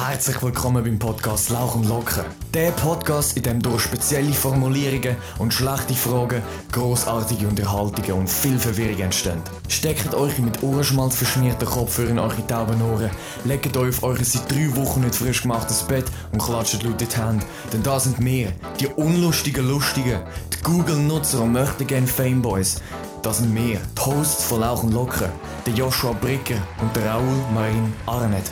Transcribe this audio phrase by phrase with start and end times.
[0.00, 2.24] Herzlich willkommen beim Podcast Lauch und Locker.
[2.54, 6.40] Der Podcast, in dem durch spezielle Formulierungen und schlechte Fragen
[6.70, 9.42] großartige Unterhaltungen und viel Verwirrung entstehen.
[9.66, 13.10] Steckt euch mit Ohrenschmalz verschmierten Kopfhörer in eure tauben Ohren,
[13.44, 17.08] legt euch auf euer seit drei Wochen nicht frisch gemachtes Bett und klatscht laut in
[17.08, 17.44] die Hände.
[17.72, 20.20] Denn da sind wir, die unlustigen Lustigen,
[20.54, 22.80] die Google-Nutzer und möchten gerne Fameboys.
[23.22, 25.28] Das sind wir, die Hosts von Lauch und Locker,
[25.66, 28.48] der Joshua Bricker und der Raoul Marin Arnett.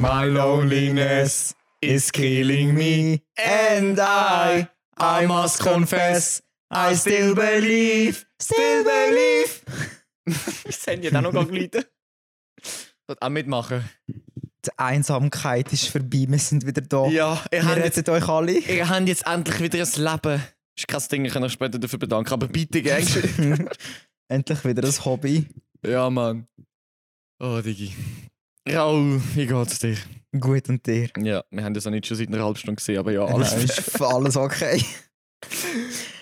[0.00, 6.40] My loneliness is killing me, and I, I must confess,
[6.70, 9.60] I still believe, still believe.
[10.64, 11.90] Das haben ja auch noch geleitet.
[13.06, 13.84] Dort auch mitmachen.
[14.08, 17.06] Die Einsamkeit ist vorbei, wir sind wieder da.
[17.08, 18.52] Ja, ihr wir habt, jetzt, retten euch alle.
[18.52, 20.42] ihr habt jetzt endlich wieder ein Leben.
[20.78, 22.32] Ist kein Ding, ich kann euch später dafür bedanken.
[22.32, 23.04] Aber bitte, gell?
[24.28, 25.46] Endlich wieder ein Hobby.
[25.84, 26.46] ja, Mann.
[27.38, 27.94] Oh, Digi.
[28.76, 29.96] Raul, wie geht's dir?
[30.38, 31.08] Gut und dir.
[31.18, 33.52] Ja, wir haben das auch nicht schon seit einer halben Stunde gesehen, aber ja, Alles
[33.54, 34.84] ist alles okay.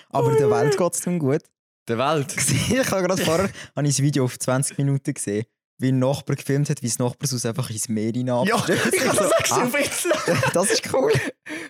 [0.09, 1.41] Aber der Welt geht es gut.
[1.87, 2.35] der Welt.
[2.71, 5.45] Ich habe gerade vorher habe ich ein Video auf 20 Minuten gesehen,
[5.77, 8.93] wie ein Nachbar gefilmt hat, wie das Nachbarshaus einfach ins Meer Ja, hinabstürzt.
[8.93, 10.49] ich habe das ah, auch gesehen Insta.
[10.53, 11.11] Das ist cool.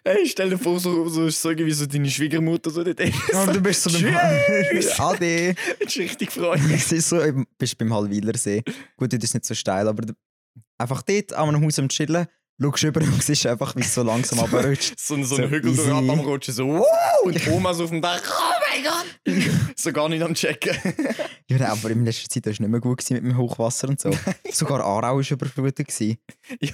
[0.06, 3.00] Hey, stell dir vor, so, so ist so irgendwie so deine Schwiegermutter so dort.
[3.02, 4.14] Und du bist so Tschüss.
[4.98, 5.56] beim Ade.
[5.80, 6.72] Das ist richtig freudig.
[6.74, 8.64] Es ist so, du bist beim Hallwilersee.
[8.96, 10.14] Gut, das ist nicht so steil, aber du-
[10.80, 12.28] einfach dort an einem Haus am Chillen,
[12.62, 15.00] schaust über und siehst einfach, wie es so langsam runterrutscht.
[15.00, 16.86] So, ein- so So ein Hügel so ab am Rutschen, so wow!
[17.24, 19.46] Und Oma so auf dem Dach, oh mein Gott!
[19.76, 20.76] so gar nicht am Checken.
[21.50, 24.12] Ja, aber in letzter Zeit war es nicht mehr gut mit dem Hochwasser und so.
[24.52, 25.88] Sogar Aarau war überflutet.
[26.00, 26.16] Ja.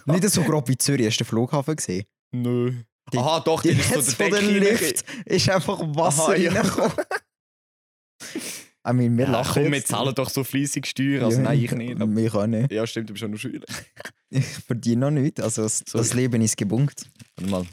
[0.06, 2.06] Nicht so grob wie Zürich, hast du den Flughafen gesehen?
[2.32, 2.74] Nö.
[3.14, 6.24] Die- Aha, doch, Die die ist so Netz von der der Lift ist einfach Wasser
[6.24, 6.52] Aha, ja.
[6.54, 6.94] reingekommen.
[8.88, 11.26] I mean, wir Ja, lachen komm, wir zahlen doch so fleissig Steuern.
[11.26, 12.00] Also Ja, nein, ich nicht.
[12.02, 12.72] Aber, Wir auch nicht.
[12.72, 13.66] ja, stimmt, du bist schon noch Schüler.
[14.32, 15.40] Ich verdiene noch nichts.
[15.40, 17.10] Also das, das Leben ist gebunkt.
[17.38, 17.66] Warte mal.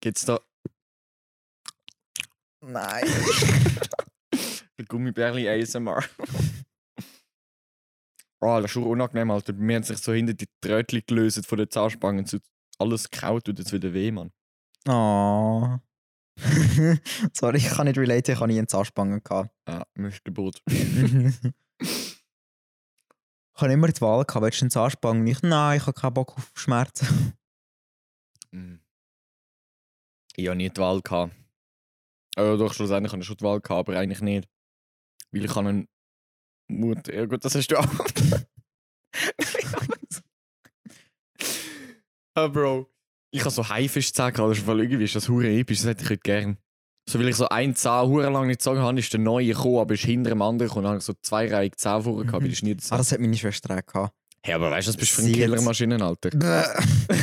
[0.00, 0.40] Gibt's da
[2.60, 3.04] Nein.
[4.78, 6.02] ein Gummibärli ASMR?
[8.40, 9.52] oh, das ist schon unangenehm, Alter.
[9.52, 12.24] Mir haben sich so hinter die Trötchen gelöst von den Zahnspangen.
[12.78, 14.30] Alles kaut tut jetzt wieder weh, Mann.
[14.88, 15.76] Oh.
[17.32, 19.50] Sorry, ich kann nicht relate, ich habe nie einen Zahnspangen gehabt.
[19.68, 20.62] Ja, Missgebot.
[20.66, 21.54] ich
[23.56, 25.26] habe immer die Wahl gehabt, willst du einen Zahnspangen?
[25.26, 27.34] Ich, nein, ich habe keinen Bock auf Schmerzen.
[28.50, 28.80] Mhm.
[30.36, 31.34] Ich habe nie die Wahl gehabt.
[32.36, 34.48] Ja, doch, schlussendlich habe ich schon die Wahl gehabt, aber eigentlich nicht.
[35.32, 35.88] Weil ich habe einen
[36.68, 37.12] Mutter.
[37.12, 37.84] Ja, gut, das hast du auch.
[42.34, 42.88] ah, Bro.
[43.30, 46.04] Ich habe so Haifischzähne gehabt, das ist voll irgendwie ist das hure episch, das hätte
[46.04, 46.58] ich heute gern.
[47.08, 49.78] So, weil ich so einen Zahn hure lang nicht gezogen habe, ist der neue gekommen,
[49.78, 50.84] aber ist hinter dem anderen gekommen.
[50.84, 53.20] Dann habe ich so zwei Reihen Zähne vorher gehabt, weil ich nie Ah, das hat
[53.20, 54.14] meine Schwester auch gehabt.
[54.42, 56.30] Hey, aber weißt du, das bist du für eine Killermaschine, Alter.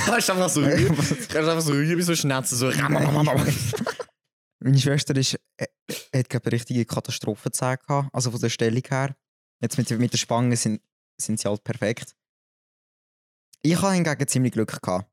[0.07, 2.71] Hast einfach so Rühe, hast einfach so wie so Schnetzen, so.
[4.59, 5.67] Meine Schwester ist, äh,
[6.15, 9.15] hat glaube richtige Katastrophenzähne gehabt, also von der Stellung her.
[9.61, 10.81] Jetzt mit, mit der Spange sind,
[11.21, 12.15] sind sie halt perfekt.
[13.61, 15.07] Ich habe hingegen ziemlich Glück gehabt.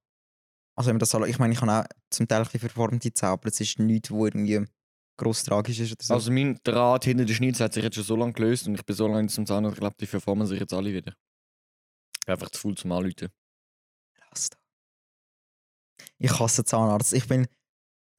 [0.75, 3.33] Also wenn man das ich meine, ich habe auch zum Teil ein bisschen verformte Zähne,
[3.33, 4.65] aber es ist nichts, wo irgendwie
[5.19, 6.15] gross tragisch ist oder so.
[6.15, 8.85] Also mein Draht hinter der Schnitz hat sich jetzt schon so lange gelöst und ich
[8.85, 11.15] bin so lange zum Zahnarzt, ich glaube, die verformen sich jetzt alle wieder.
[12.21, 13.29] Ich bin einfach zu faul zum Anrufen.
[14.31, 14.59] Lass da.
[16.19, 17.13] Ich hasse Zahnarzt.
[17.13, 17.47] Ich bin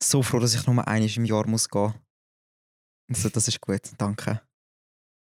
[0.02, 1.94] so froh, dass ich nur einmal im Jahr muss gehen.
[3.10, 4.42] Also, das ist gut, danke.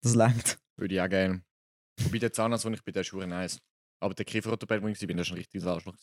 [0.02, 0.58] Das langt.
[0.76, 1.42] Würde ich auch gerne.
[2.00, 3.58] Wobei der Zahnarzt, wo ich bin, der ist schon nice.
[4.00, 5.96] Aber der Kieferorthopäd, wo ich war, bin, der war schon ein richtiges Arschloch.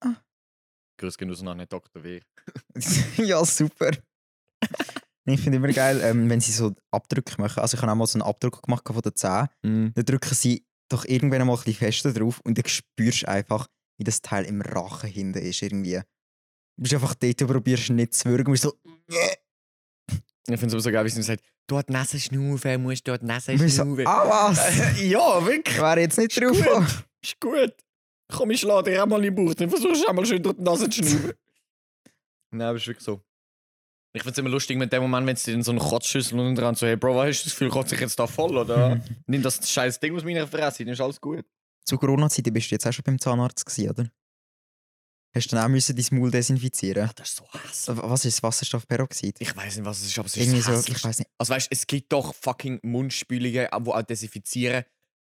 [0.00, 0.16] Ah.
[1.00, 2.04] Grüß gehen raus an Dr.
[2.04, 2.20] W.
[3.16, 3.90] ja, super.
[5.24, 7.60] ich finde immer geil, ähm, wenn sie so Abdrücke machen.
[7.60, 9.48] Also ich habe auch mal so einen Abdruck gemacht von den Zähnen.
[9.62, 9.92] Mhm.
[9.94, 13.66] Dann drücken sie doch irgendwann mal ein bisschen fester drauf und dann spürst du einfach,
[13.98, 16.02] wie das Teil im Rachen hinten ist irgendwie.
[16.76, 18.74] Du bist einfach dort, du probierst nicht zu würgen, und bist so...
[20.48, 23.58] Ich finde es so geil, wie sie sagt, dort Nase schnaufen, musst dort Nase Und
[23.58, 24.06] bist so schnaufen.
[24.06, 24.58] ah was?
[25.00, 25.76] ja, wirklich.
[25.76, 27.04] Ich wäre jetzt nicht drauf gut.
[27.22, 27.74] Ist gut.
[28.30, 30.42] Komm, ich schlage dir auch mal in den Bauch, dann versuchst du auch mal schön
[30.42, 31.32] durch die Nase zu schnaufen.
[32.52, 33.20] Nein, aber ist wirklich so.
[34.12, 36.56] Ich finde es immer lustig mit dem Moment, wenn sie in so eine Kotzschüssel und
[36.56, 39.00] dran so, hey Bro, was hast du das Gefühl, kotze ich jetzt da voll, oder?
[39.26, 41.44] Nimm das scheiß Ding aus meiner Fresse, dann ist alles gut.
[41.84, 44.10] Zu Corona-Zeiten bist du jetzt auch schon beim Zahnarzt gewesen, oder?
[45.32, 47.08] Hast du dann auch müssen dein Maul desinfizieren?
[47.14, 47.96] Das ist so hässlich.
[48.02, 49.36] Was ist Wasserstoffperoxid?
[49.40, 51.08] Ich weiß nicht, was es ist, aber es ist Irgendwie das so, ich hässlichste.
[51.08, 51.30] weiß nicht.
[51.38, 54.84] Also weißt du, es gibt doch fucking Mundspülungen, die auch desinfizieren,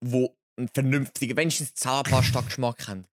[0.01, 3.05] die einen vernünftigen, wenigstens Zahnpasta-Geschmack haben.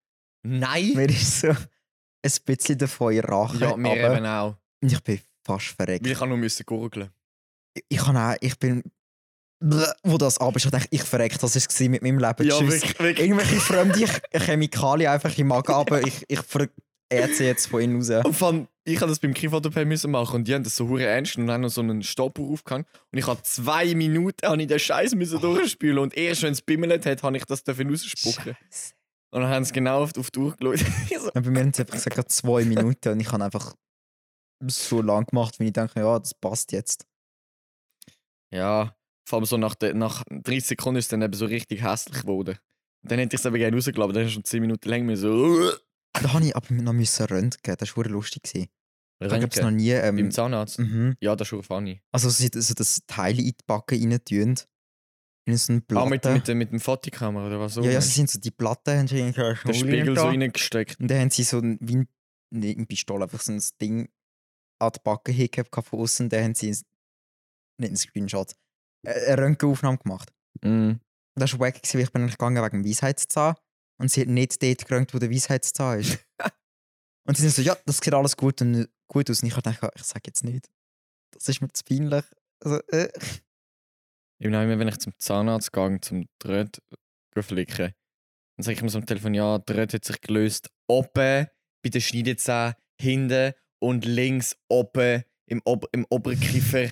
[0.42, 0.92] Nein!
[0.94, 3.60] Mir ist so ein bisschen davon in den Rachen.
[3.60, 4.56] Ja, mir aber eben auch.
[4.80, 6.04] ich bin fast verreckt.
[6.04, 7.10] Weil ich auch nur müssen gurgeln.
[7.88, 8.82] ich, kann auch, ich bin
[10.04, 12.46] wo das ab ist, ich dachte, ich verreckt, das war mit meinem Leben.
[12.46, 12.74] Ja, Tschüss.
[12.74, 13.26] wirklich, wirklich.
[13.28, 16.70] Irgendwelche fremde Ch- Chemikalien einfach im Magen, aber ich, ich verehrt
[17.10, 18.24] sie jetzt von innen raus.
[18.24, 21.04] Und von, ich habe das beim Kieferorthopäd müssen machen und die haben das so hure
[21.04, 24.68] ernst und haben noch so einen Stopper aufgehangen und ich habe zwei Minuten habe ich
[24.68, 28.54] den Scheiß müssen durchspülen und erst wenn es bimmelt hat, habe ich das dürfen rausspucken.
[28.54, 28.94] Scheiße.
[29.30, 30.86] Und dann haben sie genau auf, die Uhr geschaut.
[31.20, 33.74] So, bei mir haben sie einfach gesagt, zwei Minuten und ich habe einfach
[34.66, 37.06] so lang gemacht, wie ich denke, ja, das passt jetzt.
[38.50, 38.94] ja,
[39.28, 42.22] vor allem so nach, der, nach 30 Sekunden ist es dann eben so richtig hässlich
[42.22, 42.58] geworden.
[43.02, 45.16] Und dann hätte ich es eben gerne rausgelassen, dann ist schon 10 Minuten lang mir
[45.16, 45.70] so.
[46.22, 48.42] Da habe ich aber noch müssen röntgen, das war lustig.
[48.42, 48.68] gewesen.
[49.20, 49.76] Ich habe es noch Röntgen.
[49.76, 49.92] nie...
[49.94, 50.78] Beim Ähm, Zahnarzt.
[50.78, 51.16] mhm.
[51.20, 52.00] Ja, das ist schon funny.
[52.12, 54.54] Also sie so das Teil in die Backe rein tun.
[55.46, 56.10] In so eine Ah, Platte.
[56.10, 58.96] mit, mit, der- mit dem Fotokamera oder was ja, ja, sie sind so die Platte,
[58.98, 61.00] haben sie in der Spiegel so reingesteckt.
[61.00, 62.08] Und dann haben sie so ein, wie ein,
[62.54, 64.08] nicht eine Pistole, einfach so ein Ding
[64.80, 66.28] an die Backe hingehabt von außen.
[66.28, 66.82] Dann haben sie ein-
[67.80, 68.54] nicht einen Screenshot,
[69.06, 70.32] äh, eine Röntgenaufnahme gemacht.
[70.62, 71.00] Mhm.
[71.34, 73.54] Das war wack, weil ich bin eigentlich gegangen wegen dem Weisheitszahn.
[73.98, 76.18] Und sie hat nicht dort gerönt, wo der Weisheitszahn ist.
[77.26, 79.42] und sie sind so, ja, das sieht alles gut, und, gut aus.
[79.42, 80.68] Und ich habe gedacht, ich sage jetzt nicht.
[81.32, 82.24] Das ist mir zu peinlich.
[82.60, 83.10] Also, äh.
[84.40, 86.80] Ich immer, wenn ich zum Zahnarzt gehe, zum Dröt
[87.40, 87.92] flicken,
[88.56, 90.70] dann sage ich mir so am Telefon, ja, der Dröt hat sich gelöst.
[90.88, 91.46] Oben
[91.82, 96.90] bei den Schneidezähnen, hinten und links oben im, Ob im Oberkiefer.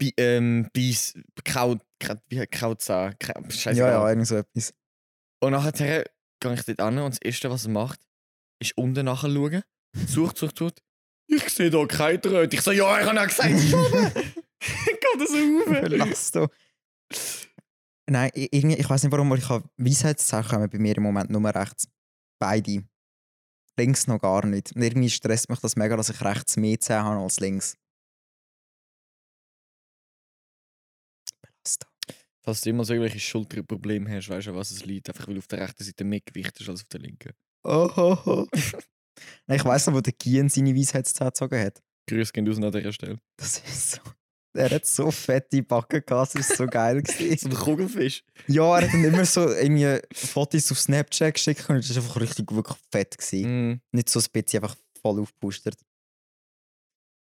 [0.00, 1.14] Bei, ähm, Biss,
[1.44, 4.74] Kraut, Kraut, wie Krautzahn, Kraut, ja, ja, irgend so etwas.
[5.42, 6.04] Und nachher
[6.40, 8.00] gehe ich dort an und das Erste, was er macht,
[8.60, 9.64] ist unten nachschauen.
[10.06, 10.82] Sucht, sucht, sucht.
[11.26, 12.54] Ich sehe da kein Dröt.
[12.54, 14.12] Ich so, ja, ich habe ja gesagt, es ist oben.
[14.60, 15.88] Geht das rauf?
[15.88, 16.48] Lass doch.
[18.08, 21.30] Nein, irgendwie, ich weiß nicht warum, aber ich habe Weisheitszähne kommen bei mir im Moment
[21.30, 21.88] nur rechts.
[22.38, 22.84] Beide.
[23.76, 24.76] Links noch gar nicht.
[24.76, 27.76] Und irgendwie stresst mich das mega, dass ich rechts mehr Zähne habe als links.
[31.40, 31.91] Belast doch.
[32.44, 35.08] Falls du immer so irgendwelche Schulterprobleme hast, weißt du, was es liegt.
[35.08, 37.32] Einfach weil auf der rechten Seite mehr Gewicht ist als auf der linken.
[37.64, 38.46] Oh, oh, oh.
[39.46, 41.80] Nein, ich weiss noch, wo der Gian seine Weisheitszähne gezogen hat.
[42.08, 43.18] Grüß gehen raus an dieser Stelle.
[43.36, 44.00] Das ist so.
[44.54, 47.02] Er hat so fette Backen gehabt, das war so geil.
[47.06, 48.22] So ein Kugelfisch.
[48.48, 52.20] ja, er hat dann immer so irgendwie Fotos auf Snapchat geschickt und das war einfach
[52.20, 53.16] richtig wirklich fett.
[53.16, 53.70] Gewesen.
[53.70, 53.80] Mm.
[53.92, 55.76] Nicht so ein bisschen einfach voll aufgepustert.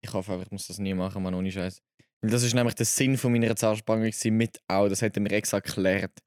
[0.03, 1.81] Ich hoffe einfach, ich muss das nie machen, man, ohne Scheiß.
[2.23, 4.89] Weil das ist nämlich der Sinn von meiner Zahnspange mit auch.
[4.89, 6.19] Das hat er mir extra erklärt.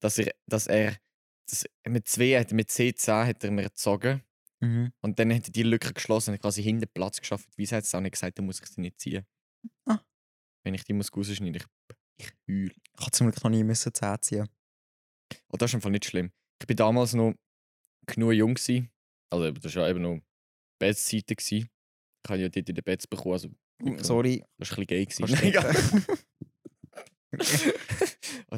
[0.00, 0.96] Dass er, dass er
[1.48, 4.22] dass mit zwei, mit C10 hat er mir gezogen.
[4.60, 4.92] Mhm.
[5.00, 7.46] Und dann hat er die Lücke geschlossen und quasi hinten Platz geschaffen.
[7.56, 9.24] Wie hat es auch nicht gesagt, dann muss ich sie nicht ziehen.
[9.84, 10.00] Ah.
[10.64, 12.72] Wenn ich die muss rausschneiden, ich, ich heul.
[12.98, 14.48] Ich habe zum Glück noch nie müssen Zähne ziehen.
[15.48, 16.32] Oh, das ist einfach nicht schlimm.
[16.60, 17.34] Ich bin damals noch
[18.06, 18.90] genug jung gewesen.
[19.30, 20.20] Also das war ja eben noch
[20.78, 21.24] gewesen.
[21.28, 21.68] Ich
[22.28, 23.50] habe ja dort in den Betts bekommen, also
[24.02, 24.42] Sorry.
[24.58, 25.04] das war ein bisschen gay.
[25.04, 25.46] Gewesen.
[25.46, 25.74] Egal.
[25.74, 26.10] strecken?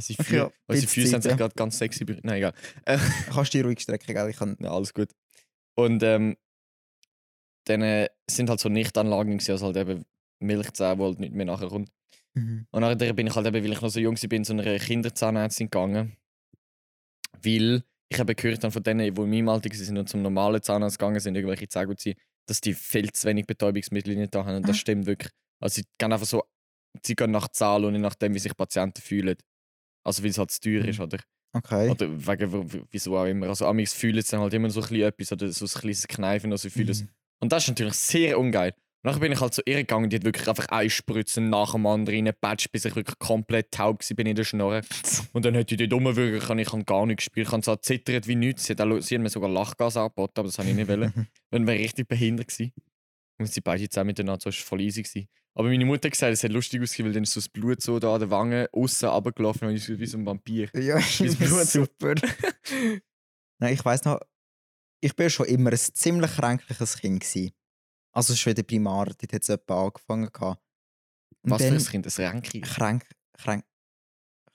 [0.67, 2.25] Unsere Ach Füße ja, haben sich gerade ganz sexy berührt.
[2.25, 2.53] Nein, egal.
[2.85, 2.99] Äh,
[3.33, 4.29] Kannst du die ruhig strecken, gell?
[4.29, 4.57] Ich kann...
[4.61, 5.11] ja, alles gut.
[5.75, 6.37] Und ähm,
[7.65, 10.05] dann äh, sind halt so Nichtanlagen gewesen, also halt eben
[10.41, 11.91] Milchzähne, wo halt nicht mehr nachher kommt.
[12.35, 12.67] Mhm.
[12.71, 15.67] Und nachher bin ich halt eben, weil ich noch so jung war, zu einer Kinderzahnärztin
[15.67, 16.17] gegangen.
[17.43, 20.63] Weil ich habe gehört habe von denen, die in meinem Alter sind und zum normalen
[20.63, 22.17] Zahnarzt gegangen sind, irgendwelche Zähne ziehen,
[22.49, 24.57] dass die viel zu wenig Betäubungsmittel nicht da haben.
[24.57, 24.81] Und das Ah.
[24.81, 25.33] stimmt wirklich.
[25.61, 26.45] Also sie gehen einfach so,
[27.05, 29.37] sie gehen nach Zahl und nicht nach dem, wie sich Patienten fühlen.
[30.05, 30.89] Also weil es halt zu teuer Mhm.
[30.89, 31.19] ist, oder?
[31.53, 31.89] Okay.
[31.91, 33.49] Oder wegen wieso auch immer.
[33.49, 36.07] Also amigs fühlen sie dann halt immer so ein bisschen etwas oder so ein kleines
[36.09, 37.03] Kneifen, also sie fühlen es.
[37.03, 37.09] Mhm.
[37.41, 38.75] Und das ist natürlich sehr ungeil.
[39.05, 41.87] Und dann bin ich halt zu ihr gegangen, die hat wirklich einfach einspritzen nach dem
[41.87, 44.83] anderen reingepatcht, bis ich wirklich komplett taub war bin in der Schnorre.
[45.33, 47.47] Und dann hat die dort rumwürgen können, ich habe gar nicht gespielt.
[47.47, 48.65] Ich habe zwar zittert wie nichts.
[48.65, 51.29] Sie hat, auch, sie hat mir sogar Lachgas angeboten, aber das habe ich nicht wollen.
[51.51, 52.73] Dann wäre ich richtig behindert gewesen.
[53.41, 55.03] Und sie beide zusammen miteinander, so war voll easy.
[55.05, 55.29] Gewesen.
[55.55, 57.81] Aber meine Mutter hat gesagt, es hat lustig ausgesehen, weil dann ist so das Blut
[57.81, 60.69] so da an der Wange außen runtergelaufen und ich so wie so ein Vampir.
[60.75, 62.15] Ja, Mein Blut so- super.
[63.61, 64.21] Nein, ich weiß noch,
[65.01, 67.21] ich bin schon immer ein ziemlich kränkliches Kind.
[67.21, 67.53] Gewesen.
[68.19, 70.29] Also schon in der Primar, dort hat es etwa angefangen.
[70.33, 70.61] gehabt.
[71.45, 72.07] Was für ein Kind?
[72.19, 72.61] Ein Ränki?
[72.63, 73.65] Kränk, kränk,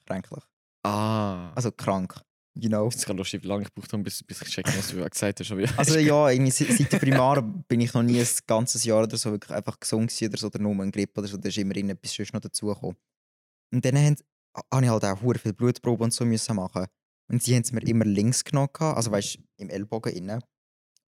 [0.06, 0.44] kränklich.
[0.86, 1.54] Ah.
[1.54, 2.20] Also krank,
[2.56, 2.88] you know.
[2.90, 4.98] Es ist gerade lustig, wie lange ich gebraucht habe, bis, bis ich checken, was du
[5.10, 5.52] gesagt hast.
[5.78, 9.16] Also ja, irgendwie seit, seit der Primar bin ich noch nie ein ganzes Jahr oder
[9.16, 11.76] so wirklich einfach gesund oder so, oder nur ein Grippe oder so, da ist immer
[11.78, 12.98] etwas sonst noch dazugekommen.
[13.74, 14.18] Und dann haben-
[14.74, 16.86] habe ich halt auch hure viel Blutproben und so müssen machen.
[17.32, 20.44] Und sie haben es mir immer links genommen, also weißt im Ellbogen innen.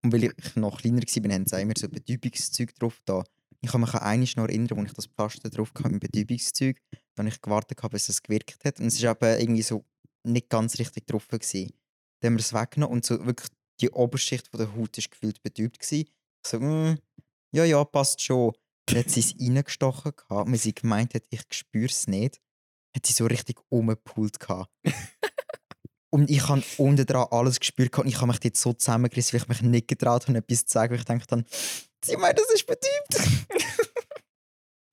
[0.06, 3.24] Und weil ich noch kleiner war, haben sie immer so Betäubungszeug drauf da.
[3.60, 6.80] Ich kann mich an einmal noch erinnern, als ich das Pflaster drauf hatte mit Betäubungszeug,
[7.16, 8.78] dann ich gewartet, bis es gewirkt hat.
[8.78, 9.84] Und es war eben irgendwie so
[10.22, 11.26] nicht ganz richtig drauf.
[11.26, 11.72] Gewesen.
[12.20, 15.42] Dann haben wir es weggenommen und so wirklich die Oberschicht von der Haut ist gefühlt
[15.42, 15.80] betäubt.
[15.80, 16.04] Gewesen.
[16.04, 16.98] Ich so, mm,
[17.50, 18.52] ja, ja, passt schon.
[18.86, 22.40] Dann hat sie es reingestochen, gehabt, weil sie gemeint hat, ich spüre es nicht.
[22.94, 24.38] hat sie so richtig umgepult.
[26.16, 29.42] und ich habe unten dran alles gespürt und ich habe mich jetzt so zusammengerissen, weil
[29.42, 31.44] ich mich nicht getraut habe, etwas zu sagen, weil ich denke dann,
[32.02, 33.50] sie meint, das ist betäubt.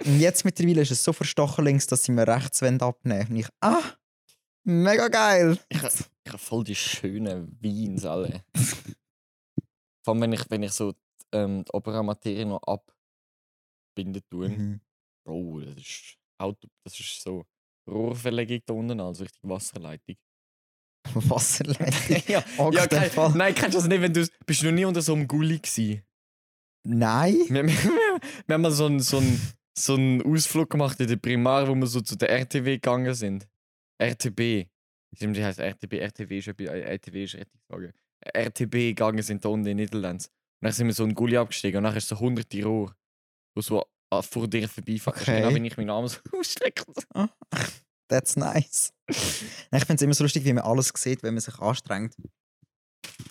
[0.06, 3.48] und jetzt mittlerweile ist es so verstochen links, dass sie mir rechts abnehmen Und ich,
[3.62, 3.82] ah,
[4.65, 5.58] mega geil.
[5.70, 8.44] Ich, ich habe voll die schönen Weins alle.
[10.03, 10.94] Vor allem, wenn ich, wenn ich so
[11.32, 14.50] ähm, die obere Materie noch abbinden tue.
[14.50, 14.82] Mhm.
[15.24, 17.46] Oh, das ist Auto, das ist so
[17.89, 20.18] Rohrverlegung da unten, also richtig Wasserleitung.
[21.15, 22.24] Wasserleitung.
[22.27, 25.01] ja, ja kein, nein, kennst du das nicht, wenn du bist du noch nie unter
[25.01, 26.03] so einem Gully gewesen?
[26.86, 27.36] Nein.
[27.50, 29.39] Wir, wir, wir, wir haben mal so einen so einen-
[29.75, 33.48] so einen Ausflug gemacht in der Primar, wo wir so zu der RTW gegangen sind.
[34.00, 34.67] RTB.
[35.15, 35.93] Stimmt, die heißt RTB.
[35.93, 37.91] RTW ist etwas- äh, RTW ist richtig sagen.
[38.36, 40.25] RTB gegangen sind da unten in den Niederlanden.
[40.25, 42.96] Und dann sind wir so einen Gully abgestiegen und nachher ist so hunderte Rohr,
[43.55, 45.20] wo so ah, vor dir vorbeifahren.
[45.22, 45.41] Okay.
[45.41, 46.84] Genau, wenn ich meinen Arm so ausstrecke.
[48.13, 48.93] That's nice.
[49.08, 52.15] Ich finde es immer so lustig, wie man alles sieht, wenn man sich anstrengt.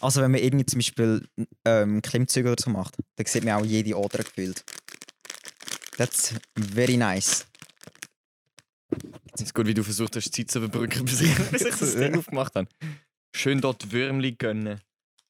[0.00, 1.24] Also wenn man irgendwie zum Beispiel
[1.64, 4.64] ähm, Klimmzüge oder so macht, dann sieht man auch jede Ader gefühlt.
[5.96, 7.46] That's very nice.
[9.32, 11.94] Es ist gut, wie du versucht hast, Zeit zu überbrücken, bis ich, bis ich das
[11.94, 12.68] Ding aufgemacht habe.
[13.32, 14.80] Schön dort Würmli gönnen.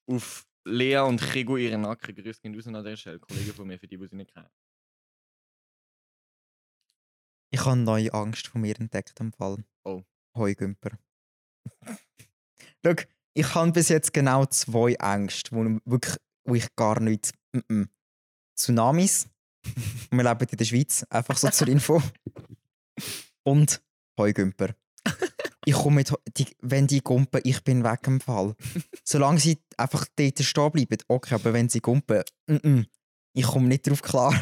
[0.07, 2.15] Auf Lea und Chigo ihren Nacken.
[2.15, 3.19] Grüß gehen raus an der Stelle.
[3.19, 4.49] Kollegen von mir, für die, die sie nicht kennen.
[7.53, 9.63] Ich habe eine neue Angst von mir entdeckt im Fall.
[9.83, 10.01] Oh.
[10.35, 10.97] Heugümper.
[12.83, 12.95] Schau,
[13.35, 17.31] ich habe bis jetzt genau zwei Ängste, wo, wirklich, wo ich gar nicht.
[17.51, 17.87] Mm -mm.
[18.55, 19.27] Tsunamis.
[20.09, 22.01] Wir leben in der Schweiz, einfach so zur Info.
[23.43, 23.81] Und
[24.17, 24.75] Heugümper.
[25.65, 28.53] Ich komme mit, die, wenn die gumpen, ich bin weg im Fall.
[29.05, 32.81] Solange sie einfach dort stehen bleiben, okay, aber wenn sie gumpen, mm
[33.35, 34.33] ich komme nicht drauf klar.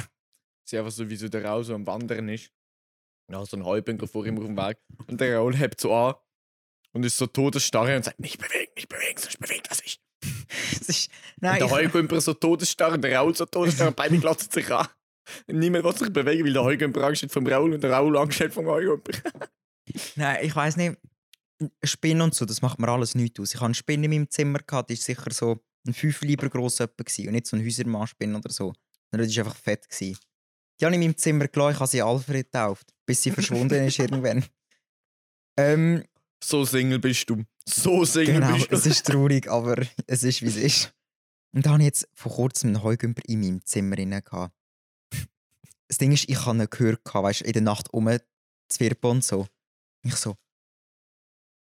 [0.68, 2.52] Sie einfach so, wie so der Raul so am Wandern ist.
[3.32, 4.78] Ja, so ein Heubünker vor ihm auf dem Weg.
[5.08, 6.16] Und der Raul hebt so an
[6.92, 10.02] und ist so todesstarre und sagt: Nicht bewegen, nicht bewegen, sonst bewegt er sich.
[10.74, 14.52] Es ist, Und nein, der Heugümper so todesstarre und der Raul so todesstarre beide glotzen
[14.52, 14.88] sich an.
[15.48, 18.40] Niemand will sich bewegen, weil der Heugümper Angst hat vom Raul und der Raul Angst
[18.42, 19.14] hat vom Heugümper.
[20.16, 20.98] nein, ich weiß nicht.
[21.84, 23.54] Spinnen und so, das macht mir alles nichts aus.
[23.54, 26.50] Ich hatte eine Spinne in meinem Zimmer, gehabt, die war sicher so ein 5 lieber
[26.50, 28.74] gross und nicht so ein Häusermann-Spinne oder so.
[29.12, 29.88] Sondern die war einfach fett.
[29.88, 30.18] Gewesen.
[30.80, 33.86] Die habe ich in meinem Zimmer gelassen, ich habe sie Alfred getauft, bis sie verschwunden
[33.86, 34.46] ist irgendwann.
[35.58, 36.06] Ähm,
[36.42, 37.44] So Single bist du.
[37.68, 38.76] So Single genau, bist du.
[38.76, 40.94] es ist traurig, aber es ist, wie es ist.
[41.54, 44.12] Und da habe ich jetzt vor kurzem einen Heugümper in meinem Zimmer drin.
[44.12, 44.56] gehabt.
[45.90, 48.10] Das Ding ist, ich habe ihn gehört, weißt, in der Nacht um
[48.70, 49.46] Zwirpen und so.
[50.04, 50.38] Ich so,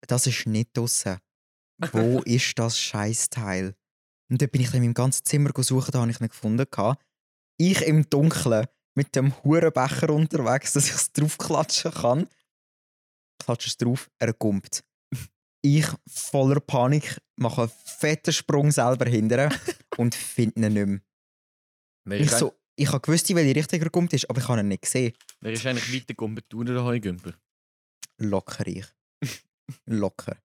[0.08, 1.18] das ist nicht draussen.
[1.92, 3.76] Wo ist das Scheißteil?
[4.30, 6.66] Und dann bin ich in meinem ganzen Zimmer suchen, da habe ich ihn gefunden.
[6.72, 7.04] gehabt.
[7.58, 12.28] Ich im Dunkeln mit dem Hurenbecher unterwegs, dass ich es draufklatschen kann.
[13.40, 14.84] Klatsche es drauf, er gumpt.
[15.62, 19.52] Ich voller Panik mache einen fetten Sprung selber hinterher
[19.98, 21.02] und finde ihn nicht mehr.
[22.06, 24.60] Wer Ich, so, ich habe gewusst, in welche Richtung er gumpt ist, aber ich habe
[24.60, 25.14] ihn nicht gesehen.
[25.40, 27.34] wer ist eigentlich weitergekommen, du oder der Heugümper?
[28.18, 28.86] Locker ich.
[29.86, 30.38] Locker.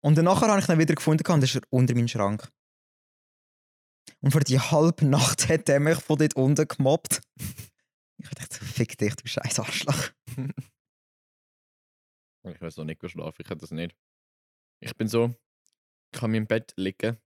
[0.00, 2.50] Und danach habe ich ihn wieder gefunden und ist er unter meinem Schrank.
[4.20, 7.20] Und vor die halbe Nacht hat er mich von dort unten gemobbt.
[8.24, 10.10] Ich dachte, fick dich, du scheiß Arschloch.
[12.46, 13.96] Ich weiß noch nicht go schlafen, ich kann das nicht.
[14.80, 15.34] Ich bin so,
[16.12, 17.16] ich kann im Bett liegen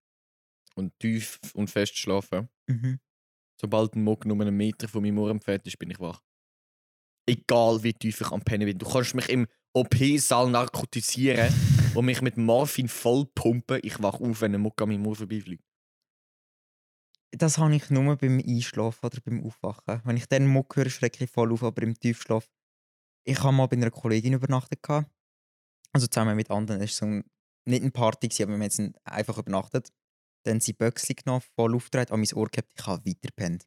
[0.76, 2.48] und tief und fest schlafen.
[2.68, 3.00] Mhm.
[3.60, 6.22] Sobald ein Muck nur einen Meter von meinem Ohr entfernt ist, bin ich wach.
[7.26, 8.78] Egal wie tief ich am Pennen bin.
[8.78, 11.52] Du kannst mich im OP-Saal narkotisieren
[11.94, 13.80] und mich mit Morphin vollpumpen.
[13.82, 15.64] Ich wach auf, wenn ein Muck an meinem Ohr vorbeifliegt.
[17.32, 20.00] Das habe ich nur beim Einschlafen oder beim Aufwachen.
[20.04, 22.48] Wenn ich dann Muck höre, schrecke ich voll auf, aber im Tiefschlaf.
[23.24, 24.82] Ich habe mal bei einer Kollegin übernachtet.
[24.82, 25.10] gehabt.
[25.92, 26.80] Also zusammen mit anderen.
[26.80, 27.24] Es war so ein,
[27.66, 29.92] nicht eine Party, aber wir haben jetzt einfach übernachtet.
[30.44, 32.72] Dann sie Böckchen genommen, voll aufgedreht, an mein Ohr gehabt.
[32.78, 33.66] Ich habe weitergepennt.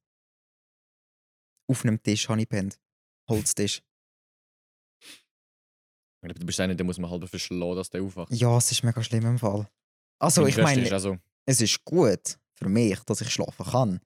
[1.68, 2.80] Auf einem Tisch habe ich gepennt.
[3.30, 3.84] Holztisch.
[6.24, 8.32] Du bist einer, der muss man halb verschlagen, dass der aufwacht.
[8.32, 9.68] Ja, es ist mega schlimm im Fall.
[10.20, 14.00] Also, ich meine, also, es ist gut für mich, dass ich schlafen kann.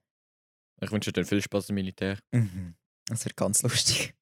[0.80, 2.18] ich wünsche dir viel Spaß im Militär.
[2.32, 2.74] Mhm.
[3.06, 4.14] Das wird ganz lustig.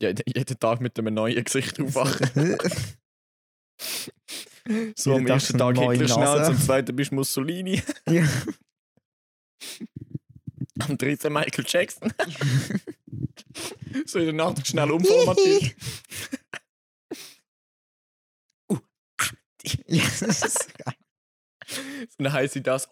[0.00, 2.58] Jeden, jeden Tag mit einem neuen Gesicht aufwachen.
[4.96, 6.50] so am ersten Tag neue Hitler-Schnauze, Nase.
[6.52, 8.28] am zweiten bist du Mussolini, ja.
[10.80, 12.12] am dritten Michael Jackson.
[14.06, 15.76] so in der Nacht schnell umformatiert.
[18.70, 18.78] uh,
[19.86, 20.94] ja, das ist geil.
[22.08, 22.88] so dann heisst sie das.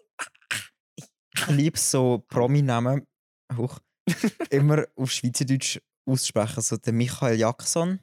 [1.41, 3.05] Ich liebe so Promi-Namen
[3.55, 3.79] hoch.
[4.49, 6.61] immer auf Schweizerdeutsch aussprechen.
[6.61, 7.99] So der Michael Jackson.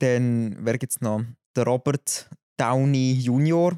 [0.00, 1.24] Dann, wer gibt's noch?
[1.56, 2.28] Der Robert
[2.58, 3.76] Downey Jr.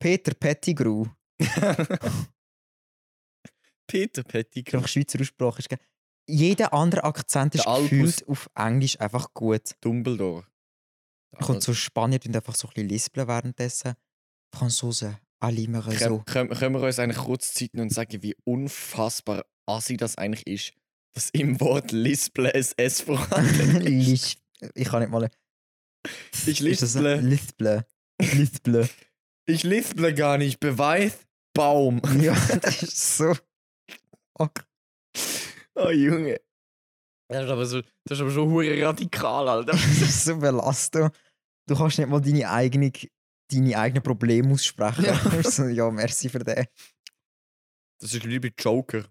[0.00, 1.06] Peter Pettigrew.
[3.88, 4.76] Peter Pettigrew.
[4.78, 5.68] Einfach Schweizer Aussprache ist.
[6.28, 7.90] Jeder andere Akzent ist Der Albus.
[7.90, 9.72] gefühlt auf Englisch einfach gut.
[9.80, 10.46] Dumbledore.
[11.40, 13.94] Kommt so Spanier und einfach so ein bisschen lispeln währenddessen.
[14.54, 16.22] Franzosen, alle immer so.
[16.26, 20.72] Können, können, wir uns eigentlich kurz Zeiten und sagen, wie unfassbar assi das eigentlich ist,
[21.14, 24.38] dass im Wort Lispeln ein S vorhanden ist?
[24.74, 25.30] Ich kann nicht mal.
[26.46, 27.20] Ich lisple.
[27.20, 27.84] Lispeln.
[28.20, 28.88] Lispeln.
[29.48, 30.58] Ich lisple gar nicht.
[30.58, 31.18] Beweis
[31.54, 32.02] Baum.
[32.20, 33.32] ja, das ist so.
[34.34, 34.64] Okay.
[35.76, 36.40] Oh Junge.
[37.28, 39.72] Das ist aber so, das ist aber schon hure radikal, Alter.
[39.72, 41.12] Das ist so belastend.
[41.68, 42.92] Du kannst nicht mal deine, eigene,
[43.50, 45.04] deine eigenen Probleme aussprechen.
[45.04, 45.42] Ja.
[45.42, 46.66] so, ja, merci für den.
[48.00, 49.04] Das ist wie bei Joker.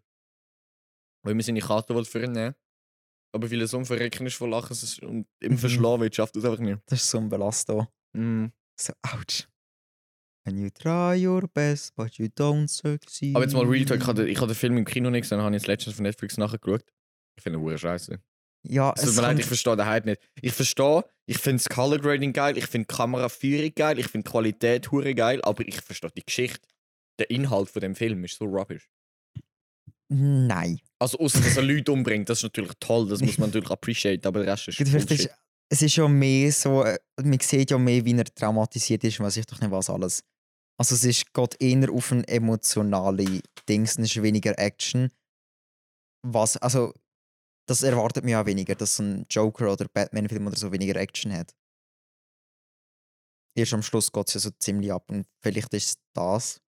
[1.24, 2.56] Weil wir seine Karte wollte für ihn nehmen.
[3.34, 4.77] Aber weil er so am Verrecken ist von Lachen
[5.08, 5.58] und im Mhm.
[5.58, 6.80] Verschlafen wird, schafft es einfach nicht.
[6.86, 7.88] Das ist so ein Belastung.
[8.13, 8.46] Mm.
[8.80, 9.48] So, ouch.
[10.46, 13.36] When you try your best, but you don't succeed.
[13.36, 15.62] Aber jetzt mal Real Talk, ich habe den- Film im Kino nicht gesehen, habe ich
[15.63, 16.84] jetzt letztens auf Netflix nachgeschaut.
[17.36, 18.22] Ich finde ihn scheiße.
[18.67, 20.22] Ja, Es tut mir leid, ich verstehe den Hype nicht.
[20.41, 24.29] Ich verstehe, ich finde das Color Grading geil, ich finde die Kameraführung geil, ich finde
[24.29, 26.67] Qualität hure geil, aber ich verstehe die Geschichte.
[27.19, 28.89] Der Inhalt von dem Film ist so rubbish.
[30.10, 30.79] Nein.
[31.00, 34.27] Also außer dass er Leute umbringt, das ist natürlich toll, das muss man natürlich appreciate,
[34.27, 35.29] aber der Rest ist ist,
[35.69, 39.38] es ist ja mehr so, äh, man sieht ja mehr, wie er traumatisiert ist, weiß
[39.38, 40.24] ich doch nicht was alles.
[40.77, 45.10] Also es ist geht eher auf ein emotionale Dings, es ist weniger Action.
[46.24, 46.93] Was, also,
[47.67, 51.34] das erwartet man ja weniger, dass so ein Joker oder Batman-Film oder so weniger Action
[51.34, 51.55] hat.
[53.57, 56.62] Erst am Schluss geht es ja so ziemlich ab und vielleicht ist es das.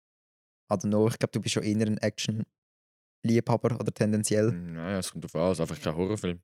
[0.70, 4.52] Don't know, ich glaube, du bist schon eher ein Action-Liebhaber oder tendenziell.
[4.52, 6.42] Naja, es kommt drauf an, es ist einfach kein Horrorfilm.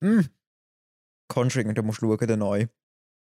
[0.00, 0.20] Mm.
[1.28, 2.66] Conjuring, da musst du schauen, der neu.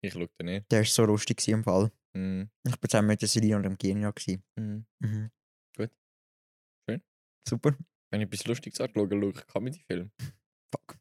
[0.01, 0.71] Ich schaue den nicht.
[0.71, 1.91] Der war so lustig im Fall.
[2.13, 2.43] Mm.
[2.65, 4.13] Ich war zusammen mit der Selina und dem Genia.
[4.55, 4.85] Mm.
[4.99, 5.31] Mhm.
[5.75, 5.91] Gut.
[6.87, 7.01] Schön.
[7.47, 7.77] Super.
[8.09, 10.11] Wenn ich etwas Lustiges anschaue, schaue ich Comedy-Film.
[10.71, 10.97] Fuck.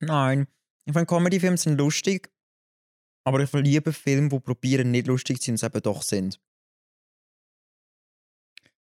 [0.00, 0.46] Nein.
[0.84, 2.32] Ich finde Comedy-Filme sind lustig,
[3.24, 6.40] aber ich liebe Filme, die probieren nicht lustig zu sein und es eben doch sind.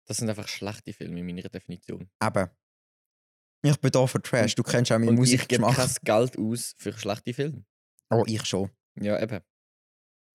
[0.06, 2.10] Das sind einfach schlechte Filme in meiner Definition.
[2.22, 2.50] Eben.
[3.62, 4.54] Ich bin da für Trash.
[4.54, 7.64] Du kennst auch meinen Und ich gebe kein Geld aus für schlechte Filme.
[8.10, 8.70] Oh, ich schon.
[9.00, 9.40] Ja, eben.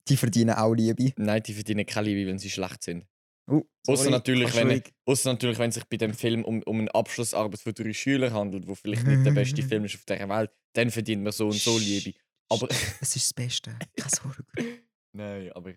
[0.08, 1.14] Die verdienen auch Liebe.
[1.18, 3.06] Nein, die verdienen keine Liebe, wenn sie schlecht sind.
[3.50, 6.94] Oh, Außer natürlich, wenn, ausser natürlich, wenn es sich bei dem Film um, um eine
[6.94, 10.52] Abschlussarbeit von drei Schülern handelt, wo vielleicht nicht der beste Film ist auf dieser Welt,
[10.74, 12.18] dann verdient man so und so Liebe.
[12.50, 12.68] Aber.
[12.70, 13.78] Es ist das Beste.
[13.96, 14.44] Keine Sorge.
[15.14, 15.74] Nein, aber.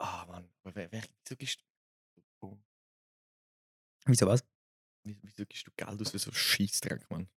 [0.00, 0.48] Ah, Mann.
[0.62, 2.58] Aber wer, wer, wieso, gibst du, oh,
[4.06, 4.44] Wieso was?
[5.04, 7.28] wieso, gibst du Geld aus für so Scheißdreck, Mann?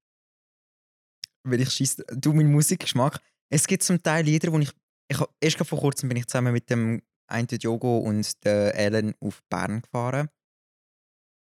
[1.43, 2.03] weil ich schieße.
[2.15, 3.19] Du, mein Musikgeschmack.
[3.49, 4.71] Es gibt zum Teil Lieder, wo ich.
[5.09, 9.41] ich erst vor kurzem bin ich zusammen mit dem einen Diogo und der Ellen auf
[9.49, 10.29] Bern gefahren.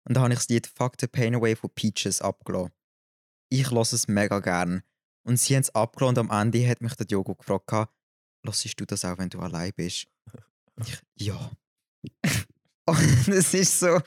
[0.07, 2.73] Und da habe ich das Lied Fuck the Pain Away von Peaches abgelassen.
[3.49, 4.83] Ich lasse es mega gern.
[5.25, 7.91] Und sie haben es abgelassen und am Ende hat mich der Diogo gefragt,
[8.45, 10.07] «Lassest du das auch, wenn du allein bist?»
[10.85, 11.51] Ich, «Ja.»
[12.89, 13.99] Und es ist so,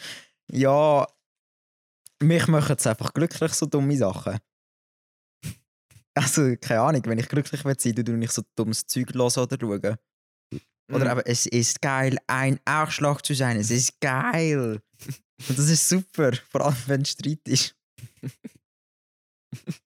[0.50, 1.06] ja,
[2.22, 4.40] mich machen es einfach glücklich, so dumme Sachen.
[6.16, 9.44] Also, keine Ahnung, wenn ich glücklich will sein, dann tue ich so dummes Zeug hören
[9.44, 9.98] oder schauen.
[10.92, 11.12] Oder Mhm.
[11.12, 13.58] aber es ist geil, ein Arschloch zu sein.
[13.58, 14.82] Es ist geil.
[15.50, 17.76] Und das ist super, vor allem wenn es Streit ist.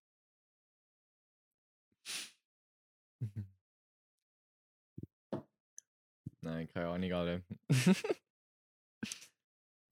[6.42, 7.44] Nein, keine Ahnung, alle.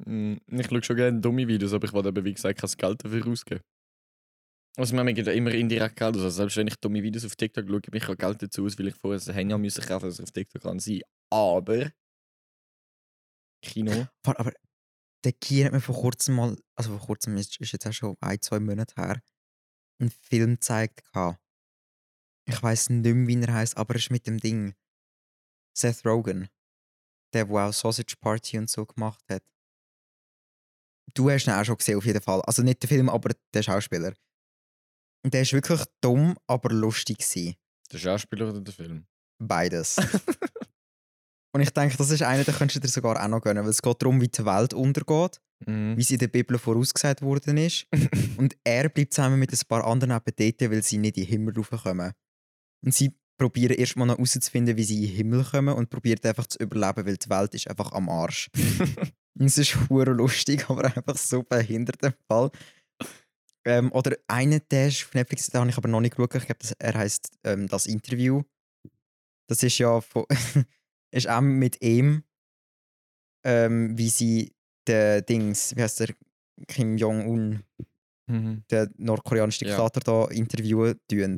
[0.06, 3.06] Mm, ich schaue schon gerne dumme Videos, aber ich wollte eben, wie gesagt, kein Geld
[3.06, 3.62] dafür ausgeben.
[4.78, 6.24] Also, wir gibt ja immer indirekt Geld aus.
[6.24, 8.88] Also, selbst wenn ich dumme Videos auf TikTok schaue, ich auch Geld dazu aus, weil
[8.88, 11.02] ich vorher ein Handy müssen kaufen, dass ich auf TikTok kann sein.
[11.30, 11.92] Aber.
[13.62, 14.08] Kino.
[14.24, 14.54] Aber
[15.24, 18.16] der Kier hat mir vor kurzem mal, also vor kurzem ist, ist jetzt auch schon
[18.22, 19.22] ein, zwei Monate her,
[20.00, 21.02] einen Film gezeigt.
[22.46, 24.74] Ich weiß nicht mehr, wie er heißt, aber er ist mit dem Ding.
[25.78, 26.50] Seth Rogen.
[27.34, 29.44] Der, der auch Sausage Party und so gemacht hat.
[31.14, 32.42] Du hast ihn auch schon gesehen, auf jeden Fall.
[32.42, 34.14] Also nicht der Film, aber der Schauspieler.
[35.24, 37.56] Und der ist wirklich dumm, aber lustig gewesen.
[37.92, 39.06] Der Schauspieler oder der Film?
[39.40, 39.98] Beides.
[41.54, 43.72] Und ich denke, das ist einer, den könntest du dir sogar auch noch gönnen, weil
[43.72, 45.96] es geht darum, wie die Welt untergeht, Mhm.
[45.96, 47.86] wie sie in der Bibel vorausgesagt worden ist.
[48.38, 51.30] Und er bleibt zusammen mit ein paar anderen eben dort, weil sie nicht in den
[51.30, 52.14] Himmel raufkommen.
[52.84, 56.48] Und sie probieren erstmal noch herauszufinden, wie sie in den Himmel kommen und probieren einfach
[56.48, 58.50] zu überleben, weil die Welt ist einfach am Arsch.
[59.40, 62.50] und es ist lustig, aber einfach so behindert im Fall.
[63.66, 66.34] Ähm, oder einer, der ist auf Netflix, den habe ich aber noch nicht geschaut.
[66.36, 68.42] Ich glaube, das- er heißt ähm, Das Interview.
[69.48, 70.26] Das ist ja von,
[71.14, 72.24] ist auch mit ihm,
[73.46, 74.54] ähm, wie sie
[74.88, 76.10] den Dings, wie heißt der,
[76.68, 77.64] Kim Jong-un,
[78.30, 78.64] Mhm.
[78.70, 79.72] der nordkoreanische Ja.
[79.76, 81.38] Diktator, da interviewen tun.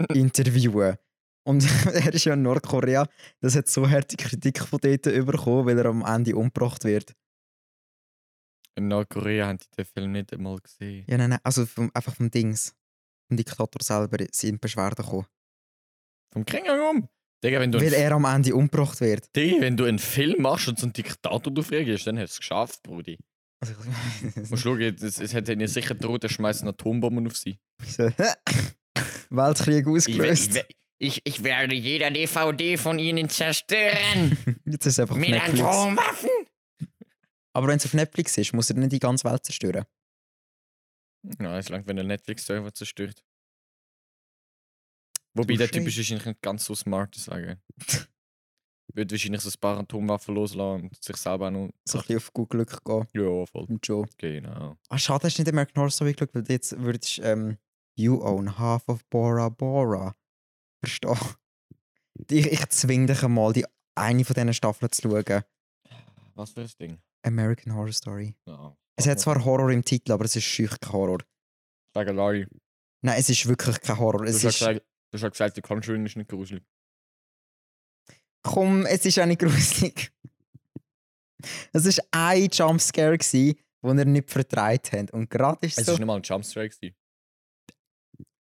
[0.10, 0.96] interviewen.
[1.46, 1.62] Und
[2.08, 3.06] er ist ja in Nordkorea.
[3.40, 7.14] Das hat so harte Kritik von dort bekommen, weil er am Ende umgebracht wird.
[8.76, 11.04] In Nordkorea haben die den Film nicht einmal gesehen.
[11.08, 12.74] Ja, nein, nein, also vom, einfach vom Dings.
[13.28, 15.26] Vom Diktator selber sind Beschwerden gekommen.
[16.32, 17.08] Vom um.
[17.44, 19.34] Digga, wenn du, Weil er am Ende umgebracht wird.
[19.36, 22.34] Digga, wenn du einen Film machst und so einen Diktator du fragst, dann hast du
[22.34, 23.18] es geschafft, Brudi.
[23.60, 23.74] Also,
[24.50, 27.58] Musst schauen, es, es hat ihnen sicher gedroht, er schmeißt Atombomben auf sie.
[29.30, 30.56] Weltkrieg ausgelöst.
[30.56, 30.66] ich,
[30.98, 34.38] ich, ich werde jeder DVD von ihnen zerstören.
[34.64, 35.60] Jetzt ist einfach Mit Netflix.
[35.60, 36.30] Atomwaffen.
[37.54, 39.84] Aber wenn es auf Netflix ist, muss er nicht die ganze Welt zerstören.
[41.40, 43.24] Ja, es langt, wenn der Netflix-Server zerstört.
[45.34, 45.70] Wobei der.
[45.70, 47.60] Typ ist wahrscheinlich nicht ganz so smart, sagen.
[48.92, 51.70] Wird wahrscheinlich so ein paar Atomwaffen loslassen und sich selber auch noch.
[51.84, 53.66] So ein bisschen auf gut Glück gehen Ja, voll.
[53.68, 54.06] mit Joe.
[54.18, 54.76] Genau.
[54.88, 57.58] Ah, schade, hast du nicht American Horror Story geschaut, weil jetzt würdest du ähm,
[57.96, 60.14] You own half of Bora Bora.
[60.80, 61.16] Verstehen?
[62.30, 63.64] Ich, ich zwing dich einmal, die
[63.96, 65.42] eine von diesen Staffeln zu schauen.
[66.34, 66.98] Was für ein Ding?
[67.24, 68.36] American Horror Story.
[68.46, 68.76] Ja.
[68.96, 71.18] Es hat zwar Horror im Titel, aber es ist schüch kein Horror.
[71.94, 72.46] Sagen Larry.
[73.02, 74.24] Nein, es ist wirklich kein Horror.
[74.24, 76.62] Du Es hast, ja ist, gesagt, du hast gesagt, der Conjuring ist nicht gruselig.
[78.42, 80.12] komm, es ist auch nicht gruselig.
[81.72, 85.10] Es war ein Jumpscare, den er nicht vertreibt hat.
[85.12, 85.92] Und gerade ist Es so...
[85.92, 86.74] ist nicht mal ein Jumpstrike.
[86.74, 86.96] gewesen.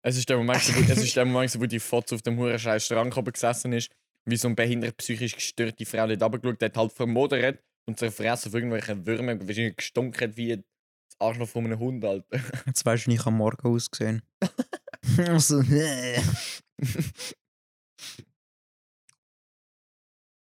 [0.02, 2.58] Es ist der Moment, wo, es ist der Moment, wo die Fotze auf dem huren
[2.58, 3.90] scheiß Schrank oben gesessen ist,
[4.24, 8.60] wie so eine behindert psychisch gestörte Frau dort runtergeschaut hat, halt vermodert und zerfressen von
[8.60, 10.64] irgendwelchen Würmern, wahrscheinlich gestunken wie das
[11.18, 12.26] Arschloch von einem Hund, Alter.
[12.66, 14.20] Jetzt weißt du, ich am Morgen ausgesehen
[15.18, 15.62] also,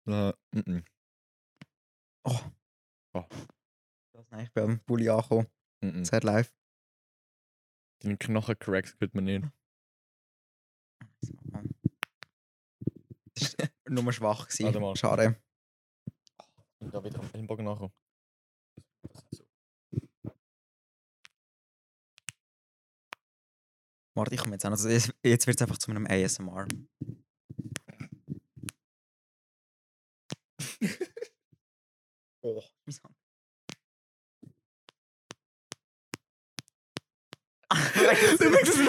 [0.06, 0.84] Ja, mhm.
[2.24, 2.40] Oh.
[3.12, 3.24] Oh.
[4.30, 5.46] Nein, ich bin am Bulli angekommen.
[5.82, 6.04] Mhm.
[6.04, 6.52] Sehr live.
[8.00, 9.44] Deine Knochen correct könnte man nicht.
[13.34, 14.48] Das war nur schwach.
[14.48, 14.96] Gewesen.
[14.96, 15.36] Schade.
[16.80, 17.92] Da wieder am Ellenbogen nachkommen.
[24.14, 24.72] Warte, ich komme jetzt an.
[24.72, 26.66] Also jetzt jetzt wird es einfach zu einem ASMR.
[32.42, 32.62] oh.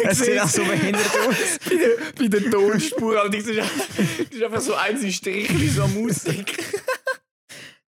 [0.04, 1.60] Es sieht auch so behindert aus.
[1.68, 5.68] bei, der, bei der Tonspur, aber das ist, das ist einfach so einzelne Strich wie
[5.68, 6.58] so Musik.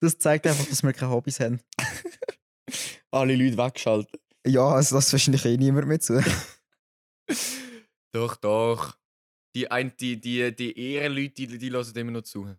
[0.01, 1.61] Das zeigt einfach, dass wir keine Hobbys haben.
[3.11, 4.19] Alle Leute weggeschaltet.
[4.45, 6.23] Ja, also das wahrscheinlich eh niemand mehr zu.
[8.13, 8.97] Doch, doch.
[9.55, 12.57] Die, ein, die, die, die Ehrenleute, die, die hören immer noch zu.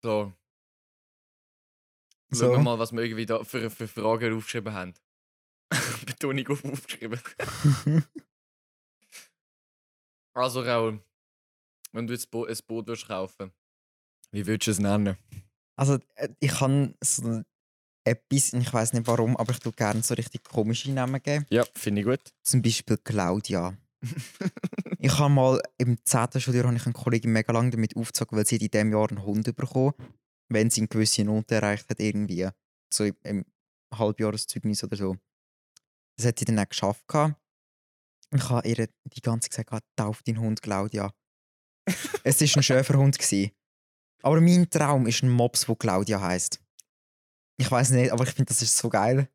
[0.00, 0.32] So.
[2.32, 2.58] Schauen wir So.
[2.58, 4.94] mal, was wir irgendwie da für, für Fragen aufgeschrieben haben.
[6.06, 7.20] Betonung auf aufgeschrieben.
[10.36, 11.02] Also, Raul,
[11.90, 13.52] wenn du jetzt Bo ein Boot willst kaufen
[14.32, 15.16] wie würdest du es nennen?
[15.76, 17.42] Also, äh, ich kann so
[18.04, 21.46] etwas, ich weiß nicht warum, aber ich tue gerne so richtig komische Namen geben.
[21.50, 22.32] Ja, finde ich gut.
[22.42, 23.76] Zum Beispiel Claudia.
[24.98, 26.40] ich habe mal im 10.
[26.40, 29.24] Schuljahr habe ich einen Kollegen mega lange damit aufgezogen, weil sie in diesem Jahr einen
[29.24, 29.94] Hund bekommen,
[30.48, 32.48] wenn sie eine gewisse Note erreicht hat, irgendwie.
[32.92, 33.44] So im, im
[33.94, 35.16] Halbjahreszeugnis oder so.
[36.16, 37.06] Das hat sie dann auch geschafft.
[37.06, 37.36] gehabt.
[38.34, 41.12] Ich habe ihr die ganze Zeit gesagt, tauf deinen Hund Claudia.
[42.24, 43.18] es war ein Schäferhund.
[43.18, 43.52] gewesen.
[44.22, 46.60] Aber mein Traum ist ein Mops, der Claudia heißt.
[47.60, 49.28] Ich weiß nicht, aber ich finde, das ist so geil.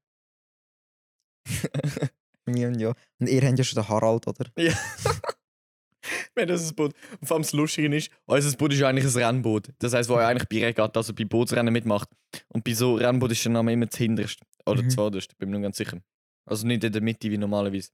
[2.46, 2.94] Ja, und ja.
[3.20, 4.46] Und ihr habt ja schon den Harald, oder?
[4.58, 4.74] Ja.
[6.36, 6.94] Wenn das ein Boot.
[7.22, 9.70] Und vor allem das Lustige ist, unser Boot ist ja eigentlich ein Rennboot.
[9.80, 12.10] Das heisst, wo er eigentlich bei Regatta, also bei Bootsrennen mitmacht.
[12.50, 14.42] Und bei so Rennboot ist der Name immer zuhinterst.
[14.66, 14.90] Oder Mhm.
[14.90, 16.02] zuvorderst, bin mir nicht ganz sicher.
[16.46, 17.92] Also nicht in der Mitte wie normalerweise.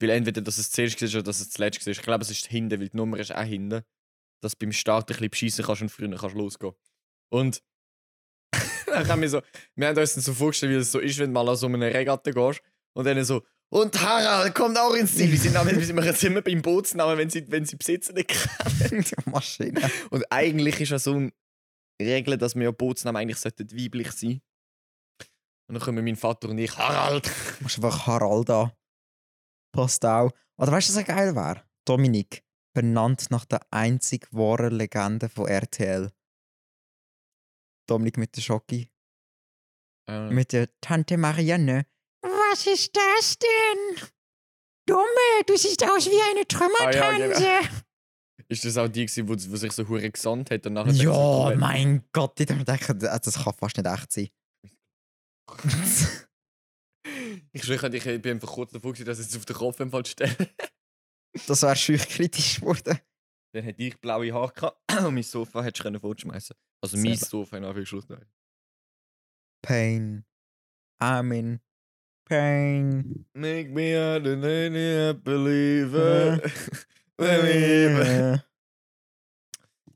[0.00, 1.92] Weil entweder, dass es zuerst war oder dass es zuletzt war.
[1.92, 3.82] Ich glaube, es ist hinten, weil die Nummer ist auch hinten.
[4.44, 6.74] Dass du beim Start ein bisschen beschissen kannst und früher kannst losgehen.
[7.32, 7.62] Und
[8.86, 9.40] dann haben wir so,
[9.74, 11.66] wir haben uns dann so vorgestellt, wie es so ist, wenn du mal an so
[11.66, 12.60] eine Regatta gehst
[12.94, 15.32] und dann so, und Harald kommt auch ins Ziel.
[15.32, 18.28] Wir sind, aber- wir sind jetzt immer beim Bootsnamen, wenn sie, wenn sie besitzen nicht
[18.28, 19.04] kennen.
[19.24, 19.90] Maschine.
[20.10, 21.32] Und eigentlich ist ja so eine
[22.00, 24.40] Regel, dass wir ja Bootsnamen eigentlich sollten weiblich sein.
[25.68, 27.26] Und dann kommen mein Vater und ich, Harald.
[27.26, 28.70] Du musst einfach Harald an.
[29.74, 30.30] Passt auch.
[30.58, 31.64] Oder weißt du, was auch geil wäre?
[31.84, 32.44] Dominik.
[32.74, 36.12] Benannt nach der einzig wahren Legende von RTL.
[37.88, 38.90] Dominik mit der Schocki.
[40.08, 41.86] Äh, Mit der Tante Marianne.
[42.22, 44.08] Was ist das denn?
[44.86, 47.36] Dumme, du siehst aus wie eine Trümmertranse.
[47.36, 47.60] Ah, ja,
[48.48, 51.52] Ist das auch die, wo, wo sich so hure gesandt hat und nachher Ja, so,
[51.56, 54.28] mein Gott, ich dachte, das kann fast nicht echt sein.
[57.52, 60.04] Ich schwöre, ich bin einfach kurz davor, dass ich es auf den Kopf im Fall
[60.04, 60.34] stelle.
[61.46, 62.98] Das wäre schüch kritisch geworden.
[63.52, 67.26] Dann hätte ich blaue Haare gehabt und mein Sofa hättest du fortschmeißen Also mein Selber.
[67.26, 68.06] Sofa in Anführungsschluss.
[69.62, 70.24] Pain.
[71.00, 71.60] I'm in
[72.24, 73.26] pain.
[73.34, 76.40] Make me out and a believer.
[77.16, 78.44] Believer.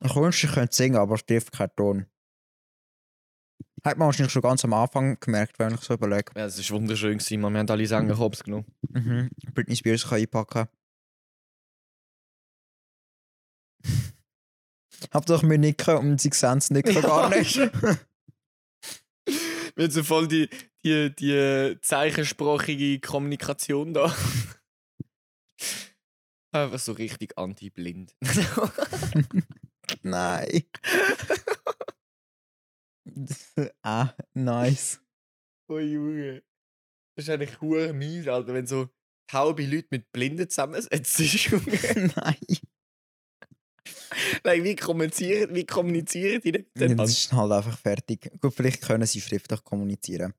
[0.05, 2.07] Ich wünschte, ich könnte singen, aber es trifft keinen Ton.
[3.85, 6.33] Hat man wahrscheinlich schon ganz am Anfang gemerkt, wenn ich so überlege.
[6.37, 7.53] Ja, es war wunderschön, gewesen, man.
[7.53, 8.67] Wir haben alle Sänger Hops genommen.
[8.91, 9.31] Mhm.
[9.55, 10.69] Britney Spears kann einpacken.
[15.13, 17.57] Hab doch mir nicken und sie sehen es nicken gar nicht.
[17.57, 20.49] Wir haben so voll die,
[20.85, 24.15] die, die zeichensprachige Kommunikation da.
[26.53, 28.17] Einfach so richtig anti-blind.
[30.03, 30.65] Nein.
[33.83, 35.01] ah, nice.
[35.69, 36.43] oh Junge.
[37.17, 38.89] Das ist eigentlich hure mies, Alter, wenn so
[39.29, 41.27] taube Leute mit Blinden zusammensetzen.
[41.27, 42.13] Junge.
[42.17, 42.37] Nein.
[44.45, 46.97] like, wie kommunizieren, wie kommunizieren die denn?
[46.97, 48.31] Das ist halt einfach fertig.
[48.41, 50.35] Gut, vielleicht können sie schriftlich kommunizieren.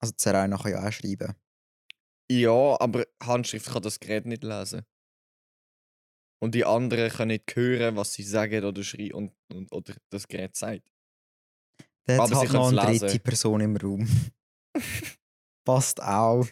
[0.00, 1.34] Also Zeraina kann ja auch schreiben.
[2.30, 4.82] Ja, aber Handschrift kann das Gerät nicht lesen.
[6.42, 10.28] Und die anderen können nicht hören, was sie sagen oder schreien und, und, oder das
[10.28, 10.90] Gerät sagt.
[12.06, 13.20] Da hat halt noch eine dritte lesen.
[13.20, 14.08] Person im Raum.
[15.64, 16.46] Passt auch.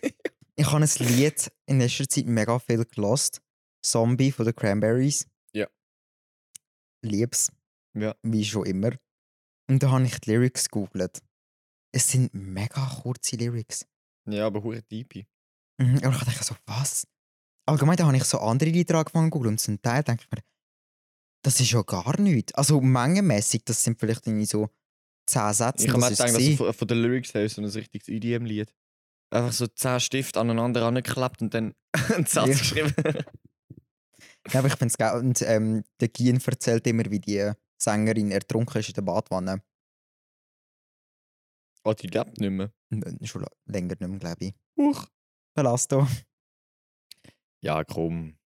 [0.57, 3.43] Ich habe ein Lied in letzter Zeit mega viel gelost.
[3.85, 5.27] Zombie von den Cranberries.
[7.03, 7.53] Lieb's.
[7.95, 8.15] Ja.
[8.23, 8.91] Wie schon immer.
[9.69, 11.23] Und da habe ich die Lyrics gegoogelt.
[11.95, 13.87] Es sind mega kurze Lyrics.
[14.29, 15.27] Ja, aber hure deepy.
[15.79, 15.95] Mhm.
[15.95, 17.07] Und ich dachte so, was?
[17.67, 20.43] Allgemein, da habe ich so andere Lieder angefangen zu und zum Teil denke ich mir,
[21.45, 22.55] das ist ja gar nichts.
[22.55, 24.71] Also mengenmäßig, das sind vielleicht irgendwie so
[25.27, 25.85] 10 Sätze.
[25.87, 28.09] Ich habe das mir gedacht, dass von, von den Lyrics her ist so ein richtiges
[28.09, 28.73] EDM-Lied.
[29.31, 31.75] Einfach so 10 Stifte aneinander angeklappt und dann
[32.15, 32.53] einen Satz Ja.
[32.55, 32.95] geschrieben.
[34.51, 35.19] Ja, aber ich finde es geil.
[35.19, 39.63] Und ähm, der Gian erzählt immer, wie die Sängerin ertrunken ist in der Badwanne.
[41.85, 42.73] oh, die lebt nicht mehr.
[42.91, 44.55] Äh, Schon länger nicht mehr, glaube ich.
[44.77, 45.07] Huch.
[45.55, 46.09] Verlass da.
[47.63, 48.39] Ja, komm.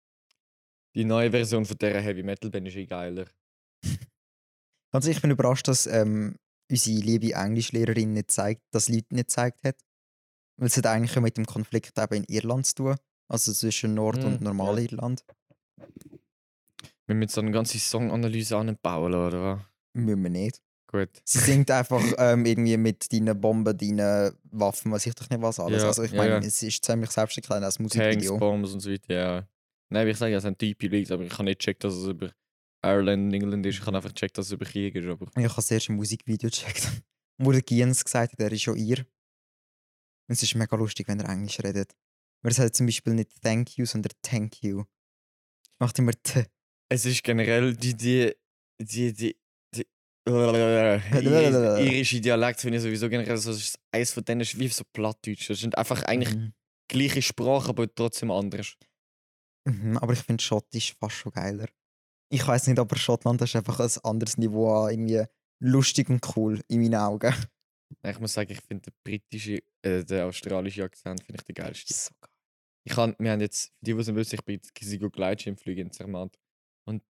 [0.94, 3.26] Die neue Version von dieser Heavy Metal Band ist eh geiler.
[4.92, 6.36] Also ich bin überrascht, dass ähm,
[6.70, 9.76] unsere liebe Englischlehrerin nicht zeigt, das Lied nicht gezeigt hat.
[10.56, 12.96] Weil es hat eigentlich ja mit dem Konflikt eben in Irland zu tun.
[13.28, 15.24] Also zwischen Nord- Hm, und Normalirland.
[17.06, 19.60] Wir müssen so eine ganze Songanalyse anbauen, oder was?
[19.92, 20.60] Müssen wir nicht.
[20.86, 21.10] Gut.
[21.24, 25.58] Sie singt einfach ähm, irgendwie mit deinen Bomben, deinen Waffen, weiß ich doch nicht was
[25.58, 25.82] alles.
[25.82, 26.38] Ja, also ich ja, meine, ja.
[26.38, 28.38] es ist ziemlich selbsterklärend als Tanks, Musikvideo.
[28.38, 29.48] Bombs und so weiter, ja.
[29.90, 32.06] Nein, wie ich sage, es sind Typen Leagues, aber ich habe nicht gecheckt, dass es
[32.06, 32.30] über
[32.84, 33.78] Ireland und England ist.
[33.78, 35.06] Ich habe einfach gecheckt, dass es über Krieg ist.
[35.06, 36.88] Aber Ich habe das erste Musikvideo gecheckt,
[37.38, 38.98] wo der Giens gesagt hat, er ist schon ihr.
[38.98, 41.92] Und es ist mega lustig, wenn er Englisch redet.
[42.42, 44.84] Weil er sagt zum Beispiel nicht Thank you, sondern Thank you.
[45.84, 46.46] Macht immer T.
[46.90, 48.32] es ist generell die, die,
[48.80, 49.36] die, die,
[49.74, 49.86] die
[50.26, 51.02] Ir-
[51.84, 54.82] irische Dialekt finde ich sowieso generell so, das ist eins von denen ist wie so
[54.94, 55.50] Plattdeutsch.
[55.50, 56.52] Das sind einfach eigentlich Mhm.
[56.90, 58.76] gleiche Sprache, aber trotzdem anders.
[59.68, 61.66] Mhm, aber ich finde Schottisch fast schon geiler.
[62.32, 65.24] Ich weiß nicht, aber Schottland ist einfach ein anderes Niveau an irgendwie
[65.62, 67.34] lustig und cool in meinen Augen.
[68.06, 71.94] Ich muss sagen, ich finde den britischen, äh, den australischen Akzent finde ich den geilsten.
[71.94, 72.30] So geil.
[72.86, 75.90] Ich kann, wir haben jetzt, die, die es wissen, ich bin jetzt Kisigo Gleitschirmflüge in
[75.90, 76.38] Zermatt.
[76.86, 77.02] Und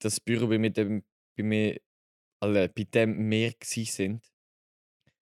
[0.00, 1.04] das Büro, bei, mit dem,
[1.36, 1.80] bei mir,
[2.42, 4.32] alle, bei dem wir gsi sind,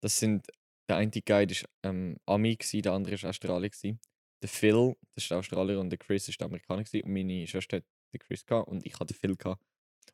[0.02, 0.46] das sind,
[0.88, 3.70] der eine Guide war ähm, Ami, gsi, der andere war Australier.
[3.70, 3.98] Gsi.
[4.42, 6.84] Der Phil, das ist der Australier, und der Chris ist der Amerikaner.
[6.84, 7.02] Gsi.
[7.02, 7.84] Und meine Schwester hat
[8.14, 9.36] den Chris gehabt und ich hatte den Phil.
[9.36, 9.62] Gehabt.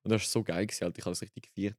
[0.03, 0.99] Und das war so geil, gewesen, Alter.
[0.99, 1.77] ich habe das richtig gefeiert.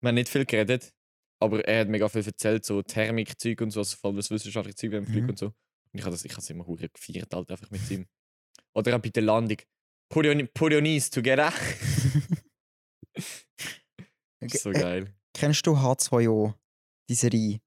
[0.00, 0.94] Wir haben nicht viel geredet,
[1.40, 4.76] aber er hat mega viel erzählt, so Thermikzeug und so, also vor allem das wissenschaftliche
[4.76, 5.28] Zeug beim Flug Mhm.
[5.30, 5.52] und so.
[5.98, 8.06] Ich habe das, ich habe es immer hure gefeiert, halt einfach mit ihm.
[8.74, 9.58] Oder auch bei der Landung.
[10.08, 11.52] Put your, put your knees together.
[14.42, 15.14] Okay, so äh, geil.
[15.34, 16.54] Kennst du H2O,
[17.08, 17.60] die Serie?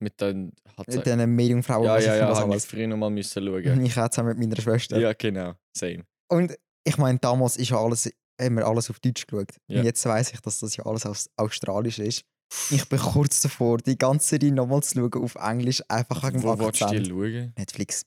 [0.00, 3.10] Mit den hat Mit diesen Medienfrauen, Ja, ja, ja, was habe ich früher noch mal
[3.10, 3.84] müssen schauen.
[3.84, 4.98] Ich auch zusammen mit meiner Schwester.
[4.98, 5.54] Ja, genau.
[5.76, 6.04] Same.
[6.28, 9.52] Und ich meine, damals ist ja alles, haben wir alles auf Deutsch geschaut.
[9.68, 9.78] Ja.
[9.78, 12.24] Und jetzt weiß ich, dass das ja alles aus Australisch ist.
[12.70, 16.42] Ich bin kurz davor, die ganze Serie nochmal zu schauen auf Englisch, einfach wegen dem
[16.42, 17.52] Wo willst du die schauen?
[17.56, 18.04] Netflix.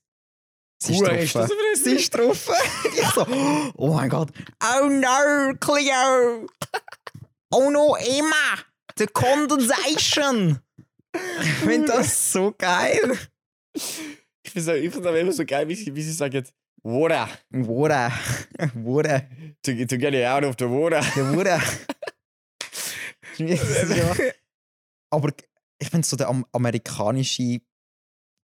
[0.81, 1.49] Sie ist drauf.
[1.75, 2.51] Sie ist drauf.
[2.97, 3.25] ich so,
[3.75, 4.29] oh mein Gott.
[4.61, 6.47] Oh no, Cleo.
[7.51, 8.59] Oh no, Emma.
[8.97, 10.59] The condensation.
[11.41, 13.17] Ich finde das so geil.
[13.73, 16.45] Ich finde es aber immer so geil, wie sie, wie sie sagen,
[16.83, 18.11] water, Water.
[18.75, 19.27] Water.
[19.63, 21.01] to, to get you out of the water.
[21.15, 21.61] Der Water.
[23.97, 24.15] ja.
[25.11, 25.31] Aber
[25.79, 27.59] ich finde so der am amerikanische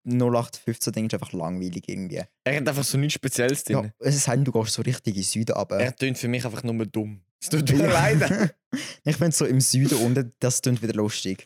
[0.07, 2.21] 0815-Ding ist einfach langweilig irgendwie.
[2.43, 3.83] Er hat einfach so nichts Spezielles drin.
[3.83, 5.79] Ja, es ist halt, du gehst so richtig in den Süden, aber.
[5.79, 7.21] Er tönt für mich einfach nur dumm.
[7.41, 8.55] Es tut mir leid.
[9.03, 11.45] ich finde so im Süden unten, das klingt wieder lustig.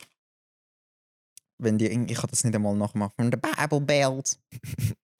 [1.57, 3.13] Wenn die, ich kann das nicht einmal nachmachen.
[3.15, 4.37] From the Bible Belt.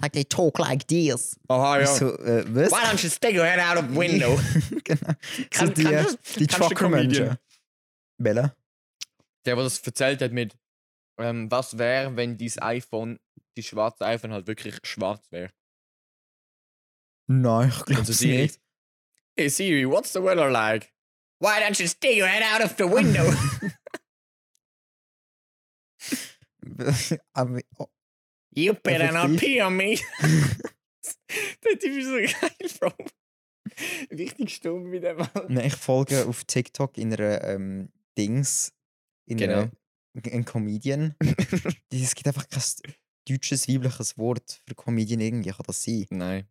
[0.01, 1.37] Like they talk like this.
[1.47, 1.87] Aha, ja.
[1.87, 2.71] So, äh, was?
[2.71, 4.37] Why don't you stick your head out of the window?
[4.83, 5.13] genau.
[5.49, 7.11] Kann- so die, kannst du- die kannst du Trucker-Menschen.
[7.11, 7.37] Comedian?
[8.17, 8.55] Welcher?
[9.45, 10.57] Der, der das erzählt hat mit,
[11.19, 13.19] ähm, was wäre, wenn dieses iPhone,
[13.57, 15.51] die schwarze iPhone halt wirklich schwarz wäre.
[17.27, 18.43] Nein, ich glaube Also Siri.
[18.43, 18.59] nicht.
[19.37, 20.93] Hey Siri, what's the weather like?
[21.39, 23.25] Why don't you stick your head out of the window?
[28.55, 29.97] You better not pee on me.
[31.63, 32.93] Der Typ ist so geil, Bro.
[34.11, 35.29] Richtig stumm wie der Mann.
[35.49, 38.71] nein, ich folge auf TikTok in einer ähm, Dings,
[39.27, 39.53] in Genau.
[39.61, 39.71] einer
[40.31, 41.15] ein Comedian.
[41.91, 42.61] Es gibt einfach kein
[43.27, 45.49] deutsches weibliches Wort für Comedian irgendwie.
[45.51, 46.05] Kann das sein?
[46.09, 46.47] Nein.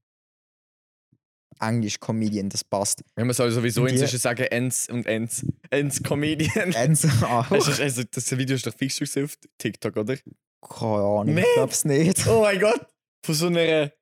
[1.61, 3.03] Englisch Comedian, das passt.
[3.17, 5.47] Ja, man soll sowieso Und die- inzwischen sagen Ends und Ends.
[5.71, 6.73] Ends Comedian.
[6.75, 7.51] Ernst auch?
[7.51, 10.17] Also, das Video ist doch fix auf TikTok, oder?
[10.17, 12.27] Keine Ahnung, ich glaub's nicht.
[12.27, 12.87] Oh mein Gott!
[13.25, 13.93] Von so einer.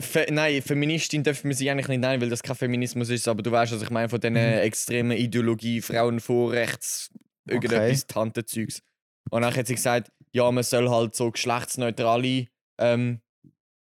[0.00, 3.42] Fe nein, Feministin dürfen wir sie eigentlich nicht nennen, weil das kein Feminismus ist, aber
[3.42, 4.38] du weißt, was ich meine, von diesen Mhm.
[4.38, 7.10] extremen Ideologie, Frauenvorrechts,
[7.48, 8.82] irgendetwas Tantenzeugs.
[9.30, 12.46] Und dann hat sie gesagt, ja, man soll halt so geschlechtsneutrale
[12.78, 13.20] ähm,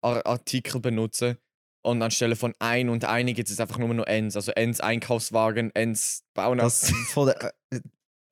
[0.02, 1.38] Ar Artikel benutzen.
[1.82, 4.36] Und anstelle von ein und eine gibt es einfach nur noch Ens.
[4.36, 6.24] Also Ens Einkaufswagen, Ens.
[6.34, 7.54] Das von der.
[7.72, 7.80] Äh,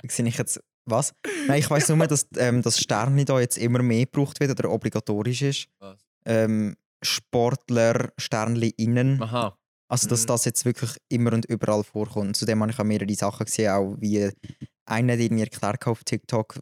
[0.08, 0.62] sehe ich jetzt.
[0.86, 1.14] Was?
[1.48, 4.70] Nein, ich weiß nur, dass ähm, das Sternli da jetzt immer mehr gebraucht wird oder
[4.72, 5.68] obligatorisch ist.
[5.80, 6.00] Was?
[6.26, 9.22] Ähm, Sportler, Sternli innen.
[9.22, 9.58] Aha.
[9.90, 10.28] Also, dass Mhm.
[10.28, 12.36] das jetzt wirklich immer und überall vorkommt.
[12.36, 14.30] Zudem habe ich auch mehrere Sachen gesehen, auch wie
[14.86, 16.60] einer hat irgendwie erklärt auf TikTok,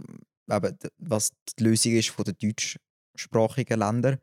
[0.51, 4.19] eben, was die Lösung ist von den deutschsprachigen Ländern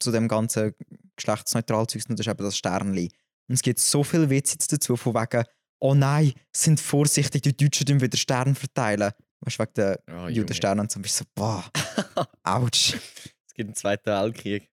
[0.00, 0.74] zu dem ganzen
[1.16, 3.10] geschlechtsneutral Zeugs und das ist eben das Sternli.
[3.48, 5.44] Und es gibt so viel Witze jetzt dazu, von wegen,
[5.80, 9.10] oh nein, sind vorsichtig, die Deutschen tun wieder Sterne verteilen.
[9.40, 10.30] Weißt du, wegen der Ja, Junge.
[10.32, 11.64] Judensterne und so, bist so, boah,
[12.44, 12.94] ouch.
[12.94, 14.69] Es gibt einen zweiten Weltkrieg.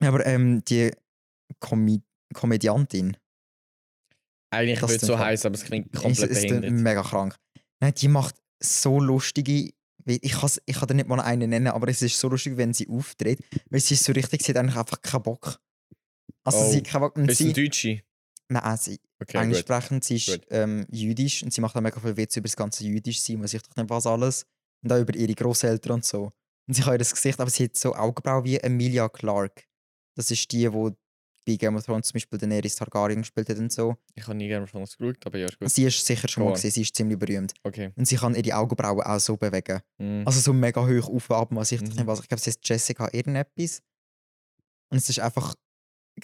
[0.00, 0.90] Aber ähm, die
[1.58, 2.02] Komi
[2.34, 3.16] Komödiantin,
[4.52, 6.72] Eigentlich würde es so heißen, aber es klingt komplett ist behindert.
[6.72, 7.36] mega krank.
[7.80, 9.70] Nein, die macht so lustige.
[10.06, 12.72] Ich, kann's- ich kann dir nicht mal einen nennen, aber es ist so lustig, wenn
[12.72, 13.40] sie auftritt.
[13.68, 15.60] Weil sie ist so richtig, sie hat eigentlich einfach keinen Bock.
[16.44, 16.70] Also Oh.
[16.70, 17.16] sie hat keinen Bock.
[17.16, 18.02] Und sie, ein Deutsche?
[18.48, 22.16] nein, sie Okay, Englisch sprechend, sie ist ähm, jüdisch und sie macht auch mega viel
[22.16, 24.46] Witz über das ganze jüdisch sein, weiß ich doch nicht was alles.
[24.82, 26.32] Und auch über ihre Großeltern und so.
[26.66, 29.64] Und sie hat das Gesicht, aber sie hat so Augenbrauen wie Emilia Clarke.
[30.20, 30.90] Das ist die, die
[31.46, 33.96] bei Game of Thrones zum Beispiel Daenerys Targaryen gespielt hat und so.
[34.14, 35.70] Ich habe nie gerne von uns geschaut, aber ja, ist gut.
[35.70, 37.54] Sie ist sicher schon mal gesehen, sie ist ziemlich berühmt.
[37.62, 37.90] Okay.
[37.96, 39.80] Und sie kann ihre Augenbrauen auch so bewegen.
[39.96, 40.24] Mhm.
[40.26, 41.88] Also so mega hoch auf ab, was ich Mhm.
[41.88, 42.20] nicht was.
[42.20, 43.80] Ich glaube, sie heißt Jessica irgendetwas.
[44.90, 45.54] Und es ist einfach,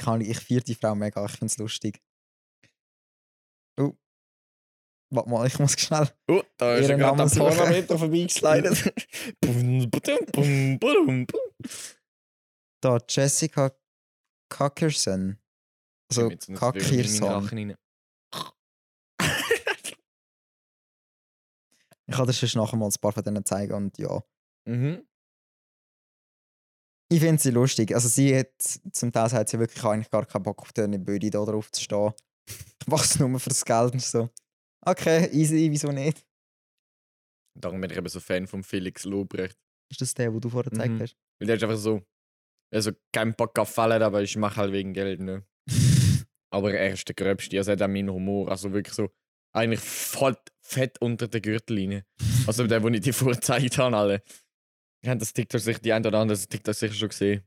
[0.05, 1.99] Ahnung, ich feiere die Frau mega, ich finde es lustig.
[3.81, 3.95] Oh.
[5.11, 6.11] Warte mal, ich muss schnell.
[6.29, 7.57] Oh, da ist gerade suchen.
[7.57, 8.93] Parameter vorbeigeslidet.
[12.83, 13.73] Da, Jessica
[14.49, 15.39] Cockerson.
[16.11, 17.47] Also so Kakirson.
[17.49, 17.77] Rein.
[22.09, 24.23] Ich kann dir schon nachher mal ein paar von denen zeigen und ja.
[24.69, 25.05] Mhm.
[27.11, 27.93] Ich finde sie lustig.
[27.95, 28.53] Also sie hat,
[28.93, 31.83] zum Teil hat sie wirklich eigentlich gar keinen Bock auf den Bödi da drauf zu
[31.83, 32.13] stehen.
[32.49, 34.31] Ich mache es nur fürs Geld und so.
[34.85, 36.25] Okay, easy, wieso nicht?
[37.59, 39.59] Darum bin ich eben so Fan von Felix Lobrecht.
[39.91, 41.01] Ist das der, wo du vorher gezeigt Mhm.
[41.01, 41.17] hast?
[41.41, 42.03] Weil der ist einfach so.
[42.73, 45.45] Also kein Bock auf Fallen, aber ich mache halt wegen Geld, ne?
[46.51, 47.59] Aber er ist der Gröbste.
[47.59, 48.51] Also er hat auch meinen Humor.
[48.51, 49.11] Also wirklich so.
[49.53, 52.05] Eigentlich voll fett unter der Gürtellinie.
[52.47, 54.23] Also der, den ich dir vorgezeigt habe, alle.
[55.03, 57.43] Ich habe das TikTok sicher, die ein oder andere das TikTok sicher schon gesehen.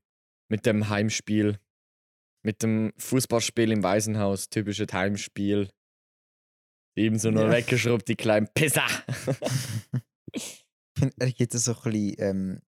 [0.50, 1.60] Mit dem Heimspiel.
[2.44, 4.50] Mit dem Fußballspiel im Waisenhaus.
[4.50, 5.70] Typisches Heimspiel.
[6.96, 7.52] Ebenso nur Ja.
[7.52, 8.86] weggeschrubbt, die kleinen Pisser.
[10.34, 10.66] Ich
[10.98, 12.62] finde, er gibt so ein bisschen ähm,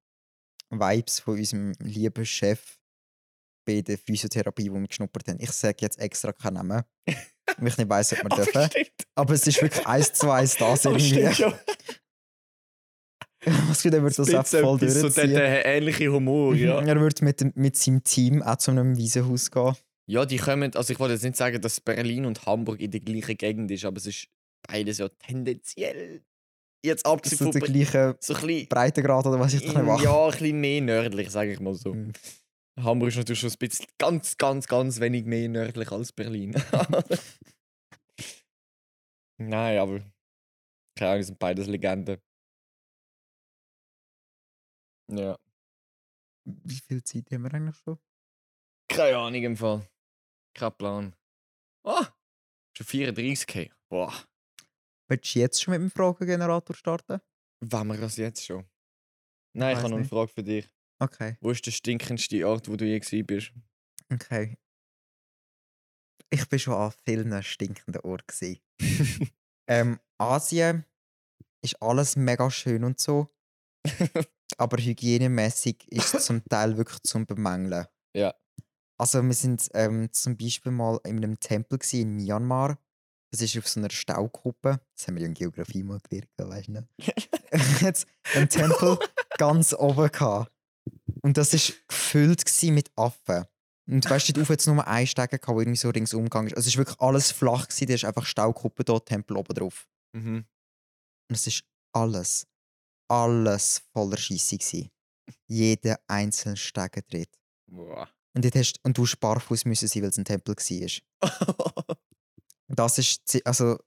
[0.80, 2.78] Vibes von unserem lieben Chef
[3.66, 5.38] bei der Physiotherapie, die wir geschnuppert haben.
[5.40, 8.66] Ich sage jetzt extra keinen Namen, weil ich nicht weiss, ob wir Aber dürfen.
[8.70, 8.92] stimmt.
[9.16, 11.34] Aber es ist wirklich eins zu eins das stimmt irgendwie.
[11.36, 11.54] schon.
[13.70, 15.30] Was würde er das Bisschen voll so der, durchziehen?
[15.32, 16.80] der ähnliche Humor, ja.
[16.80, 19.76] Er würde mit, dem- mit seinem Team auch zu einem Wiesenhaus gehen.
[20.08, 23.00] Ja, die kommen, also ich wollte jetzt nicht sagen, dass Berlin und Hamburg in der
[23.00, 24.28] gleichen Gegend ist, aber es ist
[24.68, 26.24] beides ja tendenziell
[26.84, 27.52] jetzt abgesehen von...
[27.52, 28.68] der gleiche So bisschen...
[28.68, 30.04] Breitengrad oder was ich da mache.
[30.04, 31.94] Ja, ein bisschen mehr nördlich, sage ich mal so.
[31.94, 32.14] Mhm.
[32.80, 36.52] Hamburg ist natürlich schon ein bisschen ganz, ganz, ganz wenig mehr nördlich als Berlin.
[39.38, 40.00] Nein, aber
[40.98, 42.22] keine Ahnung, sind beides Legenden.
[45.12, 45.38] Ja.
[46.46, 48.00] Wie viel Zeit haben wir eigentlich schon?
[48.88, 49.88] Keine Ahnung im Fall.
[50.54, 51.16] Kein Plan.
[51.84, 52.08] Ah!
[52.78, 54.14] Schon 34 k Boah.
[55.12, 57.20] Willst du jetzt schon mit dem Fragengenerator starten?
[57.60, 58.66] Wollen wir das jetzt schon?
[59.54, 60.08] Nein, ich Weiss habe noch eine.
[60.08, 60.70] Frage für dich.
[61.00, 63.52] Okay, Wo ist der stinkendste Ort, wo du je gewesen bist?
[64.10, 64.58] okay.
[66.30, 68.58] Ich bin schon an vielen stinkenden Orten.
[69.68, 70.86] ähm, Asien
[71.62, 73.28] ist alles mega schön und so,
[74.58, 77.86] aber hygienemäßig ist es zum Teil wirklich zum Bemängeln.
[78.16, 78.34] Ja.
[78.98, 82.80] Also wir sind ähm, zum Beispiel mal in einem Tempel in Myanmar.
[83.32, 84.82] Das ist auf so einer Staugruppe.
[84.96, 86.88] Das haben wir ja in Geografie mal gelernt, weißt du nicht?
[87.82, 88.06] Jetzt
[88.36, 89.00] ein Tempel
[89.38, 90.52] ganz oben gehabt.
[91.22, 93.46] Und das war gefüllt mit Affen.
[93.88, 96.48] Und weißt du, dort hat es nur einen Steg gehabt, der irgendwie so ringsum gegangen
[96.48, 96.56] ist.
[96.56, 99.88] Also es war wirklich alles flach, gewesen, da ist einfach Staugruppe dort, Tempel oben drauf.
[100.14, 100.46] mhm.
[101.30, 101.64] Und es ist
[101.94, 102.46] alles,
[103.08, 104.92] alles voller Scheisse gewesen.
[105.48, 107.04] Jeder einzelne Steg.
[107.68, 108.10] Boah.
[108.34, 111.98] Und, dort hast, und du musst barfuß müssen sein, weil es ein Tempel war.
[112.76, 113.78] Das ist, also,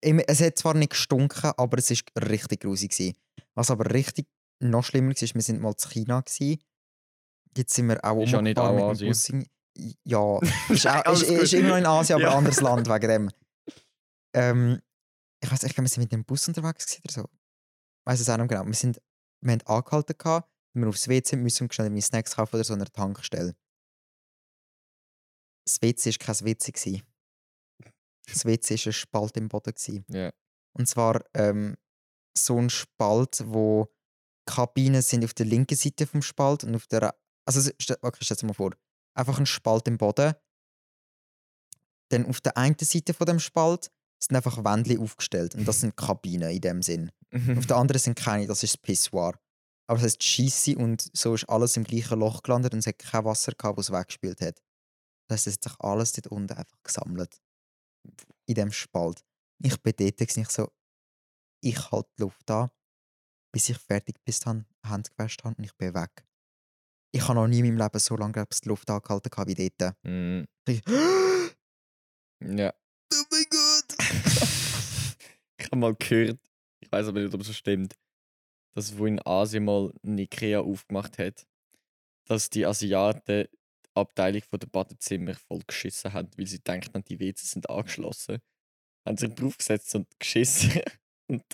[0.00, 2.90] es hat zwar nicht gestunken, aber es war richtig grusig.
[2.92, 3.16] gewesen.
[3.54, 4.26] Was aber richtig
[4.60, 6.20] noch schlimmer war, ist, wir sind mal in China.
[6.20, 6.62] Gewesen.
[7.56, 9.46] Jetzt sind wir auch Ist ja nicht auch Asien.
[10.04, 10.38] Ja,
[10.68, 12.30] ist, auch, ist, ist immer noch in Asien, aber Ja.
[12.32, 13.30] ein anderes Land wegen dem.
[14.36, 14.80] Ähm,
[15.40, 17.28] ich weiß nicht, ich glaube, wir sind mit dem Bus unterwegs gewesen oder so.
[17.30, 18.66] Ich weiß es auch nicht genau.
[18.66, 19.00] Wir, sind,
[19.42, 22.64] wir haben angehalten, gehabt, wenn wir aufs WC müssen und schnell irgendwie Snacks kaufen oder
[22.64, 23.54] so an einer Tankstelle.
[25.66, 26.72] Das WC war kein WC.
[26.72, 27.02] gewesen.
[28.26, 30.04] Das WC war ein Spalt im Boden.
[30.08, 30.32] Ja.
[30.72, 31.76] Und zwar ähm,
[32.36, 33.92] so ein Spalt, wo
[34.46, 37.14] Kabinen sind auf der linken Seite vom Spalt und auf der.
[37.46, 37.70] Also,
[38.00, 38.72] okay, stell dir mal vor.
[39.14, 40.34] Einfach ein Spalt im Boden.
[42.10, 45.54] Dann auf der einen Seite von dem Spalt sind einfach Wände aufgestellt.
[45.54, 47.10] Und das sind Kabinen in dem Sinn.
[47.56, 49.38] Auf der anderen sind keine, das ist das Pissoir.
[49.86, 52.98] Aber das heißt Scheisse und so ist alles im gleichen Loch gelandet und es hat
[52.98, 54.62] kein Wasser gehabt, das es weggespült hat.
[55.28, 57.40] Das heißt, es hat sich alles dort unten einfach gesammelt.
[58.46, 59.24] In dem Spalt.
[59.62, 60.70] Ich bin dort ich so,
[61.62, 62.70] ich halte die Luft an,
[63.52, 66.26] bis ich fertig bis habe, Hände gewaschen habe und ich bin weg.
[67.12, 69.96] Ich habe noch nie in meinem Leben so lange glaub die Luft angehalten wie dort.
[70.02, 70.46] Mhm.
[70.68, 71.50] Ich, oh
[72.44, 72.74] Ja.
[73.30, 73.98] mein Gott!
[75.56, 76.40] Ich habe mal gehört,
[76.80, 77.94] ich weiß aber nicht, ob es so stimmt,
[78.74, 81.46] dass wo in Asien mal ein Ikea aufgemacht hat,
[82.26, 83.46] dass die Asiaten
[83.94, 88.38] Abteilung von der Badezimmer voll geschissen haben, weil sie denken, die WCs sind angeschlossen.
[89.06, 90.80] Haben sich draufgesetzt und geschissen.
[91.28, 91.44] und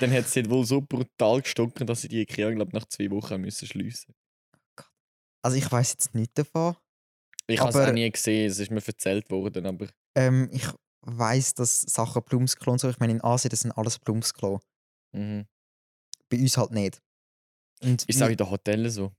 [0.00, 3.40] dann hat es wohl so brutal gestunken, dass sie die Ikea, glaube nach zwei Wochen
[3.40, 4.14] müssen schliessen
[5.42, 6.76] Also ich weiß jetzt nicht davon.
[7.46, 10.66] Ich habe es auch nie gesehen, es ist mir erzählt worden, aber Ähm, ich
[11.02, 14.60] weiß, dass Sachen Blumsklo und so, ich meine in Asien, das sind alles Blumsklo.
[15.12, 15.46] mhm.
[16.30, 17.02] Bei uns halt nicht.
[17.82, 19.12] Und ist auch in den Hotels so.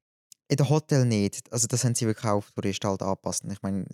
[0.48, 1.52] In den Hotel nicht.
[1.52, 3.44] Also das haben sie wirklich auf Touristen halt angepasst.
[3.50, 3.86] Ich meine,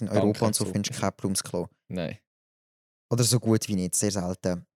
[0.00, 1.68] in Europa und und so findest du kein Blumsklo.
[1.88, 2.18] Nein.
[3.10, 4.66] Oder so gut wie nicht, sehr selten.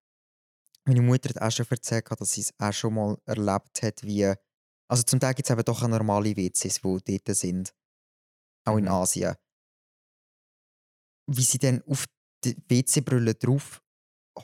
[0.84, 4.32] Meine Mutter hat auch schon erzählt, dass sie es auch schon mal erlebt hat, wie.
[4.88, 7.74] Also zum Teil gibt es eben doch auch normale WCs, die dort sind.
[8.64, 8.90] Auch in Mhm.
[8.90, 9.34] Asien.
[11.28, 12.04] Wie sie dann auf
[12.44, 13.82] die WC-Brille drauf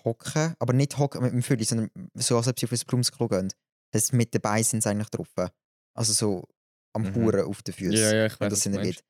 [0.05, 3.29] hocken, aber nicht hocken mit dem Fülli, sondern so, als ob sie auf ein Blumsklo
[3.29, 3.53] gehen.
[3.93, 5.29] Das mit dabei sind sie eigentlich drauf.
[5.95, 6.49] Also so
[6.95, 7.14] am Mhm.
[7.14, 7.93] Huren auf den Füßen.
[7.93, 9.05] Ja, ja, ich weiß, das ergibt.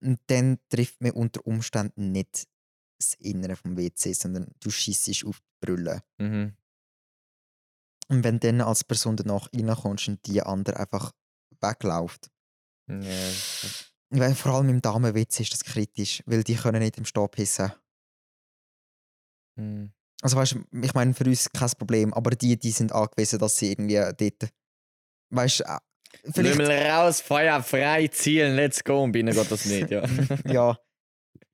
[0.00, 2.48] Und dann trifft man unter Umständen nicht
[2.98, 6.02] das Innere vom WC, sondern du schießt auf die Brille.
[6.18, 6.56] Mhm.
[8.08, 11.12] Und wenn dann als Person danach reinkommst und die andere einfach
[11.60, 12.30] wegläuft.
[12.88, 12.98] Ja,
[14.10, 17.72] Weil vor allem im Damen-WC ist das kritisch, weil die können nicht im Stehen pissen.
[19.56, 19.92] Mhm.
[20.20, 23.56] Also weißt du, ich meine, für uns kein Problem, aber die, die sind angewiesen, dass
[23.56, 24.52] sie irgendwie dort.
[25.30, 25.64] Weißt du,
[26.30, 26.56] vielleicht.
[26.58, 29.02] Lümmel raus, Feuer frei, zielen, let's go.
[29.02, 30.04] Und bei ihnen geht das nicht, ja.
[30.46, 30.78] ja.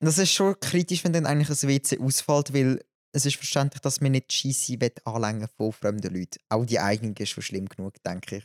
[0.01, 2.81] Das ist schon kritisch, wenn dann eigentlich ein WC ausfällt, weil
[3.13, 6.39] es ist verständlich, dass man nicht Scheisse anlängen von fremden Leuten.
[6.49, 8.45] Auch die eigenen ist schon schlimm genug, denke ich.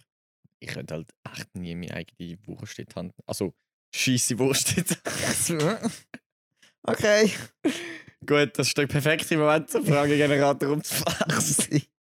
[0.60, 3.54] Ich könnte halt echt nie meine eigene Wurst in die Hand Also,
[3.94, 5.92] scheisse Wurst in die Hand.
[6.84, 7.32] okay.
[8.26, 11.84] Gut, das ist der perfekte Moment, den Fragegenerator umzuflexen.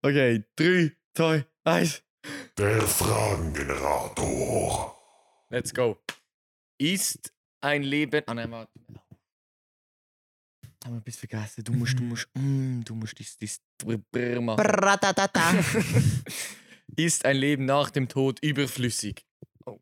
[0.00, 2.02] Okay, 3, 2, 1.
[2.56, 4.94] Der Fragengenerator.
[5.50, 5.96] Let's go.
[6.80, 8.22] Ist ein Leben.
[8.26, 8.70] Ah, nein, warte.
[10.84, 11.64] haben wir etwas vergessen.
[11.64, 13.60] Du musst, du musst, mm, du musst dies, dies
[14.12, 14.64] Brr, machen.
[16.96, 19.24] Ist ein Leben nach dem Tod überflüssig?
[19.66, 19.78] Oh.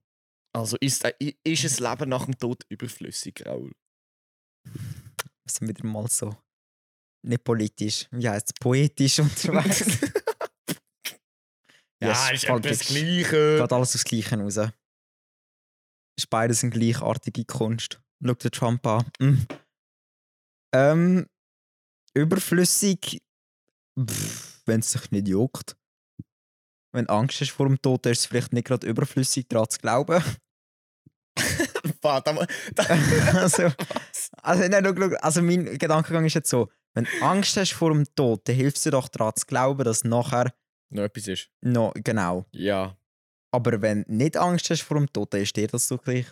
[0.53, 3.73] Also ist, ein, i- ist ein Leben nach dem Tod überflüssig, Raul?
[4.65, 4.73] Wir
[5.49, 6.37] sind wieder mal so.
[7.23, 8.53] Nicht politisch, wie heißt es?
[8.61, 9.87] Poetisch unterwegs.
[12.03, 13.59] Ja, es ist fällt etwas das Gleiche.
[13.61, 14.59] Geht alles aufs Gleiche raus.
[16.19, 18.01] Ist beides eine gleichartige Kunst.
[18.25, 19.05] Schau den Trump an.
[19.19, 19.47] Mm.
[20.75, 21.27] Ähm,
[22.15, 23.23] überflüssig,
[23.95, 25.77] wenn es sich nicht juckt.
[26.93, 30.23] Wenn Angst hast vor dem Tod, ist es vielleicht nicht gerade überflüssig, daran zu glauben.
[33.35, 33.73] Also,
[34.43, 38.57] also, nein, also mein Gedankengang ist jetzt so, wenn Angst hast vor dem Tod, dann
[38.57, 40.55] hilft es dir doch daran zu glauben, dass nachher
[40.91, 41.51] Noch etwas ist.
[41.63, 42.47] noch, genau.
[42.53, 42.97] Ja.
[43.53, 46.27] Aber wenn du nicht Angst hast vor dem Tod, dann ist dir das so gleich.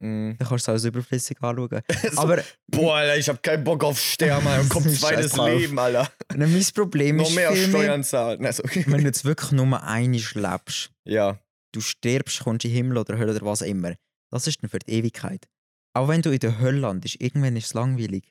[0.00, 0.32] Mm.
[0.36, 1.80] Dann kannst du es als überflüssig anschauen.
[2.12, 4.68] So, Aber Boah, Alter, ich hab keinen Bock auf Sterben, Alter.
[4.68, 5.36] Kommt zweites.
[5.36, 6.10] Leben, Alter.
[6.34, 8.44] nein, mein Problem Noch ist mehr vielmehr, Steuern zahlen.
[8.44, 11.38] Also, wenn du jetzt wirklich nur einmal lebst, ja.
[11.72, 13.94] du stirbst, kommst in den Himmel oder Hölle oder was immer,
[14.30, 15.46] das ist dann für die Ewigkeit.
[15.94, 18.30] Auch wenn du in der Hölle landest, irgendwann ist es langweilig.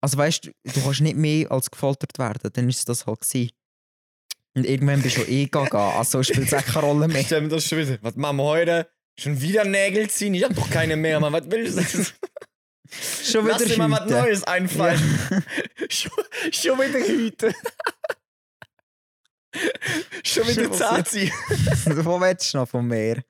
[0.00, 3.50] Also weißt du, du kannst nicht mehr als gefoltert werden, dann ist das halt gewesen.
[4.56, 7.22] Und irgendwann bist du eh gaga, also spielt es auch keine Rolle mehr.
[7.24, 7.98] Stell mir das schon wieder.
[8.02, 8.88] Was machen wir heute?
[9.18, 10.34] Schon wieder Nägel ziehen?
[10.34, 11.32] Ich hab doch keine mehr, Mann.
[11.32, 11.82] Was willst du?
[13.24, 14.10] Schon Lass wieder dir mal was.
[14.10, 15.00] Neues einfallen.
[15.30, 15.38] Ja.
[15.90, 16.12] schon,
[16.52, 17.54] schon wieder hüten.
[20.24, 21.32] schon wieder Schon Zahn ziehen.
[21.86, 23.24] Wo willst du noch vom Meer?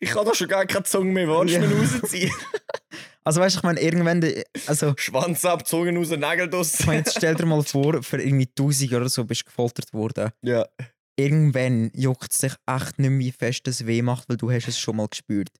[0.00, 1.28] Ich kann doch schon gar keine Zunge mehr.
[1.28, 1.66] Willst du Ja.
[1.66, 2.32] mir rausziehen?
[3.28, 6.80] Also weißt du, ich meine, irgendwann, de- also Schwanz ab, Zunge raus, Nägel draus.
[6.80, 9.92] ich meine, jetzt stell dir mal vor, für irgendwie 1000 oder so bist du gefoltert
[9.92, 10.30] worden.
[10.42, 10.66] Ja.
[11.18, 14.66] Irgendwann juckt es dich echt nicht mehr, wie fest es weh macht, weil du hast
[14.68, 15.50] es schon mal gespürt.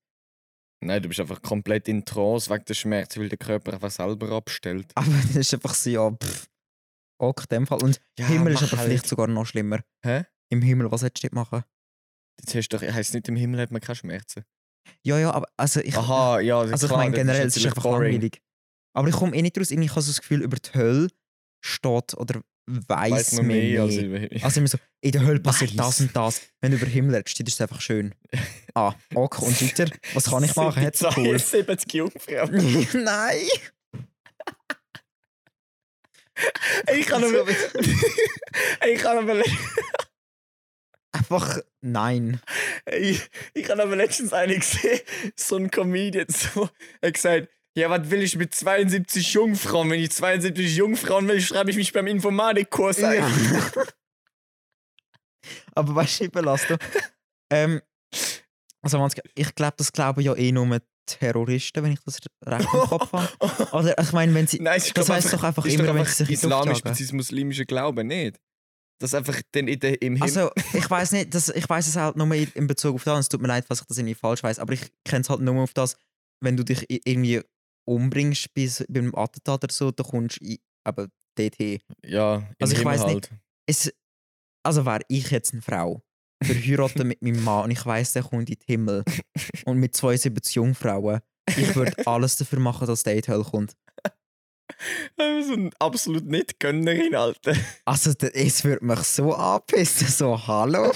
[0.83, 4.31] Nein, du bist einfach komplett in Trance wegen der Schmerzen, weil der Körper einfach selber
[4.31, 4.91] abstellt.
[4.95, 6.47] Aber das ist einfach so, ja, pff.
[7.21, 7.83] Ok, in dem Fall.
[7.83, 8.89] Und Ja, Himmel ist aber halt.
[8.89, 9.81] vielleicht sogar noch schlimmer.
[10.07, 10.25] Hä?
[10.51, 11.64] Im Himmel, was hättest du dort machen?
[12.41, 14.45] Jetzt hast du doch, heisst nicht, im Himmel hat man keine Schmerzen.
[15.03, 17.91] Ja, ja, aber also ich, Aha, ja, also ich meine generell, es ist natürlich einfach
[17.93, 18.41] langweilig.
[18.95, 21.09] Aber ich komme eh nicht raus, irgendwie habe so das Gefühl, über die Hölle
[21.64, 23.82] steht oder weiss Weiss man mehr.
[23.82, 26.43] als Also, über- immer so, in der Hölle passiert das und das.
[26.61, 28.14] Wenn du über den Himmel redest, ist es einfach schön.
[28.74, 29.91] Ah, ok, und weiter?
[30.14, 30.82] Was kann ich machen?
[30.82, 31.39] Hat's cool.
[31.39, 32.86] 70 Jungfrauen.
[33.05, 33.39] Nein!
[36.95, 37.45] Ich kann aber.
[38.89, 39.43] ich kann aber.
[41.19, 42.41] Einfach nein.
[42.93, 45.01] Ich, ich habe aber letztens einen gesehen,
[45.37, 49.91] so ein Comedian, so, er hat gesagt, ja, was will ich mit 72 Jungfrauen?
[49.91, 53.23] Wenn ich 72 Jungfrauen will, schreibe ich mich beim Informatikkurs ein.
[55.75, 56.77] Aber weißt du, überlass du.
[57.51, 57.81] ähm,
[58.83, 63.12] also, ich glaube, das glauben ja eh nur Terroristen, wenn ich das recht im Kopf
[63.12, 63.73] habe.
[63.77, 64.61] Oder ich meine, wenn sie.
[64.61, 67.14] Nein, Das heisst doch einfach immer, wenn sie sich islamisch bzw.
[67.16, 68.39] muslimische Glauben, nicht?
[69.01, 70.22] Das einfach dann in der, im Himmel.
[70.22, 73.20] Also, ich weiß nicht, das, ich weiß es halt nur in in Bezug auf das.
[73.20, 75.40] Es tut mir leid, was ich das irgendwie falsch weiß, aber ich kenne es halt
[75.40, 75.96] nur auf das,
[76.42, 77.42] wenn du dich irgendwie
[77.88, 81.78] umbringst bis, beim Attentat oder so, dann kommst du eben dorthin.
[82.05, 83.30] ja, also ich weiss halt.
[83.66, 83.92] Es,
[84.64, 86.03] also wäre ich jetzt eine Frau,
[86.44, 89.05] verheiratet mit meinem Mann und ich weiß, der kommt in den Himmel
[89.64, 91.20] und mit 72 Jungfrauen,
[91.57, 93.74] ich würde alles dafür machen, dass der in die Hölle kommt.
[95.16, 97.55] So ein absolut nicht Gönnerin, Alter.
[97.85, 100.93] Also, es würde mich so anpissen, so hallo.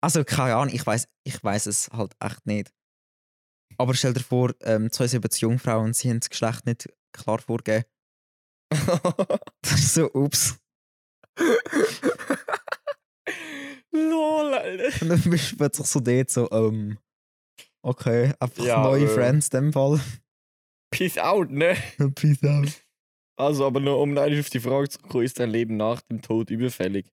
[0.00, 2.72] Also, keine Ahnung, ich weiß ich weiß es halt echt nicht.
[3.78, 7.84] Aber stell dir vor, ähm, 72 Jungfrauen, sie haben das Geschlecht nicht klar vorgegeben.
[9.62, 10.56] Das ist so, ups.
[13.92, 15.02] Lol, Alter.
[15.02, 16.98] Und dann bist du plötzlich so dort, so, ähm,
[17.82, 19.08] okay, einfach Ja, neue äh.
[19.08, 20.00] Friends in dem Fall.
[20.94, 21.76] Peace out, ne?
[22.14, 22.68] Peace out.
[23.36, 26.22] Also, aber nur um eigentlich auf die Frage zu kommen, ist dein Leben nach dem
[26.22, 27.06] Tod überfällig?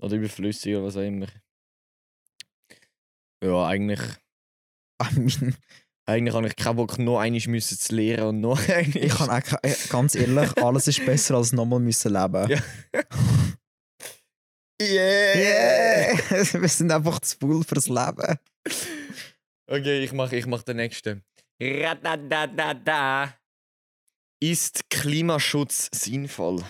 [0.00, 1.26] Oder überflüssig oder was auch immer?
[3.42, 4.00] Ja, eigentlich,
[6.06, 9.04] eigentlich habe ich keinen Bock, noch einmal müssen zu lernen und noch einmal.
[9.04, 12.50] ich kann auch, äh, ganz ehrlich, alles ist besser als nochmal müssen leben.
[12.50, 12.62] Ja.
[14.82, 15.36] Yeah!
[15.36, 16.60] Yeah!
[16.60, 18.38] Wir sind einfach zu faul fürs Leben.
[19.66, 21.22] Okay, ich mache ich mach den nächsten.
[21.60, 23.34] Radadadada.
[24.40, 26.62] Ist Klimaschutz sinnvoll?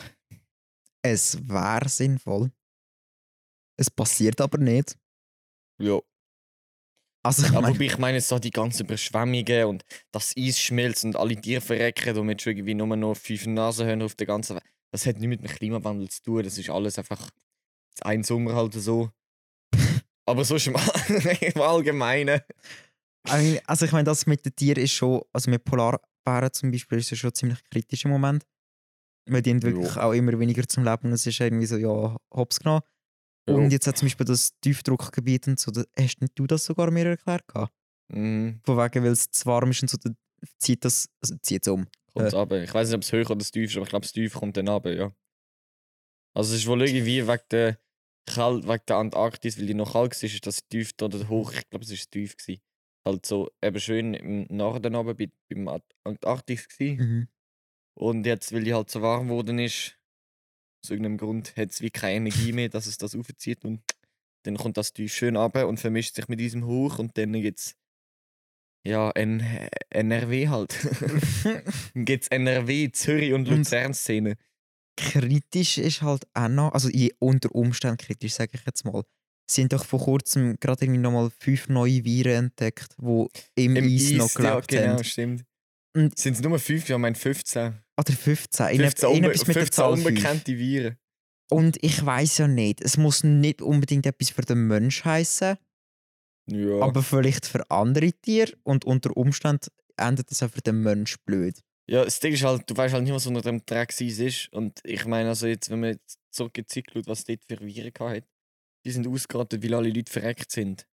[1.03, 2.53] Es wäre sinnvoll.
[3.77, 4.97] Es passiert aber nicht.
[5.79, 6.01] Ja.
[7.25, 11.05] Also ich Aber meine, wobei ich meine, so die ganzen Überschwemmungen und das Eis schmilzt
[11.05, 14.57] und alle Tiere verrecken und wir schon irgendwie nur noch fünf Nasenhörner auf der ganzen
[14.57, 14.65] Welt.
[14.93, 16.43] Das hat nichts mit dem Klimawandel zu tun.
[16.45, 17.31] Das ist alles einfach
[18.03, 19.11] ein Sommer halt so.
[20.27, 20.77] Aber so ist im
[21.61, 22.41] Allgemeinen.
[23.25, 26.99] Also ich meine, das mit den Tieren ist schon, also mit Polar, Bären zum Beispiel
[26.99, 28.45] ist es schon ein ziemlich kritischer Moment.
[29.27, 32.17] Weil die haben wirklich auch immer weniger zum Leben und es ist irgendwie so, ja,
[32.31, 32.83] hops genommen.
[33.49, 33.55] Ja.
[33.55, 36.91] Und jetzt hat zum Beispiel das Tiefdruckgebiet und so, da hast nicht du das sogar
[36.91, 37.45] mir erklärt?
[38.09, 38.61] Mhm.
[38.65, 40.17] Von wegen, weil es zu warm ist und so, dann
[40.59, 41.87] zieht das, also zieht es um.
[42.13, 42.63] Kommt runter.
[42.63, 44.57] Ich weiß nicht, ob es höher oder tief ist, aber ich glaube, das tief kommt
[44.57, 45.15] dann runter, ja.
[46.35, 47.79] Also es ist wohl irgendwie wegen der,
[48.27, 51.69] Kalt, wegen der Antarktis, weil die noch kalt war, ist das tief oder hoch, ich
[51.71, 52.37] glaube, es war tief.
[52.37, 52.63] Gewesen.
[53.07, 56.99] Halt so eben schön im Norden oben bei, beim Ant- Antarktis gewesen.
[57.09, 57.29] Mhm.
[57.97, 59.99] Und jetzt, weil die halt so warm geworden ist,
[60.85, 63.83] aus irgendeinem Grund hat es wie keine Energie mehr, dass es das aufzieht und
[64.45, 67.77] dann kommt das tief schön runter und vermischt sich mit diesem Hoch und dann gibt's
[68.87, 69.41] ja N
[69.91, 70.77] NRW halt.
[71.95, 74.37] dann gibt's NRW, Zürich und Und- Luzern-Szene.
[74.97, 79.05] kritisch ist halt auch noch, also in, unter Umständen kritisch, sage ich jetzt mal.
[79.51, 84.11] Sie haben doch vor kurzem gerade irgendwie nochmal fünf neue Viren entdeckt, die im, Eis,
[84.13, 85.05] noch gelebt ja, genau, haben.
[85.05, 85.45] stimmt.
[86.17, 86.89] Sind es nur fünf?
[86.89, 87.79] Ja, ich meine 15.
[87.99, 88.67] Oder 15.
[88.71, 90.07] Ich 15, nehme unbe etwas mit der 15 Zahl 5.
[90.07, 90.97] unbekannte Viren.
[91.51, 95.57] Und ich weiß ja nicht, es muss nicht unbedingt etwas für den Mensch heißen,
[96.51, 96.81] Ja.
[96.81, 101.61] aber vielleicht für andere Tiere und unter Umständen endet es auch für den Mensch blöd.
[101.89, 104.51] Ja, das Ding ist halt, du weißt halt nicht, was unter dem Dreckseis ist.
[104.53, 107.45] Und ich meine, also jetzt, wenn man jetzt zurück in die Zeit schaut, was dort
[107.47, 108.25] für Viren hat,
[108.85, 110.87] die sind ausgerottet, weil alle Leute verreckt sind.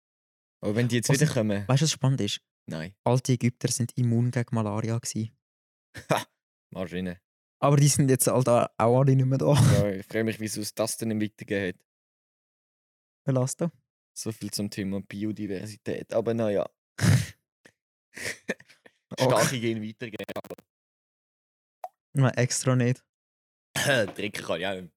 [0.61, 2.41] Aber wenn die jetzt Also, wiederkommen, Weißt du, was spannend ist?
[2.67, 4.99] nein, Alte Ägypter sind immun gegen Malaria.
[4.99, 5.37] Gewesen.
[6.71, 7.21] Maschine.
[7.61, 9.55] Aber die sind jetzt halt auch auch alle nicht mehr da.
[9.55, 11.79] Ja, ich frage mich, wieso es das denn nicht weitergegeben
[13.27, 13.35] hat.
[13.35, 13.71] Lass da.
[14.17, 16.13] So viel zum Thema Biodiversität.
[16.13, 16.69] Aber naja.
[19.19, 20.27] Starke gehen weitergehen.
[22.15, 23.05] Nein, extra nicht.
[23.75, 24.93] Trinken kann ich auch nicht.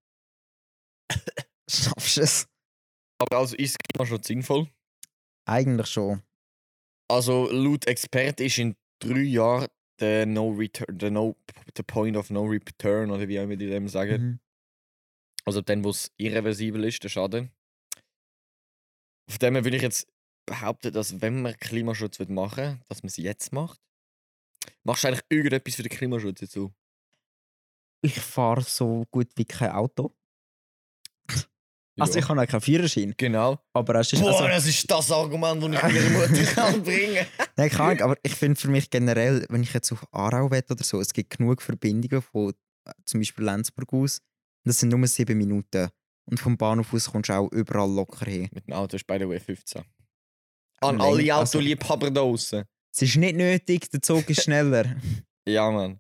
[1.70, 2.48] Schaffst du es?
[3.22, 4.68] Aber also ist Klimaschutz sinnvoll?
[5.46, 6.24] Eigentlich schon.
[7.08, 9.68] Also laut Experten ist in drei Jahren
[10.00, 11.36] der No Return, der no,
[11.78, 14.22] the Point of No Return oder wie auch immer die dem sagen.
[14.22, 14.40] Mhm.
[15.46, 17.52] Also dann, wo es irreversibel ist, der Schaden.
[19.30, 20.08] Auf dem würde ich jetzt
[20.48, 23.80] behaupten, dass wenn man Klimaschutz machen will, dass man es jetzt macht.
[24.84, 26.74] Machst du eigentlich irgendetwas für den Klimaschutz jetzt so?
[28.02, 30.12] Ich fahre so gut wie kein Auto.
[32.00, 33.14] Also ich habe auch keinen Führerschein.
[33.18, 33.60] Genau.
[33.74, 37.26] Aber es ist Boah, also, das ist das Argument, das ich meiner Mutter kann bringen
[37.58, 40.64] Nein, keine Ahnung, aber ich finde für mich generell, wenn ich jetzt auf Aarau will
[40.70, 42.54] oder so, es gibt genug Verbindungen von
[42.86, 44.22] äh, zum Beispiel Lenzburg aus.
[44.64, 45.90] Das sind nur sieben Minuten.
[46.30, 48.48] Und vom Bahnhof aus kommst du auch überall locker hin.
[48.54, 49.84] Mit dem Auto ist by the way 15.
[50.82, 52.64] An Nein, alle also- Autoliebhaber da draußen.
[52.94, 54.96] Es ist nicht nötig, der Zug ist schneller.
[55.48, 56.00] Ja, Mann.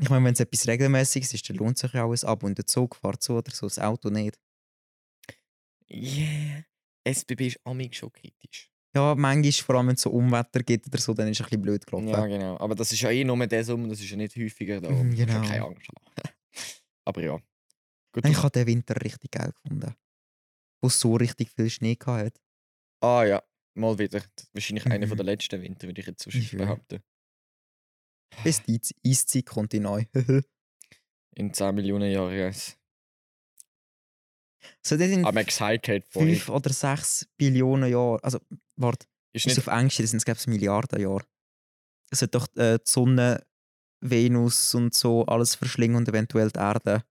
[0.00, 2.42] ich meine, wenn es etwas Regelmäßiges ist, dann lohnt sich ja alles ab.
[2.42, 4.38] Und der Zug fährt so oder so, das Auto nicht.
[5.92, 6.64] Yeah.
[7.04, 8.70] SBB ist amig schon kritisch.
[8.94, 11.48] Ja, manchmal, vor allem wenn es so Unwetter gibt oder so, dann ist es ein
[11.48, 12.08] bisschen blöd gelaufen.
[12.08, 12.58] Ja, genau.
[12.58, 14.90] Aber das ist ja eh nur der Sommer, das ist ja nicht häufiger da.
[14.90, 15.46] Mhm, Ich habe genau.
[15.48, 15.88] keine Angst.
[17.04, 17.38] Aber ja.
[18.14, 19.94] Gut, ich habe den Winter richtig geil gefunden.
[20.82, 22.38] Wo es so richtig viel Schnee hatte.
[23.00, 23.42] Ah ja,
[23.74, 24.22] mal wieder.
[24.52, 25.16] Wahrscheinlich einer Mhm.
[25.16, 26.58] der letzten Winter, würde ich jetzt so Ich will.
[26.60, 27.02] behaupten.
[28.44, 30.04] Bis die Eiszeit kommt die neu.
[31.34, 32.76] In 10 Millionen Jahren, yes.
[34.82, 36.38] So, das sind I'm excited for it.
[36.38, 38.22] 5 oder 6 Billionen Jahre.
[38.22, 38.38] Also,
[38.76, 41.24] warte, Ist ist auf Englisch, das sind es Milliarden Jahre.
[42.10, 43.42] Es wird doch äh, die Sonne,
[44.00, 47.04] Venus und so alles verschlingen und eventuell die Erde.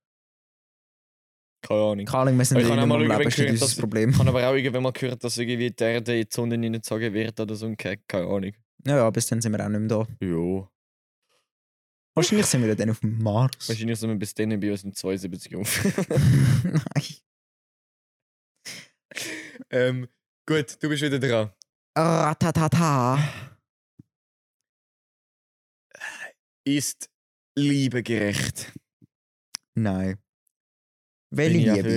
[1.64, 2.06] keine Ahnung.
[2.06, 4.10] Keine Ahnung, wir sind Ich Leben, irgendwann ist nicht gehört, unser dass- Problem.
[4.12, 7.14] Ich habe aber auch irgendwann mal gehört, dass irgendwie die Erde in die Sonne hineingezogen
[7.14, 7.74] wird oder so.
[7.76, 8.52] Keine Ahnung.
[8.86, 10.08] Ja, ja, bis dann sind wir auch nicht mehr da.
[10.26, 10.68] Ja.
[12.14, 13.70] Wahrscheinlich sind wir dann auf dem Mars.
[13.70, 15.86] Wahrscheinlich sind wir bis dann bei uns im 72 auf.
[16.64, 16.82] Nein.
[19.70, 20.08] Ähm,
[20.46, 21.52] gut, du bist wieder dran.
[21.94, 23.20] Ah, ta, ta, ta.
[26.64, 27.10] Ist
[27.56, 28.72] Liebe gerecht?
[29.76, 30.18] Nein.
[31.32, 31.90] Welche Bin ich Liebe?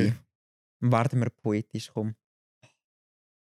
[0.81, 0.91] für.
[0.91, 2.17] Werden wir poetisch kommen.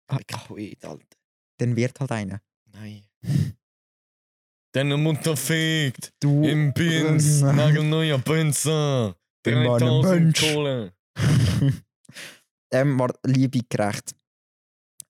[0.07, 0.17] Ah.
[0.19, 1.17] Ich kann nicht, Alter.
[1.57, 2.41] Dann wird halt einer.
[2.65, 3.03] Nein.
[4.73, 6.13] Deine Mutter fickt.
[6.19, 6.43] Du.
[6.43, 7.41] Im Pins.
[7.41, 9.15] Nagelneuer Pinzer.
[9.43, 10.39] Bin mal ein 3000 Mensch.
[10.41, 10.93] Kohle.
[12.71, 14.15] ähm, war Liebe gerecht.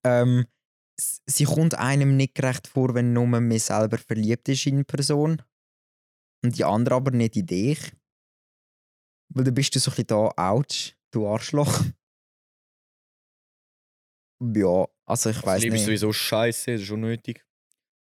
[0.05, 0.45] Ähm,
[0.99, 5.41] sie kommt einem nicht gerecht vor, wenn nur man selber verliebt ist in eine Person.
[6.43, 7.79] Und die andere aber nicht in dich.
[9.33, 11.83] Weil dann bist du so ein bisschen da, ouch, du Arschloch.
[14.39, 15.85] Ja, also ich weiß Liebe ist nicht.
[15.87, 17.43] sowieso scheiße, das ist unnötig.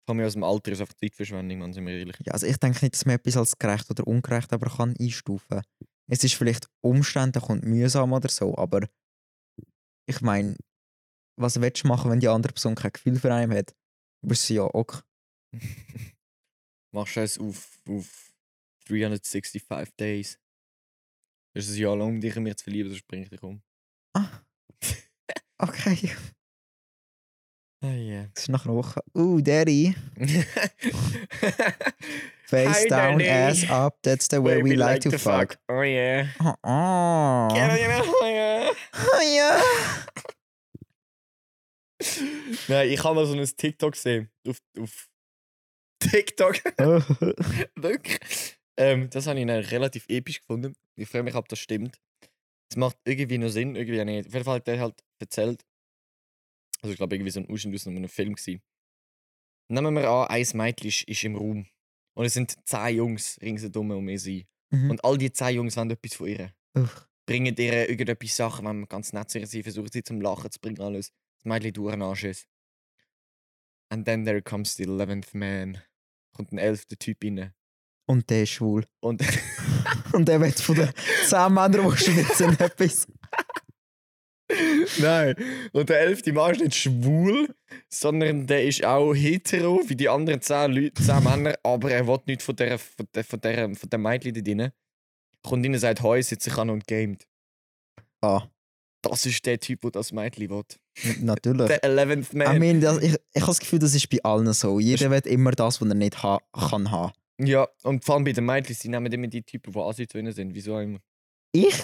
[0.09, 2.17] Von mir aus dem Alter ist einfach Zeitverschwendung, man, sind wir ehrlich.
[2.25, 5.61] Ja, also ich denke nicht, dass man etwas als gerecht oder ungerecht aber kann einstufen.
[6.11, 8.89] Es ist vielleicht umständlich und mühsam oder so, aber
[10.07, 10.57] ich meine,
[11.39, 13.75] was willst du machen, wenn die andere Person kein Gefühl für einen hat?
[14.23, 15.05] Du bist sie ja ok.
[16.93, 18.33] machst du es auf, auf
[18.87, 19.65] 365
[19.99, 20.39] Days.
[21.55, 23.43] Das ist ein Jahr lang, um dich in mir zu verlieben, sonst bringe ich dich
[23.43, 23.63] um.
[24.15, 24.43] Ah.
[25.59, 26.11] Okay.
[27.85, 28.31] Oh yeah.
[28.37, 29.03] Es ist nach einer Woche.
[29.13, 29.97] Uh, Daddy.
[32.53, 33.31] Face Hi, down, Daddy.
[33.31, 33.97] ass up.
[34.03, 35.57] That's the way we like, to fuck.
[35.71, 36.27] Oh yeah.
[36.41, 37.49] Oh, oh.
[37.57, 38.03] Ja, ja, ja.
[38.93, 39.63] Oh, ja.
[42.69, 44.31] Nein, ich habe mal so ein TikTok gesehen.
[44.47, 45.09] Auf, auf
[45.99, 46.57] TikTok.
[47.75, 48.59] Wirklich.
[48.77, 50.75] Ähm, das habe ich dann relativ episch gefunden.
[50.97, 52.03] Ich frage mich, ob das stimmt.
[52.71, 54.27] Es macht irgendwie noch Sinn, irgendwie nicht.
[54.27, 55.65] Auf jeden Fall hat der halt erzählt.
[56.83, 58.61] Also ich glaube, irgendwie so ein Ausschnitt aus einem Film gewesen.
[59.71, 61.67] Nehmen wir an, ein Mädchen ist, ist im Raum.
[62.15, 64.45] Und es sind zehn Jungs ringsherum um ihr sein.
[64.71, 64.91] Mhm.
[64.91, 66.53] Und all die zehn Jungs wollen etwas von ihr.
[66.75, 67.09] Uff.
[67.27, 70.51] Bringen ihr irgendetwas Sachen, wenn man ganz nett zu ihr sind, versuchen sie zum Lachen
[70.51, 71.13] zu bringen, alles.
[71.39, 72.47] Das Mädchen durchnaschis.
[73.91, 75.83] And then there comes the 11th man.
[76.33, 77.53] Kommt ein elfter Typ rein.
[78.07, 78.87] Und der ist schwul.
[79.01, 79.23] Und
[80.13, 80.91] Und der wird von den
[81.27, 83.07] 10 Männern, die sind, etwas.
[85.01, 85.35] Nein.
[85.73, 87.55] Und der elfte Mann ist nicht schwul,
[87.89, 92.19] sondern der ist auch hetero, wie die anderen zehn, Leute, zehn Männer, aber er will
[92.27, 94.71] nicht von der, von der, von der, von der Mädchen da drin.
[95.43, 97.27] Kommt rein und sagt, hoi, sitzt sich an und gamet.
[98.21, 98.43] Ah,
[99.03, 100.63] Das ist der Typ, der das Mädchen will.
[101.21, 101.67] natürlich.
[101.67, 102.59] Der 11th I Man.
[102.59, 104.79] mean, das, ich, ich habe das Gefühl, das ist bei allen so.
[104.79, 107.13] Jeder will immer das, was er nicht ha kann haben.
[107.39, 110.19] Ja, und vor allem bei den Mädchen, sie nehmen immer die Typen, die assi zu
[110.19, 110.55] ihnen sind.
[110.55, 110.99] Wieso immer?
[111.53, 111.75] Ich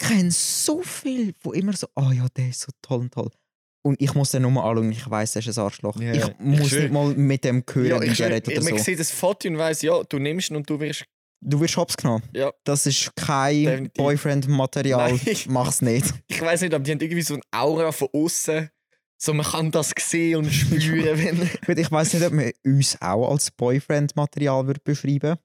[0.00, 3.30] kenne so viele, die immer so, oh ja, der ist so toll und toll.
[3.86, 6.00] Und ich muss den nur anschauen, ich weiß, er ist ein Arschloch.
[6.00, 6.24] Ja, ich.
[6.26, 8.70] Ich muss schwör- nicht mal mit dem hören, Ja, wie ich, schwör, redet ich, oder
[8.70, 8.84] man so.
[8.84, 11.04] sieht das Foto und weiss, ja, du nimmst ihn und du wirst.
[11.46, 12.22] Du wirst hops genommen.
[12.32, 12.50] Ja.
[12.64, 13.90] Das ist kein.
[13.94, 15.20] Boyfriend-Material.
[15.48, 16.14] Mach's nicht.
[16.28, 18.70] Ich weiß nicht, aber die haben irgendwie so eine Aura von außen.
[19.20, 21.50] So, man kann das sehen und spüren, wenn.
[21.66, 25.36] Gut, ich weiß nicht, ob man uns auch als Boyfriend-Material würde beschreiben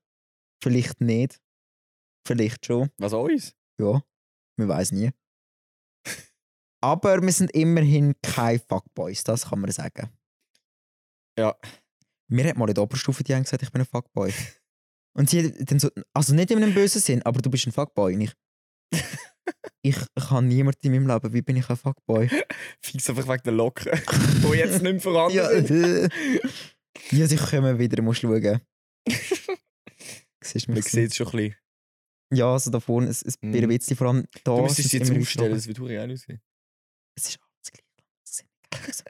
[0.63, 1.39] Vielleicht nicht.
[2.25, 2.89] Vielleicht schon.
[2.97, 3.53] Was uns?
[3.79, 4.01] Ja.
[4.59, 5.11] Man weiß nie.
[6.81, 10.09] Aber wir sind immerhin keine Fuckboys, das kann man sagen.
[11.37, 11.55] Ja.
[12.29, 14.33] Mir hat mal in der Oberstufe die eine gesagt, ich bin ein Fuckboy.
[15.17, 17.71] Und sie hat dann so, also nicht in einem bösen Sinn, aber du bist ein
[17.71, 18.15] Fuckboy.
[18.15, 18.33] Und ich,
[19.81, 19.97] ich,
[20.29, 22.29] habe niemanden in meinem Leben, wie bin ich ein Fuckboy?
[22.81, 23.91] Fix einfach wegen der Locken,
[24.43, 26.13] die jetzt nicht mehr vorhanden ja, sind.
[27.11, 28.61] ja, sie kommen wieder, musst schauen.
[30.43, 30.85] Siehst du Man mich?
[30.85, 31.55] sieht es schon ein bisschen.
[32.31, 33.51] Ja, also da vorne, es, es Mhm.
[33.51, 33.69] mhm.
[33.69, 34.55] Witz, vor allem da.
[34.55, 35.53] Du ist müsstest es jetzt aufgeschlagen.
[35.53, 36.41] das wird geil aussehen.
[37.15, 37.85] Es ist alles gleich.
[38.69, 39.03] Das ist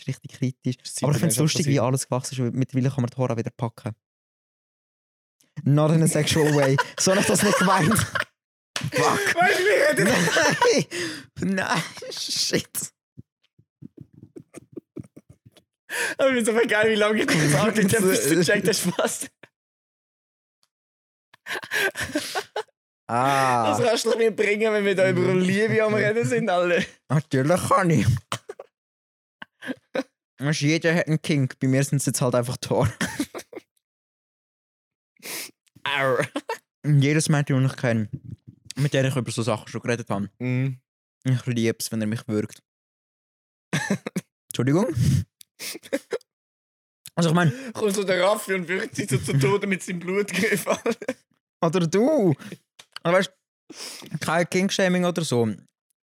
[0.00, 0.76] ist richtig kritisch.
[0.82, 2.38] Ist Aber ich finde es lustig, wie alles gewachsen ist.
[2.40, 3.94] weil Mittlerweile kann man die Haare wieder packen.
[5.64, 6.76] Not in a sexual way.
[6.98, 7.94] So habe ich das nicht gemeint.
[8.92, 9.34] Fuck.
[9.34, 10.14] Weißt du, reden
[11.40, 11.54] Nein!
[11.54, 11.82] Nein!
[12.12, 12.92] Shit!
[16.18, 18.98] Aber ich es einfach geil, wie lange ich das gesagt habe, bis du gecheckt hast,
[18.98, 19.26] was.
[23.06, 23.70] Ah!
[23.76, 26.84] Das kannst du mir bringen, wenn wir da über Liebe am Reden sind, alle.
[27.08, 28.06] Natürlich kann ich.
[30.38, 31.58] Weißt Jeder hat einen Kink.
[31.58, 32.88] Bei mir sind es jetzt halt einfach Tor.
[35.82, 36.26] Arr.
[36.86, 38.08] Jedes Mädchen, das ich kenne,
[38.76, 40.80] mit der ich über so Sachen schon geredet habe, Mhm.
[41.24, 42.62] ich liebe es, wenn er mich würgt.
[44.48, 44.86] Entschuldigung?
[47.14, 49.98] Also ich meine, Kommt so der Raffi und wirkt sich so zu Tode mit seinem
[49.98, 50.78] Blutgriff an.
[51.62, 52.34] Oder du.
[53.02, 53.32] Also weißt
[54.20, 55.48] kein King-Shaming oder so.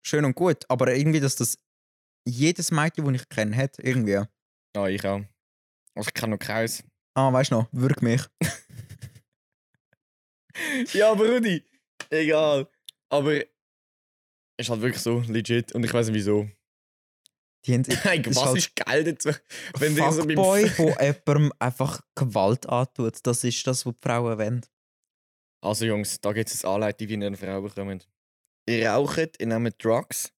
[0.04, 1.58] Schön und gut, aber irgendwie, dass das
[2.26, 4.22] jedes Mädchen, das ich kenne, hat, irgendwie.
[4.76, 5.22] Ja, ich auch.
[5.94, 6.84] Also ich kann noch keins.
[7.14, 8.22] Ah, weißt du noch, würg mich.
[10.92, 11.62] Ja, aber Rudi,
[12.10, 12.66] egal.
[13.10, 13.34] Aber
[14.58, 16.48] ist halt wirklich so legit und ich weiß nicht wieso.
[17.66, 19.30] Die haben Hey, ist was halt ist geil dazu?
[19.78, 23.18] Wenn dir so beim wo jemandem einfach Gewalt antut.
[23.22, 24.66] Das ist das, was die Frauen wollen.
[25.62, 28.08] Also Jungs, da gibt es eine Anleitung, wie ihr eine Frau bekommt.
[28.68, 30.32] Ihr raucht, ihr nehmt Drugs,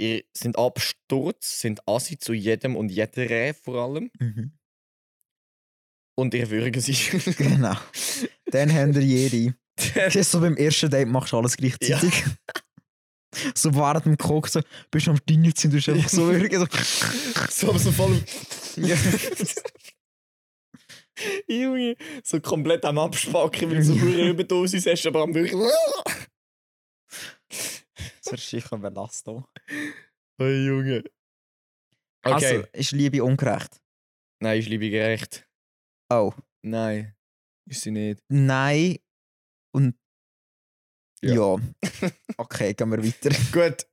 [0.00, 4.52] ihr sind absturz, sind assi zu jedem und jeder vor allem Mhm.
[6.16, 6.92] und ihr würgen sie.
[7.38, 7.76] Genau.
[8.46, 9.54] Dann haben wir jede.
[9.94, 12.24] Das ist so beim ersten Date machst du alles gleichzeitig.
[13.54, 16.56] So während dem Koch so, bist du am Dinner und du bist einfach so irgendwie
[16.56, 16.66] so.
[17.50, 18.24] so, so voll.
[21.48, 25.54] Junge, so komplett am Abspacken, weil du so eine Überdosis hast, aber am wirklich.
[28.24, 29.42] Das ist sicher belastet.
[30.38, 31.02] Hey Junge.
[32.22, 32.34] Okay.
[32.58, 33.80] Also, ist Liebe ungerecht?
[34.42, 35.48] Nein, ist Liebe gerecht.
[36.12, 36.32] Oh.
[36.62, 37.16] Nein,
[37.66, 38.20] ist sie nicht.
[38.28, 38.98] Nein.
[39.74, 39.96] Und.
[41.22, 41.34] Ja.
[41.34, 41.56] Ja.
[42.36, 43.30] Okay, gehen wir weiter.
[43.50, 43.86] Gut.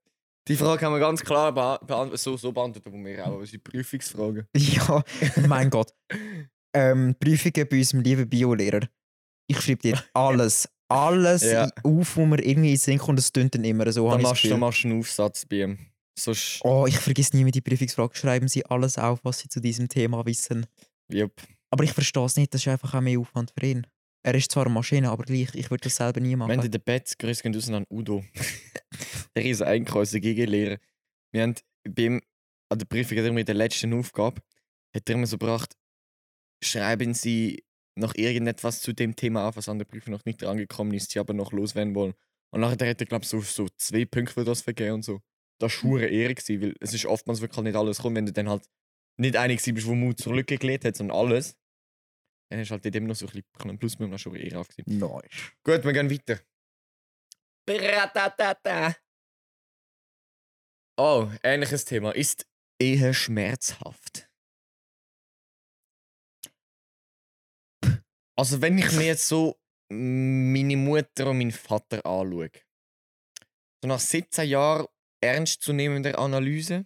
[0.47, 3.41] Die Frage haben wir ganz klar bea- beant- so, so beantwortet von mir auch, aber
[3.41, 4.47] es sind Prüfungsfragen.
[4.55, 5.03] Ja,
[5.47, 5.91] mein Gott.
[6.76, 8.88] Ähm, Prüfungen bei unserem lieben Biolehrer.
[9.47, 11.69] Ich schreibe dir alles, alles Ja.
[11.84, 13.19] auf, wo mir irgendwie in den Sinn kommt.
[13.19, 14.09] Es tönt dann immer so.
[14.09, 15.78] Dann das machst, dann machst du einen Aufsatz bei ihm.
[16.17, 18.15] Sonst, Oh, ich vergesse nie mehr die Prüfungsfrage.
[18.15, 20.65] Schreiben Sie alles auf, was Sie zu diesem Thema wissen.
[21.11, 21.34] jupp.
[21.71, 23.86] Aber ich verstehe es nicht, das ist einfach auch mehr Aufwand für ihn.
[24.23, 26.49] Er ist zwar eine Maschine, aber gleich, ich würde das selber nie machen.
[26.51, 28.23] Wir haben in der Bett, grüß gehen raus an Udo.
[29.36, 30.78] der ist eigentlich unser Gegenlehrer.
[31.32, 31.55] Wir haben
[31.88, 32.21] bei ihm
[32.69, 34.41] an der Prüfung, hat er mir in der letzten Aufgabe,
[34.95, 35.76] hat er mir so gebracht,
[36.66, 37.63] schreiben Sie
[37.97, 41.20] noch irgendetwas zu dem Thema auf, was an der Prüfung noch nicht angekommen ist, Sie
[41.20, 42.13] aber noch loswerden wollen.
[42.51, 45.22] Und nachher hat er, glaube ich, so, so zwei Punkte für das vergeben und so.
[45.59, 48.34] Das war hure Ehre, gewesen, weil es ist oftmals wirklich nicht alles gekommen, wenn du
[48.34, 48.70] dann halt
[49.18, 51.55] nicht einig bist, wo Mut zur Lücke gelegt hat, sondern alles.
[52.49, 54.36] Dann hast du halt in dem noch so ein bisschen einen Plus mit dem schon
[54.36, 54.99] Ehre gewesen.
[54.99, 55.53] Nice.
[55.63, 56.39] Gut, wir gehen weiter.
[57.66, 58.95] Bratatata.
[60.97, 62.11] Oh, ähnliches Thema.
[62.11, 62.45] Ist
[62.80, 64.30] Ehe schmerzhaft?
[68.38, 69.58] Also, wenn ich mir jetzt so
[69.90, 72.50] meine Mutter und meinen Vater anschaue,
[73.82, 74.88] so nach 17 Jahren
[75.22, 76.86] ernstzunehmender Analyse,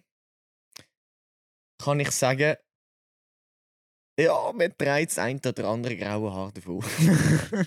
[1.82, 2.56] kann ich sagen,
[4.18, 6.80] ja, man trägt das eine oder andere graue Haar davon.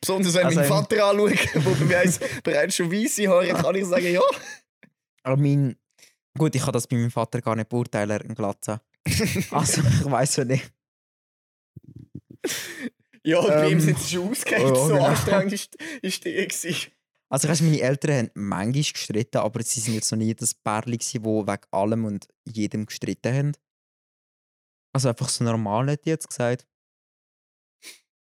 [0.00, 3.48] Besonders wenn ich Also, meinen ähm, Vater anschaue, wo bei uns bereits schon weiße Haare
[3.48, 4.22] kann ich sagen, ja.
[5.24, 5.76] Aber mein.
[6.38, 8.80] Gut, ich kann das bei meinem Vater gar nicht beurteilen, er hat einen Glatze.
[9.50, 10.72] Also, ich weiß ja nicht.
[13.24, 15.06] Ja, bei ihm Ähm, sind sie schon ausgehängt, oh, so genau.
[15.06, 16.92] anstrengend ist, ist die gewesen.
[17.28, 20.54] Also, ich weiss, meine Eltern haben manchmal gestritten, aber sie sind jetzt noch nie das
[20.54, 23.52] Pärchen, die wegen allem und jedem gestritten haben.
[24.92, 26.66] Also, einfach so normal, hätte ich jetzt gesagt.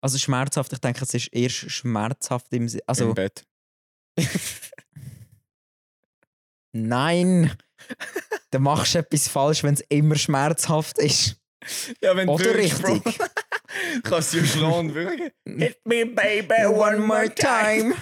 [0.00, 2.82] Also, schmerzhaft, ich denke, es ist erst schmerzhaft im Sinne.
[2.86, 3.46] Also, Im Bett.
[6.72, 7.56] nein!
[8.50, 11.36] Dann machst du etwas falsch, wenn es immer schmerzhaft ist.
[12.02, 12.92] Ja, wenn Oder du würgst, Bro.
[12.94, 13.18] richtig.
[14.02, 15.30] Kannst du schlagen, würgen.
[15.44, 17.94] Hit me, baby, One more time.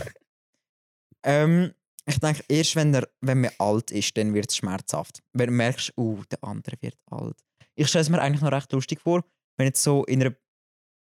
[1.24, 1.74] ähm,
[2.06, 5.22] ich denke, erst wenn, er, wenn man alt ist, dann wird es schmerzhaft.
[5.32, 7.36] Wenn du merkst, uh, der andere wird alt.
[7.74, 9.24] Ich stelle es mir eigentlich noch recht lustig vor,
[9.56, 10.36] wenn du jetzt so in einer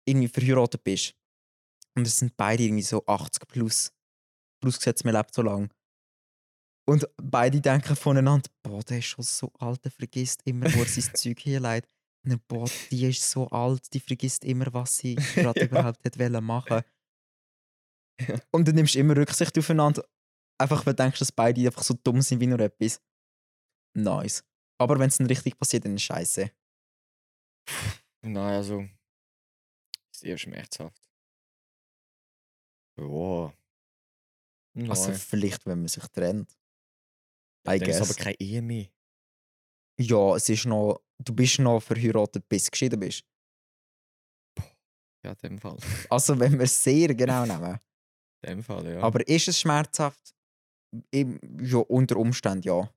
[0.05, 1.15] irgendwie verheiratet bist
[1.95, 3.91] und es sind beide irgendwie so 80 plus.
[4.61, 5.71] Plus gesetzt, man lebt so lang.
[6.87, 10.85] Und beide denken voneinander, boah, der ist schon so alt, der vergisst immer, wo er
[10.87, 11.91] sein Zeug herleitet.
[12.23, 15.65] Dann, boah, die ist so alt, die vergisst immer, was sie gerade Ja.
[15.67, 16.81] überhaupt hat wollen machen.
[18.51, 20.05] Und dann nimmst du immer Rücksicht aufeinander.
[20.59, 23.01] Einfach, weil du denkst, dass beide einfach so dumm sind wie nur etwas.
[23.97, 24.43] Nice.
[24.77, 26.51] Aber wenn es dann richtig passiert, dann ist scheiße.
[28.23, 28.85] Nein, also.
[30.13, 31.01] Ist eher schmerzhaft.
[32.97, 33.53] Ja.
[34.73, 34.89] Nein.
[34.89, 36.51] Also vielleicht, wenn man sich trennt.
[37.67, 38.87] I dann ist aber keine Ehe mehr.
[39.99, 41.01] Ja, es ist noch.
[41.23, 43.23] Du bist noch verheiratet, bis du geschieden bist.
[45.23, 45.77] Ja, in dem Fall.
[46.09, 47.79] Also, wenn wir es sehr genau nehmen.
[48.43, 49.01] In dem Fall, ja.
[49.01, 50.33] Aber ist es schmerzhaft?
[51.13, 52.89] Ja, unter Umständen ja.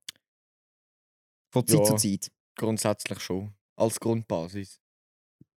[1.52, 1.84] Von Zeit Ja.
[1.84, 2.32] zu Zeit.
[2.56, 3.52] Grundsätzlich schon.
[3.76, 4.80] Als Grundbasis.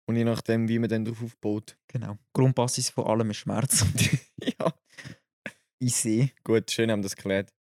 [0.07, 1.77] Und je nachdem, wie man dann darauf aufbaut.
[1.89, 2.19] Genau.
[2.33, 3.85] Grundbasis von allem ist Schmerz.
[4.43, 4.75] ja.
[5.79, 6.31] ich sehe.
[6.45, 7.53] Gut, schön haben wir das geklärt.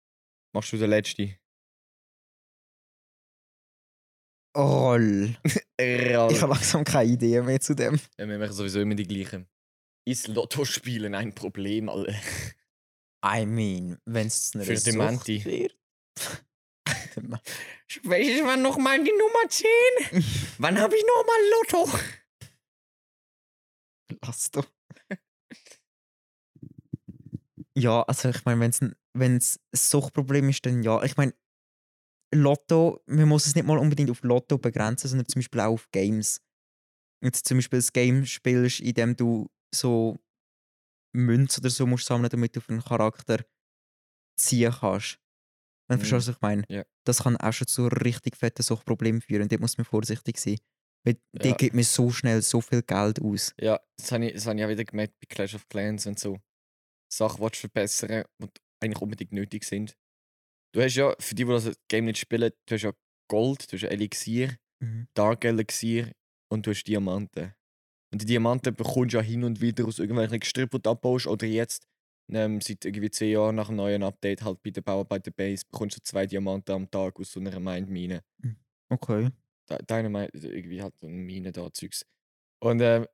[0.54, 1.36] Machst du den letzten?
[4.56, 5.36] Roll.
[5.80, 7.98] Ja, Ich habe langsam keine Idee mehr zu dem.
[8.16, 9.48] wir machen sowieso immer die gleichen.
[10.06, 12.14] Ist Lotto spielen ein Problem, alle?
[13.24, 15.44] I mean, wenn es zu einer Für Sucht Dementi.
[15.44, 15.76] wird.
[18.02, 19.66] Welches war nochmal die Nummer 10?
[20.58, 21.98] Wann habe ich nochmal Lotto?
[24.22, 24.66] Lass doch.
[27.74, 28.60] ja, also ich meine,
[29.14, 31.02] wenn es ein Suchtproblem ist, dann ja.
[31.02, 31.34] Ich meine,
[32.34, 35.90] Lotto, man muss es nicht mal unbedingt auf Lotto begrenzen, sondern zum Beispiel auch auf
[35.90, 36.40] Games.
[37.22, 40.18] Jetzt zum Beispiel ein Game spielst, in dem du so
[41.14, 43.44] Münze oder so musst sammeln, damit du auf einen Charakter
[44.38, 45.18] ziehen kannst.
[45.88, 46.08] Wenn du Mhm.
[46.08, 46.64] verstehst, was ich meine?
[46.68, 46.84] Ja.
[47.06, 49.42] Das kann auch schon zu richtig fetten Suchtproblemen führen.
[49.42, 50.56] Und dort muss man vorsichtig sein.
[51.04, 51.42] Weil Ja.
[51.42, 53.52] die gibt mir so schnell so viel Geld aus.
[53.60, 56.18] Ja, das habe ich, das habe ich auch wieder gemerkt bei Clash of Clans und
[56.18, 56.38] so.
[57.12, 58.48] Sachen willst du verbessern, die
[58.82, 59.96] eigentlich unbedingt nötig sind.
[60.74, 62.92] Du hast ja, für die, die das Game nicht spielen, du hast ja
[63.30, 65.06] Gold, du hast Elixier, Mhm.
[65.14, 66.10] Dark Elixier
[66.50, 67.54] und du hast Diamanten.
[68.12, 71.26] Und die Diamanten bekommst du ja hin und wieder aus irgendwelchen Gestrüpp, die du abbaust.
[71.28, 71.86] Oder jetzt,
[72.30, 75.96] ähm, seit irgendwie 10 Jahren nach einem neuen Update, halt bei der Bauarbeiter Base, bekommst
[75.96, 78.22] du zwei Diamanten am Tag aus so einer Mindmine.
[78.88, 79.30] Okay.
[79.70, 82.04] Di- Dynamite, irgendwie halt so eine Mine da Zeugs.
[82.60, 83.06] Und ähm,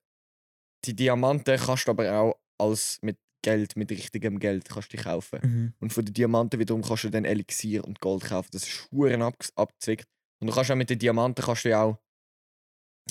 [0.87, 5.03] die Diamanten kannst du aber auch als mit Geld, mit richtigem Geld kannst du die
[5.03, 5.39] kaufen.
[5.43, 5.75] Mhm.
[5.81, 8.49] Und von den Diamanten wiederum kannst du dann Elixier und Gold kaufen.
[8.53, 10.07] Das ist Huren ab, abgezwickt.
[10.41, 11.99] Und du kannst auch mit den Diamanten kannst du ja auch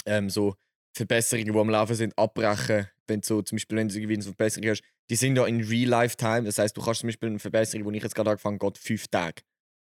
[0.05, 0.55] ähm, so
[0.95, 2.88] Verbesserungen, die am Laufen sind, abbrechen.
[3.07, 5.63] Wenn du so, zum Beispiel, wenn du irgendwie eine Verbesserung hast, die sind ja in
[5.63, 6.43] Real-Life-Time.
[6.43, 8.77] Das heißt, du kannst zum Beispiel eine Verbesserung, die ich jetzt gerade angefangen habe, geht
[8.77, 9.41] fünf Tage.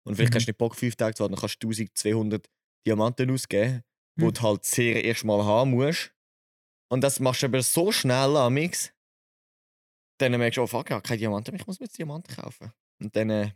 [0.05, 0.35] Und vielleicht Mhm.
[0.37, 2.47] hast du nicht Bock, fünf Tage zu warten, dann kannst du 1200
[2.85, 3.81] Diamanten ausgeben,
[4.17, 4.33] wo Mhm.
[4.33, 6.13] du halt sehr erst mal haben musst.
[6.89, 8.93] Und das machst du aber so schnell am Mix,
[10.17, 12.71] dann merkst du, oh fuck, ja, keine Diamanten mehr, ich muss mir jetzt Diamanten kaufen.
[12.99, 13.51] Und dann, äh,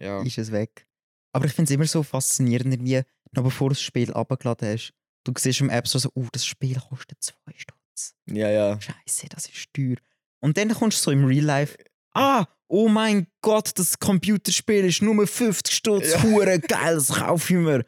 [0.00, 0.22] ja.
[0.22, 0.86] ist es weg.
[1.32, 3.02] Aber ich finde es immer so faszinierend, irgendwie,
[3.32, 4.92] noch bevor du das Spiel abgeladen hast,
[5.24, 8.14] du siehst im App so, oh, das Spiel kostet 2 Stutz.
[8.26, 8.80] Ja, ja.
[8.80, 9.96] Scheiße, das ist teuer.
[10.40, 11.76] Und dann kommst du so im Real Life,
[12.14, 16.22] ah, oh mein Gott, das Computerspiel ist nur 50 Stutz, Ja.
[16.22, 17.84] hure geil, das kaufe ich mir.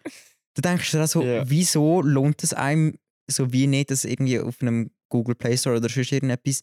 [0.54, 1.48] Da denkst du dir auch so, Ja.
[1.48, 2.98] wieso lohnt es einem
[3.30, 6.60] so wie nicht, das irgendwie auf einem Google Play Store oder sonst irgendetwas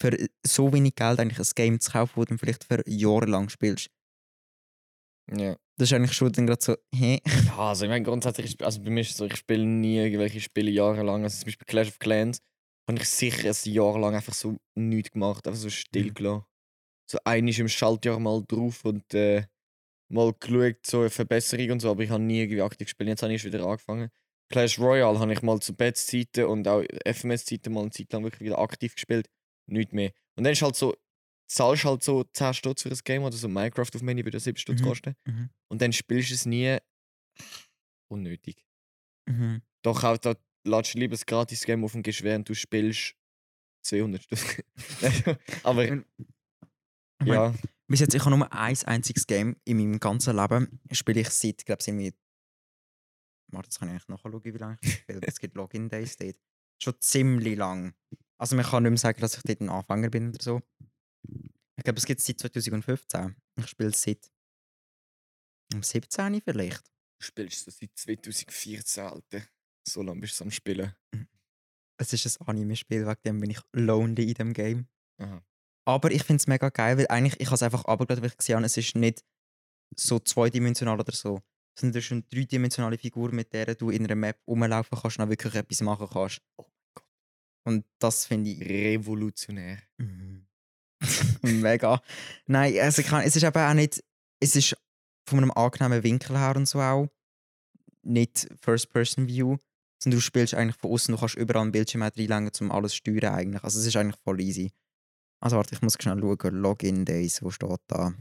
[0.00, 3.48] für so wenig Geld eigentlich ein Game zu kaufen, das du vielleicht für Jahre lang
[3.48, 3.90] spielst.
[5.32, 5.56] ja.
[5.76, 7.20] Das ist eigentlich schon dann gerade so, hä?
[7.46, 10.40] Ja, also ich meine grundsätzlich, also bei mir ist es so, ich spiele nie irgendwelche
[10.40, 11.22] Spiele jahrelang.
[11.22, 12.40] Also zum Beispiel Clash of Clans
[12.88, 16.44] habe ich sicher ein Jahr lang einfach so nichts gemacht, einfach so still gelassen.
[17.08, 19.46] So einig im Schaltjahr mal drauf und äh,
[20.10, 23.08] mal geschaut, so eine Verbesserung und so, aber ich habe nie irgendwie aktiv gespielt.
[23.08, 24.10] Jetzt habe ich wieder angefangen.
[24.50, 28.40] Clash Royale habe ich mal zu Bets-Zeiten und auch FMS-Zeiten mal eine Zeit lang wirklich
[28.40, 29.28] wieder aktiv gespielt.
[29.68, 30.12] Nicht mehr.
[30.36, 30.96] Und dann ist halt so,
[31.48, 34.56] zahlst halt so 10 Stutz für ein Game oder so Minecraft auf Mini würde 7
[34.58, 34.84] Stutz Mhm.
[34.84, 35.14] kosten.
[35.26, 35.50] Mhm.
[35.68, 36.78] Und dann spielst du es nie.
[38.10, 38.64] Unnötig.
[39.28, 39.62] Mhm.
[39.82, 43.14] Doch auch da ladest du lieber das Gratis-Game auf und gehst während du spielst
[43.84, 44.64] 200 Stück.
[45.62, 46.04] Aber Ich mein,
[47.24, 47.54] ja,
[47.86, 50.80] Bis jetzt, ich habe nur ein einziges Game in meinem ganzen Leben.
[50.92, 52.12] Spiele ich seit, glaube ich, irgendwie.
[53.50, 55.20] Warte, jetzt kann ich eigentlich nachschauen, wie lange ich spiele.
[55.22, 56.36] Es gibt Login-Days dort.
[56.82, 57.94] Schon ziemlich lang.
[58.38, 60.62] Also, man kann nicht mehr sagen, dass ich dort ein Anfänger bin oder so.
[61.76, 63.36] Ich glaube, es gibt es seit 2015.
[63.56, 64.30] Ich spiele es seit.
[65.74, 66.86] Um 17 vielleicht.
[67.18, 69.42] du spielst so seit 2014, Alter.
[69.86, 70.94] So lange bist du am Spielen.
[72.00, 74.88] Es ist ein Anime-Spiel, wegen dem bin ich lonely in dem Game.
[75.18, 75.42] Aha.
[75.84, 78.36] Aber ich finde es mega geil, weil eigentlich, ich habe es einfach abgeladen, weil ich
[78.36, 79.24] gesehen habe, es ist nicht
[79.96, 81.40] so zweidimensional oder so.
[81.78, 85.24] Sondern es ist eine dreidimensionale Figur, mit der du in einer Map rumlaufen kannst und
[85.24, 86.42] auch wirklich etwas machen kannst.
[86.56, 86.66] Oh.
[87.64, 89.78] Und das finde ich Revolutionär.
[89.98, 90.46] Mhm.
[91.42, 92.00] mega.
[92.46, 94.02] Nein, also kann, es ist aber auch nicht,
[94.40, 94.76] es ist
[95.28, 97.08] von einem angenehmen Winkel her und so auch
[98.02, 99.56] nicht First-Person-View,
[100.02, 102.98] sondern du spielst eigentlich von außen, du kannst überall einen Bildschirm reinlegen, um alles zu
[102.98, 103.62] steuern eigentlich.
[103.62, 104.72] Also es ist eigentlich voll easy.
[105.40, 108.14] Also warte, ich muss schnell schauen, Login Days, wo steht da?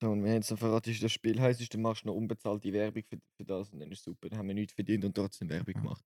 [0.00, 2.72] So, und wenn jetzt noch verratest, wie das Spiel heisst, dann machst du noch unbezahlte
[2.72, 4.28] Werbung für, für das und dann ist super.
[4.28, 6.04] Dann haben wir nichts verdient und trotzdem Werbung gemacht.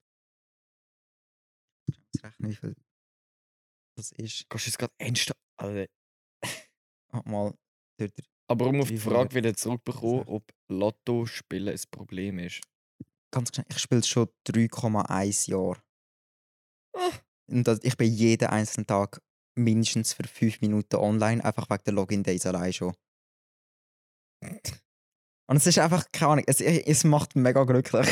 [2.38, 2.76] Ich muss rechnen, wie viel
[3.96, 4.48] das ist.
[4.48, 5.40] Kannst du jetzt gerade ernsthaft.
[5.58, 5.86] Alter.
[7.12, 7.54] Ah, mal.
[8.48, 12.60] Aber um auf die Frage wieder zurückbekommen, Also- ob Lotto spielen ein Problem ist.
[13.32, 15.82] Ganz schnell, ich spiele schon 3,1 Jahre.
[16.94, 17.10] Ah.
[17.48, 19.20] Und ich bin jeden einzelnen Tag
[19.58, 22.94] mindestens für 5 Minuten online, einfach wegen der Login-Days allein schon.
[25.48, 28.08] Und es ist einfach, keine Ahnung, es, es macht mega glücklich.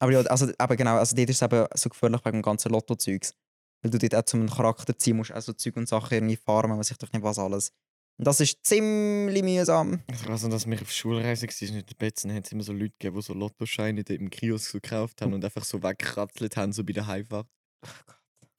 [0.00, 2.70] Aber ja, also, aber genau, also dort ist es eben so gefährlich wegen dem ganzen
[2.70, 3.34] Lotto-Zeugs.
[3.82, 6.90] Weil du dort auch zum Charakter ziehen musst, also Zeug und Sachen irgendwie farmen, was
[6.90, 7.72] ich doch nicht was alles.
[8.18, 10.02] Und das ist ziemlich mühsam.
[10.10, 12.72] Ich weiß noch, dass wir auf Schulreise waren mit den Betzen, hat es immer so
[12.72, 16.56] Leute gegeben, die so Lottoscheine dort im Kiosk so gekauft haben und einfach so weggekratzelt
[16.56, 17.46] haben, so bei der Heimfahrt.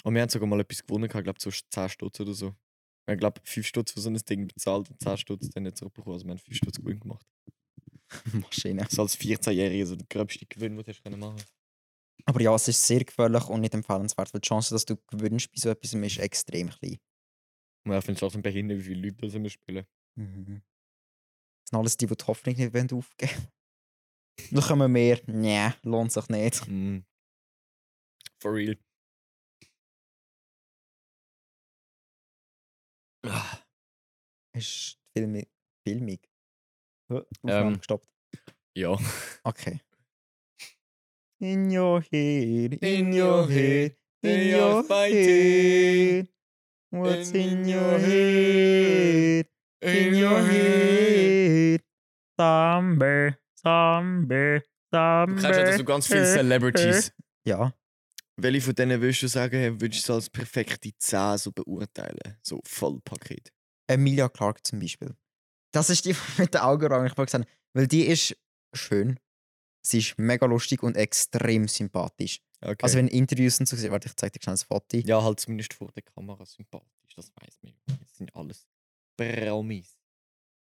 [0.06, 2.56] Und wir haben sogar mal etwas gewonnen, ich glaube so 10 Stutz oder so.
[3.06, 5.78] Wir haben, glaube 5 Stutz für so ein Ding bezahlt und 10 Stutz dann nicht
[5.78, 6.14] zurückbekommen.
[6.14, 7.26] Also wir haben 5 Stutz Gewinn gemacht.
[8.34, 8.88] Maschine.
[8.90, 11.44] So als 14-Jähriger so der gröbste Gewinn, den du machen
[12.26, 15.52] Aber ja, es ist sehr gefährlich und nicht empfehlenswert, weil die Chance, dass du gewinnst
[15.52, 17.00] bei so etwas ist extrem klein.
[17.86, 19.86] Und ich finde es trotzdem behindert, wie viele Leute das immer spielen.
[20.16, 20.62] Mhm.
[21.62, 23.48] Das sind alles die, die die Hoffnung nicht wollen aufgeben
[24.52, 25.20] Dann kommen mehr.
[25.28, 26.68] Nee, lohnt sich nicht.
[26.68, 27.00] Mm.
[28.42, 28.78] For real.
[33.26, 33.60] Ah.
[34.54, 35.48] Ist die Filmi
[35.86, 36.20] Filmung?
[37.10, 37.24] Ähm.
[37.44, 38.08] Aufnahme gestoppt.
[38.76, 38.98] Ja.
[39.44, 39.80] Okay.
[41.42, 46.28] In your head, in your head, in your head.
[46.92, 49.48] What's in your head?
[49.82, 51.82] In your head.
[52.38, 54.60] Zombie, Zombie,
[54.92, 55.42] Du Zombie.
[55.42, 57.12] kennst ja so ganz viele Celebrities.
[57.46, 57.74] Ja.
[58.38, 62.38] Welche von denen würdest du sagen, würdest du als perfekte 10 so beurteilen?
[62.42, 63.52] So Vollpaket.
[63.88, 65.14] Emilia Clarke zum Beispiel.
[65.72, 67.46] Das ist die mit den Augenbrauen, ich wollte sagen.
[67.74, 68.36] Weil die ist
[68.74, 69.20] schön.
[69.86, 72.42] Sie ist mega lustig und extrem sympathisch.
[72.62, 72.84] Okay.
[72.84, 74.98] Also wenn Interviews und so sehen, warte, ich zeig dir schnell das Foto.
[74.98, 77.74] ja, halt zumindest vor der Kamera sympathisch, das weiß man.
[77.86, 78.68] Das sind alles
[79.16, 79.98] Promis.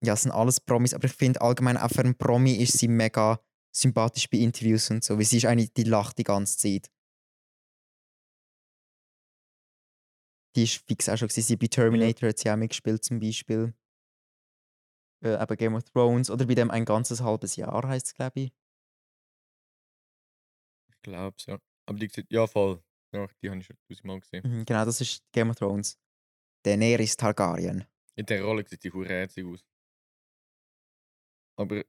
[0.03, 2.89] Ja, es sind alles Promis, aber ich finde allgemein auch für einen Promi ist sie
[2.89, 3.39] mega
[3.73, 6.91] sympathisch bei Interviews und so, weil sie ist eine, die lacht die ganze Zeit.
[10.55, 11.47] Die ist fix auch schon gewesen.
[11.47, 13.73] Sie bei Terminator hat sie auch mitgespielt zum Beispiel.
[15.23, 18.39] Äh, eben Game of Thrones oder bei dem ein ganzes halbes Jahr heißt es, glaube
[18.41, 18.53] ich.
[20.89, 21.59] Ich glaub's, ja.
[21.85, 22.83] Aber die sieht, ja voll.
[23.13, 24.43] Ja, die habe ich schon tausendmal gesehen.
[24.45, 25.97] Mhm, genau, das ist Game of Thrones.
[26.63, 27.85] Daenerys Targaryen.
[28.15, 29.63] In der Rolle sieht die hure herzig aus.
[31.57, 31.83] Aber.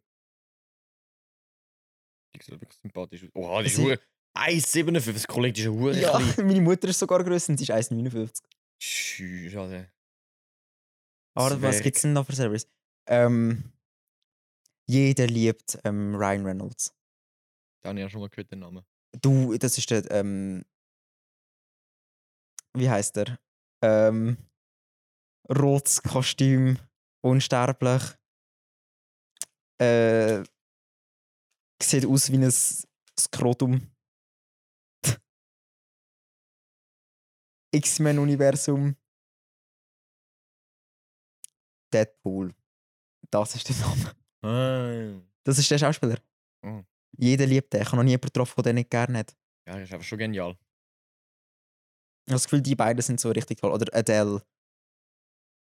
[2.35, 3.31] Die sieht wirklich sympathisch aus.
[3.35, 3.99] Oh, die Es ist hure.
[4.37, 6.35] 1,57, das Kollege ist eine hure Ja, klein.
[6.47, 8.43] meine Mutter ist sogar größer und sie ist 1,59.
[8.79, 9.91] Tschüss, Alter.
[11.35, 12.69] Aber was gibt es denn noch für Servers?
[13.09, 13.73] Ähm,
[14.89, 16.95] jeder liebt ähm, Ryan Reynolds.
[17.83, 18.85] Da habe ich ja schon mal gehört, den Namen.
[19.21, 20.65] Du, das ist der, ähm,
[22.75, 23.39] wie heißt der?
[23.83, 24.37] Ähm,
[25.49, 26.79] rotes Kostüm,
[27.23, 28.03] unsterblich.
[29.81, 30.45] Äh,
[31.83, 32.51] sieht aus wie ein
[33.19, 33.91] Skrotum.
[37.73, 38.97] X-Men-Universum.
[41.93, 42.55] Deadpool.
[43.31, 44.13] Das ist der Name.
[44.43, 45.21] Ah.
[45.45, 46.19] Das ist der Schauspieler.
[46.65, 46.83] Oh.
[47.19, 47.83] Jeder liebt den.
[47.83, 49.35] Ich habe noch nie jemanden getroffen, der den nicht gerne hat.
[49.67, 50.51] Ja, das ist einfach schon genial.
[52.29, 53.73] Ich habe das Gefühl, die beiden sind so richtig toll.
[53.73, 54.43] Oder Adele.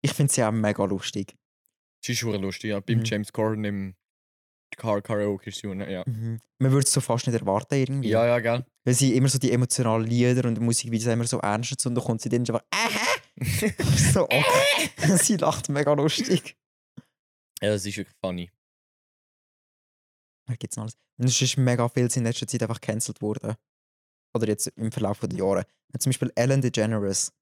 [0.03, 1.35] Ich finde sie auch mega lustig.
[2.05, 2.81] Sie ist hure lustig, ja.
[2.81, 3.05] Beim Mhm.
[3.05, 3.95] James Corden im
[4.77, 6.03] Car Karaoke ist sie, hure- ja.
[6.07, 6.41] Mhm.
[6.59, 8.09] Man würde es so fast nicht erwarten irgendwie.
[8.11, 8.65] Ja, ja, gell?
[8.85, 12.05] Weil sie immer so die emotionalen Lieder und Musikvideos immer so ernst sind und dann
[12.05, 13.35] kommt sie dann einfach «Ähä!»
[14.13, 14.91] so okay.
[15.19, 16.57] sie lacht mega lustig.
[17.65, 18.51] Ja, das ist wirklich funny.
[20.47, 20.97] Was gibt's noch alles?
[21.19, 23.55] Und es ist mega viel in letzter Zeit einfach cancelled worden.
[24.35, 25.65] Oder jetzt im Verlauf der Jahre.
[25.89, 27.33] Wenn zum Beispiel Ellen DeGeneres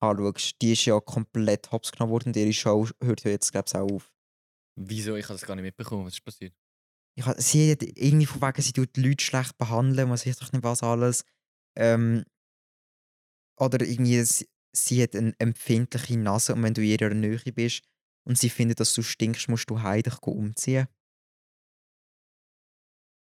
[0.00, 3.66] anschaust, die ist ja komplett hops genommen worden und ihre Show hört ja jetzt, glaube
[3.68, 4.12] ich, auch auf.
[4.78, 5.16] Wieso?
[5.16, 6.04] Ich habe das gar nicht mitbekommen.
[6.04, 6.54] Was ist passiert?
[7.16, 10.36] Ich, ha- sie hat irgendwie von wegen, sie tut die Leute schlecht behandeln, was ich
[10.36, 11.24] doch nicht was alles.
[11.76, 12.24] Ähm,
[13.58, 17.82] oder irgendwie, sie, sie hat eine empfindliche Nase und wenn du in ihrer Nähe bist
[18.26, 20.88] und sie findet, dass du stinkst, musst du heim dich umziehen.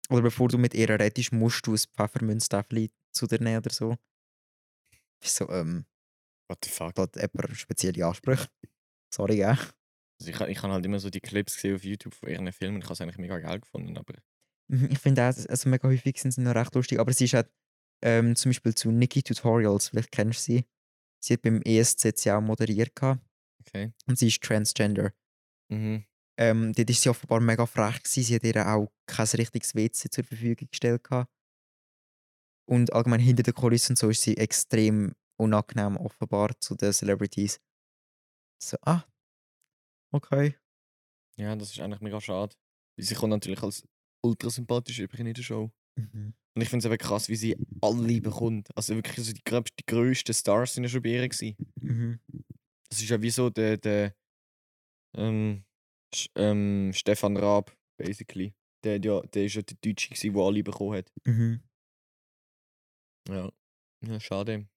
[0.10, 3.96] Oder bevor du mit ihr redest, musst du ein Pfeffermünztäfeli zu dir nehmen oder so.
[5.24, 5.86] So, ähm,
[6.50, 6.96] What the fuck?
[6.96, 8.48] da hat jemand spezielle Ansprüche.
[9.14, 9.58] Sorry, gell?
[10.20, 12.80] Also ich, ich habe halt immer so die Clips gesehen auf YouTube von ihren Filmen.
[12.80, 14.16] Ich habe es eigentlich mega geil gefunden, aber
[14.72, 17.34] Mhm, Ich finde auch, also mega häufig sind sie noch recht lustig, aber sie ist
[17.34, 17.50] halt
[18.04, 20.66] ähm, zum Beispiel zu Nikki Tutorials, vielleicht kennst du sie.
[21.24, 23.22] Sie hat beim ESCC auch moderiert gehabt
[23.62, 23.94] okay.
[24.08, 25.14] und sie ist Transgender.
[25.70, 26.06] Mhm.
[26.38, 28.24] Ähm, dort ist sie offenbar mega frech gewesen.
[28.24, 31.30] Sie hat ihr auch kein richtiges WC zur Verfügung gestellt gehabt.
[32.66, 37.60] Und allgemein hinter den Kulissen und so ist sie extrem unangenehm offenbar zu den Celebrities.
[38.62, 39.04] So, ah,
[40.12, 40.56] okay.
[41.38, 42.56] Ja, das ist eigentlich mega schade.
[42.96, 43.84] Weil Sie kommt natürlich als
[44.22, 45.72] ultra sympathisch in der Show.
[45.96, 46.34] Mhm.
[46.56, 48.76] Und ich finde es eben krass, wie sie alle bekommt.
[48.76, 51.56] Also wirklich so die, die grössten Stars sind ja schon bei ihr gewesen.
[51.76, 52.20] Mhm.
[52.90, 54.16] Das ist ja wie so der, der
[55.16, 55.64] ähm,
[56.36, 58.54] ähm, Stefan Raab, basically.
[58.84, 61.12] Der, der, der ist ja der Deutsche gewesen, der alle bekommen hat.
[61.26, 61.62] Mhm.
[63.28, 63.52] Ja.
[64.06, 64.68] Ja, schade.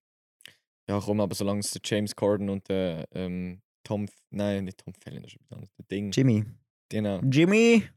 [0.89, 4.93] Ja, komm, aber solange es der James Corden und der ähm, Tom, nein, nicht Tom
[4.95, 5.73] Felton, das ist etwas anderes.
[5.77, 6.45] Der Ding, Jimmy.
[6.89, 7.89] genau, Jimmy!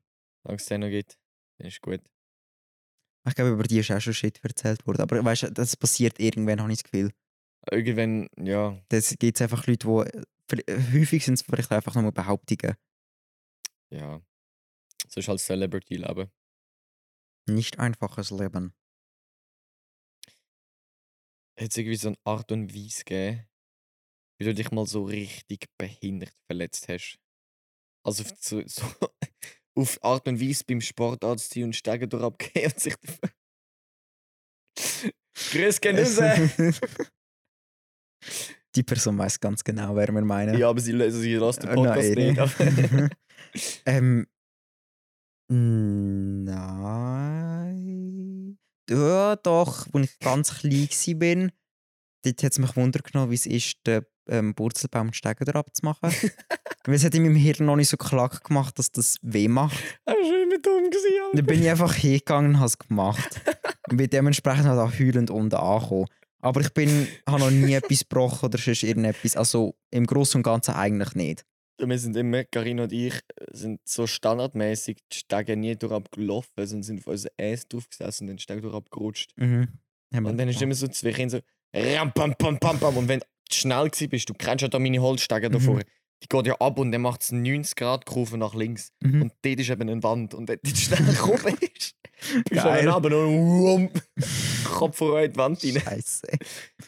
[0.43, 1.17] solange es den noch gibt,
[1.57, 2.01] dann ist gut.
[3.27, 5.01] Ich glaube, über die ist auch schon Shit erzählt worden.
[5.01, 7.11] Aber weißt du, das passiert irgendwann, habe ich das Gefühl.
[7.71, 9.87] Irgendwann, ja, Das gibt es einfach Leute,
[10.49, 10.63] die.
[10.93, 12.75] Häufig sind es vielleicht einfach nur Behauptungen.
[13.91, 14.21] ja.
[15.07, 16.31] So ist halt Celebrity-Leben.
[17.47, 18.73] Nicht einfaches Leben.
[21.59, 23.47] Hat es irgendwie so eine Art und Weise gegeben,
[24.39, 27.19] wie du dich mal so richtig behindert verletzt hast?
[28.05, 28.83] Also auf so, so
[29.75, 32.95] auf Art und Weise beim Sportarzt ziehen und Steigen durch abgehen und sich.
[35.51, 36.49] Grüß Genüsse!
[38.75, 40.57] Die Person weiß ganz genau, wer wir meinen.
[40.57, 42.33] Ja, aber sie, also sie lässt den Podcast nein.
[42.33, 43.15] nicht.
[43.85, 44.27] ähm.
[45.47, 46.55] Nein.
[48.89, 51.49] Ja, doch, als ich ganz klein war,
[52.23, 55.65] dort hat es mich Wunder genommen, wie es ist, den ähm, Wurzelbaum und Stegen drauf
[55.71, 56.11] zu machen.
[56.85, 59.77] Weil es hat in meinem Hirn noch nicht so klack gemacht, dass das weh macht.
[60.05, 61.31] Das war immer dumm gewesen.
[61.33, 63.41] Dann bin ich einfach hingegangen und habe es gemacht.
[63.89, 66.05] Und bin dementsprechend halt auch heulend unten angekommen.
[66.45, 69.35] Aber ich bin, habe noch nie etwas gebrochen oder sonst irgendetwas.
[69.35, 71.43] Also im Großen und Ganzen eigentlich nicht.
[71.79, 76.51] Wir sind immer, Carina und ich, äh, sind so standardmäßig die Stege nie durch abgelaufen,
[76.55, 79.31] sondern sind auf unser Ass draufgesessen und den Steg durch abgerutscht.
[79.37, 79.69] Mhm.
[80.13, 81.39] Haben Und dann ist immer so Kinder so
[81.73, 82.95] ram, pam, pam, pam, pam.
[82.95, 85.81] Und wenn du schnell bist, du kennst ja da meine Holzstege Mhm.
[86.23, 88.91] Die geht ja ab und dann macht es 90 Grad Kurve nach links.
[89.01, 89.23] Mhm.
[89.23, 90.33] Und dort ist eben eine Wand.
[90.33, 91.95] Und dort die schnell gekommen ist,
[92.49, 92.89] Geil.
[92.89, 94.01] aber noch wump,
[94.63, 95.79] Kopf vor in die Wand rein.
[95.79, 96.27] Scheiße.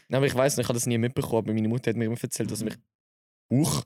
[0.08, 2.06] Nein, aber ich weiß nicht, ich habe das nie mitbekommen, aber meine Mutter hat mir
[2.06, 2.76] immer erzählt, dass mich.
[3.52, 3.84] Huch!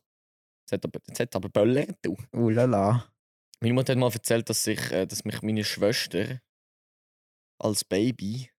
[0.62, 2.16] Jetzt hat aber, jetzt hat aber böllert, du.
[2.32, 3.12] Oh la la.
[3.60, 6.40] Meine Mutter hat mal erzählt, dass, ich, äh, dass mich meine Schwester
[7.60, 8.50] als Baby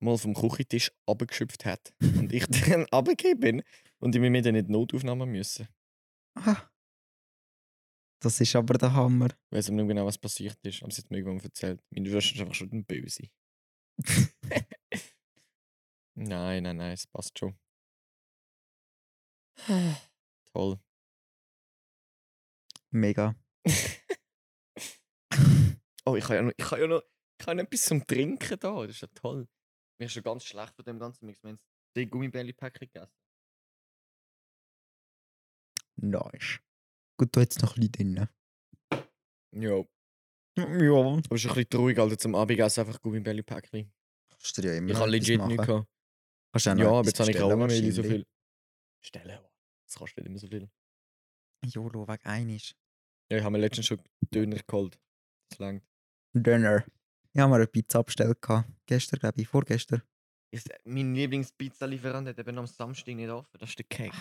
[0.00, 1.92] mal vom Küchentisch abgeschöpft hat.
[2.00, 3.62] Und ich dann runtergegeben bin
[3.98, 5.68] und ich mir dann in die Notaufnahme müssen.
[6.36, 6.70] Ah.
[8.22, 9.28] Das ist aber der Hammer.
[9.50, 11.82] Ich weiß aber nicht genau, was passiert ist, aber sie hat mir irgendwann erzählt.
[11.90, 13.30] Meine Schwester ist einfach schon ein Böse.
[16.14, 17.58] nein, nein, nein, es passt schon.
[20.52, 20.80] Toll.
[22.90, 23.34] Mega.
[26.06, 27.02] Oh, ich habe ja noch, ich habe ja noch,
[27.38, 28.86] ich habe noch etwas zum Trinken da.
[28.86, 29.46] Das ist ja toll.
[29.98, 31.42] Mir ist schon ganz schlecht von dem ganzen Mix.
[31.42, 31.60] Wir haben
[31.94, 33.12] die Gummibärli-Päckchen gegessen.
[36.02, 36.60] Nice.
[37.18, 38.28] Gut, da jetzt noch ein bisschen drin.
[39.52, 39.84] Ja.
[40.56, 40.64] Ja.
[40.64, 43.92] Aber es ist ein bisschen traurig, Alter, zum Abendessen einfach Gummibärli-Päckchen.
[44.30, 45.88] Kannst du dir ja immer Ich habe legit nichts gehabt.
[46.52, 48.26] Kannst du auch noch Ja, aber jetzt habe ich auch nicht mehr so viel.
[49.02, 49.38] Stellen.
[49.86, 50.70] Das kostet nicht immer so viel.
[51.66, 52.74] Jolo, wegen einisch.
[53.30, 54.02] Ja, ich habe mir letztens schon
[54.32, 54.98] Döner geholt.
[55.50, 55.84] Das langt.
[56.34, 56.84] Döner.
[57.32, 58.40] Ich habe mir eine Pizza bestellt.
[58.40, 58.70] gehabt.
[58.86, 59.48] Gestern, glaube ich.
[59.48, 60.02] Vorgestern.
[60.52, 63.56] Ist, mein Lieblingspizza-Lieferant hat eben am Samstag nicht offen.
[63.58, 64.16] Das ist der Cake.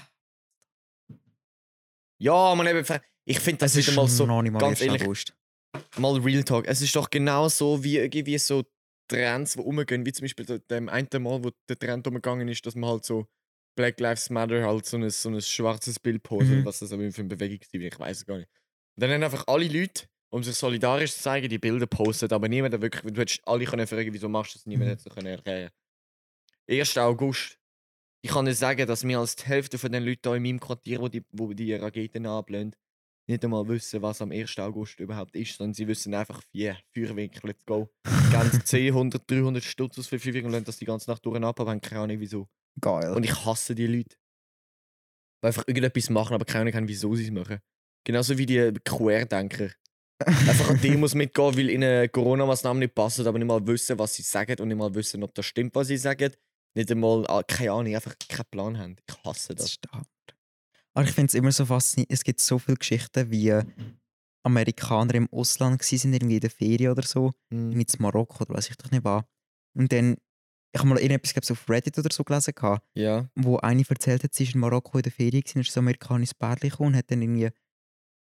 [2.19, 2.85] Ja, man eben.
[3.25, 4.25] Ich finde das wieder mal so.
[4.25, 4.87] mal ganz 1.
[4.87, 5.33] ehrlich, August.
[5.97, 6.67] mal Real Talk.
[6.67, 8.63] Es ist doch genau so wie irgendwie so
[9.07, 12.65] Trends, die umgehen, wie zum Beispiel de- dem einen Mal, wo der Trend umgegangen ist,
[12.65, 13.27] dass man halt so
[13.75, 16.65] Black Lives Matter halt so ein, so ein schwarzes Bild postet, Mhm.
[16.65, 18.49] was das aber für eine Bewegung war, ich weiß es gar nicht.
[18.97, 22.47] Und dann haben einfach alle Leute, um sich solidarisch zu zeigen, die Bilder postet, aber
[22.49, 24.91] niemand hat wirklich, du hättest alle können fragen, wieso machst du das, niemand Mhm.
[24.91, 25.71] hätte es können erklären.
[26.67, 26.97] 1.
[26.97, 27.58] August.
[28.21, 30.59] Ich kann nicht sagen, dass mehr als die Hälfte von den Leuten hier in meinem
[30.59, 32.75] Quartier, wo die, wo die Raketen ablehnen,
[33.27, 34.57] nicht einmal wissen, was am 1.
[34.57, 37.89] August überhaupt ist, sondern sie wissen einfach, wie Feuerwerk, let's go.
[38.31, 41.41] Gehen 10, 100, 300 Stutz aus für Feuerwerk und lassen das die ganze Nacht durch
[41.41, 42.49] ab, aber haben keine Ahnung wieso.
[42.81, 43.13] Geil.
[43.13, 44.17] Und ich hasse die Leute.
[45.41, 47.59] Die einfach irgendetwas machen, aber keine Ahnung haben, wieso sie es machen.
[48.03, 49.69] Genauso wie die Querdenker.
[50.25, 54.21] Einfach an Demos mitgehen, weil ihnen Corona-Maßnahmen nicht passen, aber nicht mal wissen, was sie
[54.21, 56.33] sagen und nicht mal wissen, ob das stimmt, was sie sagen.
[56.75, 58.95] Nicht einmal, ah, keine Ahnung, einfach keinen Plan haben.
[59.07, 59.91] Ich hasse das das.
[59.91, 60.05] Hammer.
[60.93, 62.11] Aber ich finde es immer so faszinierend.
[62.11, 63.53] Es gibt so viele Geschichten, wie
[64.43, 67.33] Amerikaner im Ausland waren, irgendwie in der Ferien oder so.
[67.49, 67.69] Mhm.
[67.71, 69.23] Mit Marokko oder weiß ich doch nicht was.
[69.75, 70.17] Und dann,
[70.73, 73.27] ich habe mal irgendetwas glaub, so auf Reddit oder so gelesen, gehabt, Ja.
[73.35, 75.83] wo eine erzählt hat, sie ist in Marokko in der Ferien gewesen, ist so ein
[75.85, 77.49] amerikanisches Pärchen gekommen und hat dann irgendwie,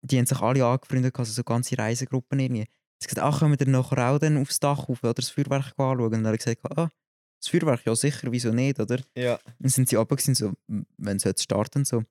[0.03, 2.67] die haben sich alle angefreundet, also so ganze Reisegruppen irgendwie.
[3.01, 5.31] Sie hat gesagt, ach, können wir dann nachher auch dann aufs Dach rauf oder das
[5.31, 6.01] Feuerwerk anschauen?
[6.03, 6.91] Und dann hat er gesagt, ah,
[7.41, 9.01] das Feuerwerk, ja sicher, wieso nicht, oder?
[9.17, 9.39] Ja.
[9.59, 10.53] Dann sind sie runter gewesen, so,
[10.97, 12.05] wenn sie jetzt starten, so.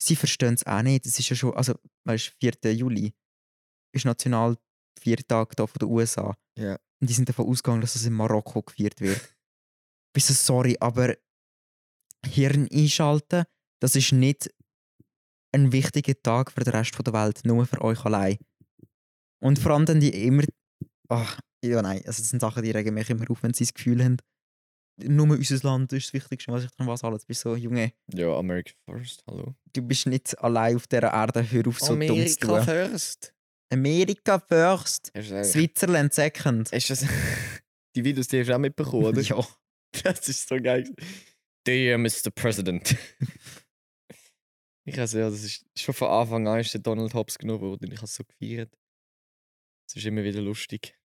[0.00, 1.74] Sie verstehen es auch nicht, es ist ja schon, also,
[2.04, 2.74] weißt du, 4.
[2.74, 3.14] Juli
[3.92, 4.56] ist national
[5.00, 6.36] vier Tage da von den USA.
[6.56, 6.78] Ja.
[7.00, 9.20] Und die sind davon ausgegangen, dass es in Marokko gefeiert wird.
[10.12, 11.16] Bist du sorry, aber
[12.26, 13.44] Hirn einschalten,
[13.80, 14.52] das ist nicht
[15.52, 18.38] ein wichtiger Tag für den Rest der Welt, nur für euch allein.
[19.40, 20.44] Und vor allem dann die immer.
[21.08, 23.74] Ach, ja, nein, also das sind Sachen, die regen mich immer auf, wenn sie das
[23.74, 24.18] Gefühl haben,
[25.04, 27.22] nur unser Land ist das Wichtigste, was ich dran was alles.
[27.22, 29.54] Du bist so, Junge, Ja, America first, hallo.
[29.72, 32.64] du bist nicht allein auf dieser Erde, hör auf so dumm zu America tun.
[32.64, 33.34] first.
[33.70, 36.72] America first, du das- Switzerland second.
[36.72, 37.04] Ist das.
[37.96, 39.20] die Videos, die hast du auch mitbekommen, oder?
[39.22, 39.46] Ja.
[40.02, 40.84] Das ist so geil.
[41.66, 42.30] Dear Mr.
[42.34, 42.94] President.
[44.84, 47.90] ich also, ja, das ist schon von Anfang an ist der Donald Hobbs genommen worden.
[47.90, 48.72] Ich habe es so gefeiert.
[49.88, 50.97] Es ist immer wieder lustig.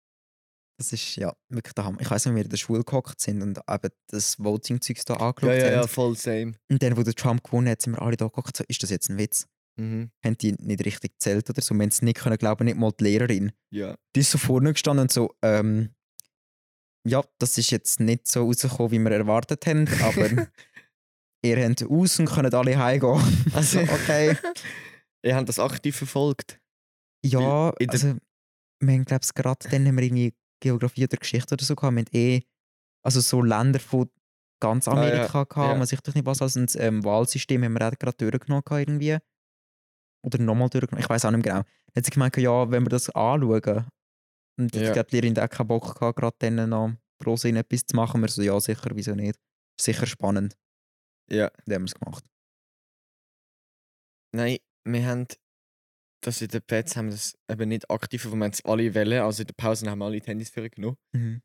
[0.84, 2.02] Das ist ja wirklich Hammer.
[2.02, 5.14] Ich weiß nicht, wie wir in der Schule gehockt sind und eben das Voting-Zeug da
[5.14, 5.88] angeschaut Ja, ja, ja, haben.
[5.88, 6.56] voll same.
[6.70, 8.90] Und dann, wo der Trump gewonnen hat, sind wir alle da gehockt, so, ist das
[8.90, 9.48] jetzt ein Witz?
[9.80, 10.12] Mhm.
[10.26, 11.74] Haben die nicht richtig gezählt oder so?
[11.74, 13.54] Wir haben es nicht können glauben, nicht mal die Lehrerin.
[13.72, 13.96] Ja.
[14.14, 15.96] Die ist so vorne gestanden und so, ähm,
[17.08, 20.28] ja, das ist jetzt nicht so rausgekommen, wie wir erwartet haben, aber
[21.46, 23.22] ihr habt aus und könnt alle heimgehen.
[23.54, 24.36] Also, okay.
[25.24, 26.60] Ihr habt das aktiv verfolgt.
[27.26, 28.16] Ja, also,
[28.82, 31.96] wir haben, glaube ich, gerade dann haben wir irgendwie Geografie oder Geschichte oder so gehabt.
[31.96, 32.42] Wir haben eh,
[33.06, 34.10] also so Länder von
[34.62, 35.76] ganz Ah, ja, Amerika gehabt, ja.
[35.76, 38.88] man sich doch nicht was als ein ähm, Wahlsystem haben wir auch gerade durchgenommen gehabt
[38.88, 39.18] irgendwie.
[40.26, 41.66] Oder nochmal durchgenommen, ich weiß auch nicht mehr genau.
[41.94, 43.88] Dann hat sie gemeint, ja, wenn wir das anschauen,
[44.60, 44.84] und Ja.
[44.84, 47.86] ich glaube, die Lehrerin hat auch keinen Bock gehabt, gerade dann noch groß in etwas
[47.86, 48.22] zu machen.
[48.22, 49.38] Wir so, ja, sicher, wieso nicht?
[49.82, 50.56] Sicher spannend.
[51.30, 51.50] Ja.
[51.66, 52.24] Dann haben wir es gemacht.
[54.36, 55.28] Nein, wir haben
[56.26, 59.22] das in den Plätzen haben das eben nicht aktiv, haben es alle Wellen.
[59.22, 60.98] Also in der Pause haben wir alle die Handys für genommen.
[61.14, 61.42] Mhm.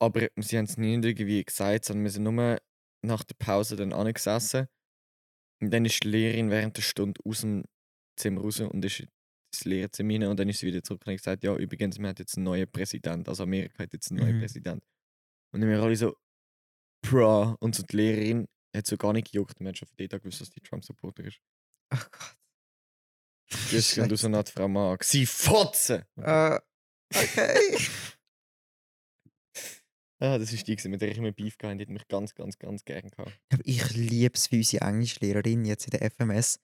[0.00, 2.58] Aber sie haben es nie irgendwie gesagt, sondern wir sind nur
[3.04, 4.66] nach der Pause dann angesessen.
[5.62, 7.64] Und dann ist die Lehrerin während der Stunde aus dem
[8.18, 11.18] Zimmer raus und ist ins Lehrzimmer rein und dann ist sie wieder zurück und hat
[11.18, 14.36] gesagt, ja, übrigens, wir haben jetzt einen neuen Präsident, also Amerika hat jetzt einen neuen
[14.36, 14.40] Mhm.
[14.40, 14.84] Präsident.
[15.52, 16.16] Und dann wir alle so,
[17.02, 20.14] bra, und so die Lehrerin hat so gar nicht gejuckt, man hat schon von dort
[20.14, 21.40] an gewusst, dass die Trump-Supporter ist.
[21.92, 22.39] Ach Gott.
[23.98, 25.04] Und du so nach Frau Mark.
[25.04, 26.04] Sie fotzen!
[26.16, 26.58] Äh,
[27.14, 27.78] okay.
[30.22, 32.58] Ah, das ist die, mit der ich immer Beef habe, die hat mich ganz, ganz,
[32.58, 33.40] ganz gern gehabt.
[33.50, 36.60] Aber ich liebe es, wie unsere Englischlehrerin jetzt in der FMS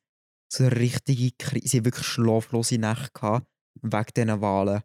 [0.52, 3.46] so eine richtige Krise, sie wirklich schlaflose Nächte gehabt,
[3.80, 4.82] wegen diesen Wahlen.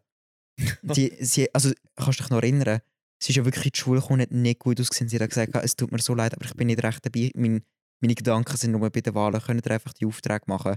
[0.82, 2.80] Die, sie, also, kannst du dich noch erinnern?
[3.22, 5.08] Sie ist ja wirklich in die Schule gekommen, hat nicht gut ausgesehen.
[5.08, 7.30] Sie hat gesagt, es tut mir so leid, aber ich bin nicht recht dabei.
[7.34, 7.62] Mein,
[8.00, 9.40] meine Gedanken sind nur bei den Wahlen.
[9.40, 10.76] Könnt ihr einfach die Aufträge machen?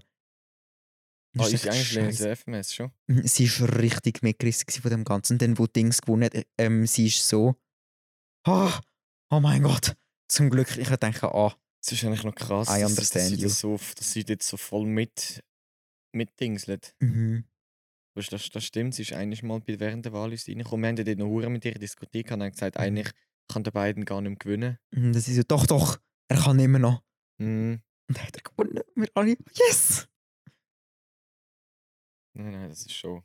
[1.38, 1.84] Ah, Englischlehrerin
[2.14, 2.30] scheisse.
[2.30, 2.92] ist FMS schon.
[3.08, 5.34] Mhm, Sie war richtig mitgerissen von dem Ganzen.
[5.34, 7.56] Und dann, wo Dings gewonnen hat, ähm, sie ist so.
[8.46, 8.80] Ah,
[9.32, 9.96] oh mein Gott.
[10.28, 13.60] Zum Glück, ich denke, ah, Es ist eigentlich noch krass, I dass- dass, sie das
[13.60, 15.44] so, dass sie jetzt so voll mit,
[16.14, 16.96] mit Dingslet.
[17.00, 17.46] mhm.
[18.18, 20.84] Weißt, das, das stimmt, sie ist eigentlich mal während der Wahl reingekommen.
[20.84, 22.82] Wir haben ja dort noch Hure mit ihr diskutiert und haben gesagt, Mhm.
[22.82, 23.12] eigentlich
[23.52, 24.78] kann der beiden gar nicht mehr gewinnen.
[24.92, 26.00] Mhm, Das ist so, doch, doch,
[26.30, 27.04] er kann immer noch.
[27.40, 27.82] Mhm.
[28.08, 28.80] Und dann hat er gewonnen.
[28.96, 30.08] Wir alle, yes!
[32.36, 33.24] Nein, nein, das ist schon.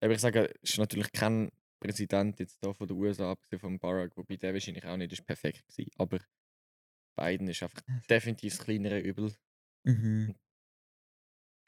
[0.00, 1.50] Aber ich sage, es ist natürlich kein
[1.80, 5.24] Präsident jetzt da von den USA, abgesehen von Barack, wobei der wahrscheinlich auch nicht ist
[5.24, 5.90] perfekt gewesen.
[5.96, 6.18] Aber
[7.16, 7.80] Biden ist einfach
[8.10, 9.34] definitiv das kleinere Übel.
[9.84, 10.34] Mhm.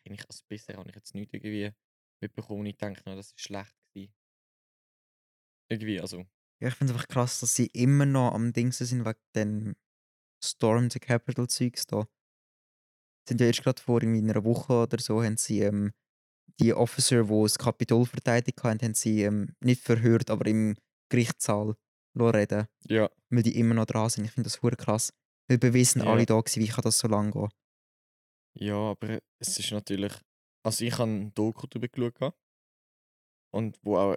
[0.05, 1.73] Eigentlich als bisher habe ich jetzt nicht irgendwie
[2.21, 2.67] mitbekommen.
[2.67, 4.13] Ich denke noch, das ist schlecht gewesen.
[5.69, 6.27] Irgendwie, also.
[6.61, 9.77] Ja, ich finde es einfach krass, dass sie immer noch am Dings sind wegen den
[10.43, 12.09] Storm the Capital Zeugs da.
[13.29, 15.93] Sind ja erst gerade vor irgendwie einer Woche oder so, haben sie ähm,
[16.59, 20.77] die Officer, die das Kapitol verteidigt haben, haben sie ähm, nicht verhört, aber im
[21.11, 21.75] Gerichtssaal
[22.19, 23.09] reden, Ja.
[23.31, 24.25] weil die immer noch dran sind.
[24.25, 25.13] Ich finde das hure krass.
[25.49, 26.09] Weil bewiesen Ja.
[26.13, 27.49] alle da gewesen, wie kann das so lange gehen.
[28.55, 30.13] Ja, aber es ist natürlich.
[30.65, 32.35] Also ich habe ein Doku darüber geschaut.
[33.53, 34.17] Und wo auch.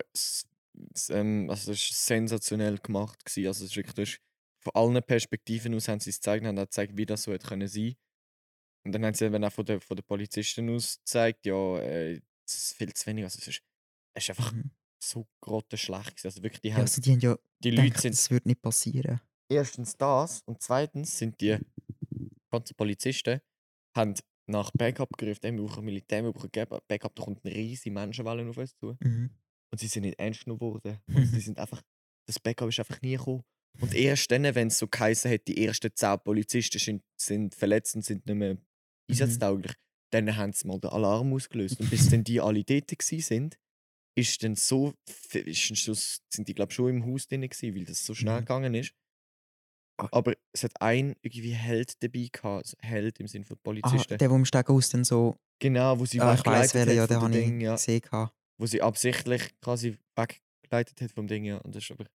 [1.09, 3.23] ähm, also es ist sensationell gemacht.
[3.25, 3.47] Gewesen.
[3.47, 4.19] Also es ist wirklich.
[4.63, 7.33] Von allen Perspektiven aus haben sie es gezeigt und haben auch gezeigt, wie das so
[7.33, 7.95] hätte können sein.
[8.85, 12.21] Und dann haben sie eben auch von den, von den Polizisten aus gezeigt, ja, äh,
[12.45, 13.23] es ist viel zu wenig.
[13.23, 13.61] Also es ist,
[14.13, 14.71] es ist einfach Mhm.
[15.03, 16.25] so grottenschlecht.
[16.25, 18.47] Also wirklich, die, Ja, haben, also die haben ja die Leute gedacht, sind das würde
[18.49, 19.21] nicht passieren.
[19.49, 21.57] erstens das und zweitens sind die
[22.51, 23.39] ganzen Polizisten
[23.95, 24.15] haben
[24.47, 28.47] nach Backup gerufen, «Ey, wir brauchen Militär, wir brauchen Backup, da kommt eine riesige Menschenwelle
[28.49, 28.97] auf uns zu.
[28.99, 29.29] Mhm.
[29.71, 30.99] Und sie sind nicht ernst genommen worden.
[31.07, 31.81] Und sie sind einfach,
[32.27, 33.43] das Backup ist einfach nie gekommen.
[33.79, 37.95] Und erst dann, wenn es so geheißen hat, die ersten zehn Polizisten sind, sind verletzt
[37.95, 38.57] und sind nicht mehr
[39.09, 39.73] einsatztauglich,
[40.11, 41.79] dann haben sie mal den Alarm ausgelöst.
[41.79, 43.57] Und bis dann die alle dort sind,
[44.15, 44.93] ist dann so,
[45.33, 48.39] ist dann sind die glaube schon im Haus drin gewesen, weil das so schnell Mhm.
[48.45, 48.93] gegangen ist.
[49.97, 50.07] Ah.
[50.11, 54.07] Aber es hat ein irgendwie Held dabei gehabt, Held im Sinne von Ah, Polizisten.
[54.09, 57.21] der, der im Stegenhaus dann so, genau, wo sie ah, ich weggeleitet hat ja, den
[57.21, 57.73] habe ich Ding, ja.
[57.73, 58.01] gesehen.
[58.01, 58.33] gehabt.
[58.59, 61.57] Wo sie absichtlich quasi weggeleitet hat vom Ding, ja.
[61.57, 62.05] Und das ist aber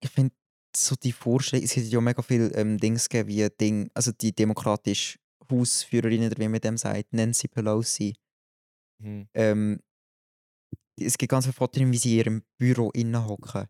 [0.00, 0.34] ich finde
[0.76, 4.32] so die Vorstellung, es hätte ja mega viel ähm, Dings gegeben, wie Ding, also die
[4.34, 5.18] demokratische
[5.50, 8.14] Hausführerin, oder wie man dem sagt, Nancy Pelosi.
[9.02, 9.80] hm, Ähm,
[10.96, 13.66] es gibt ganz viele Fotos, wie sie in ihrem Büro innen hocken.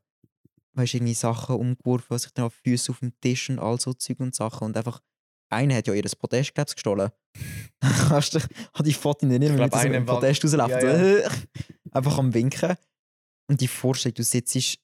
[0.74, 3.92] Weißt du, irgendwie Sachen umgeworfen, sich dann auf Füße auf dem Tisch und all so
[3.94, 4.64] Zeug und Sachen.
[4.66, 5.00] Und einfach,
[5.50, 7.10] einer hat ja ihr Podest, glaub's, gestohlen.
[7.82, 10.82] Hast du hat die Fotos nicht Ich mehr glaub, mit einem war- Podest rausläuft?
[10.82, 11.30] Ja,
[11.92, 12.76] einfach am Winken.
[13.48, 14.78] Und die Vorstellung, du sitzt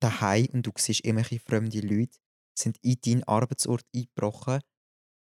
[0.00, 2.16] daheim und du siehst irgendwelche fremde Leute,
[2.58, 4.60] sind in deinen Arbeitsort eingebrochen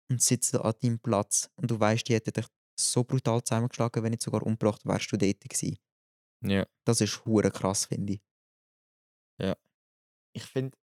[0.09, 1.49] und sitzen an deinem Platz.
[1.55, 2.45] Und du weißt, die hätten dich
[2.79, 5.77] so brutal zusammengeschlagen, wenn nicht sogar umgebracht, wärst du dort gewesen.
[6.41, 6.65] ja.
[6.85, 8.21] Das ist hure krass, finde ich.
[10.37, 10.77] Ich finde,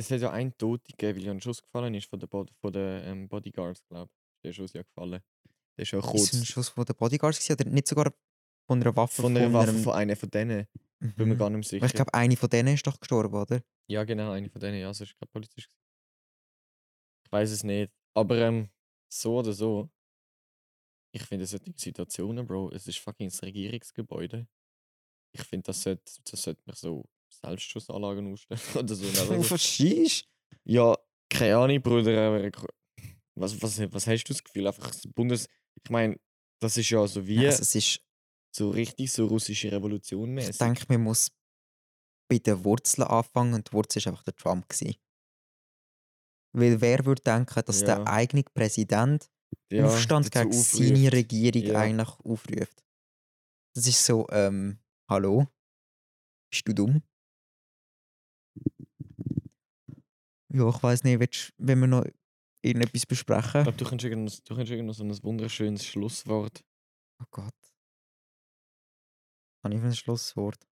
[0.00, 2.72] es hat ja einen Toten gegeben, weil ja ein Schuss gefallen ist von den, von
[2.72, 4.40] den ähm, Bodyguards, glaube ich.
[4.42, 5.20] Der Schuss ja gefallen.
[5.76, 8.10] Der ist ja Ist kurz es ein Schuss von den Bodyguards gewesen, oder nicht sogar
[8.66, 9.20] von einer Waffe?
[9.20, 10.66] von einer Waffe einem- von einer von denen.
[11.00, 11.38] Bin mir Mhm.
[11.38, 11.82] gar nicht mehr sicher.
[11.82, 13.62] Weil Ich glaube, eine von denen ist doch gestorben, oder?
[13.90, 14.80] Ja, genau, eine von denen.
[14.80, 15.68] Ja, das ist gerade Polizist.
[17.26, 17.92] Ich weiß es nicht.
[18.14, 18.68] Aber ähm,
[19.12, 19.88] so oder so.
[21.12, 24.46] Ich finde solche Situationen, Bro, es ist fucking das Regierungsgebäude.
[25.32, 29.04] Ich finde, das sollte, das sollte man so Selbstschussanlagen ausstellen oder so.
[29.10, 30.28] Du Also, verstehst?
[30.64, 30.96] ja,
[31.28, 32.28] keine Ahnung, Bruder.
[32.28, 32.54] aber ich-
[33.34, 34.66] Was, was, was hast du das Gefühl?
[34.66, 35.48] Einfach das Bundes.
[35.82, 36.18] Ich meine,
[36.60, 38.00] das ist ja so wie Also, es ist,
[38.52, 40.58] so richtig so russische Revolution ich mäßig.
[40.58, 41.30] denke, man muss
[42.28, 44.68] bei den Wurzeln anfangen und die Wurzel war einfach der Trump.
[44.68, 44.96] Gewesen.
[46.52, 47.86] Weil wer würde denken, dass Ja.
[47.86, 49.30] der eigene Präsident
[49.70, 50.72] Ja, Aufstand gegen aufruft.
[50.76, 51.80] seine Regierung Ja.
[51.80, 52.82] eigentlich aufruft?
[53.74, 54.78] Das ist so, ähm,
[55.08, 55.46] hallo?
[56.52, 57.02] Bist du dumm?
[60.52, 62.04] Ja, ich weiß nicht, willst, wenn wir noch
[62.62, 63.60] irgendetwas besprechen?
[63.60, 66.64] Ich glaube, du kannst irgend, du kannst irgend so ein wunderschönes Schlusswort.
[67.22, 67.54] Oh Gott.
[69.62, 70.66] Habe ich ein Schlusswort?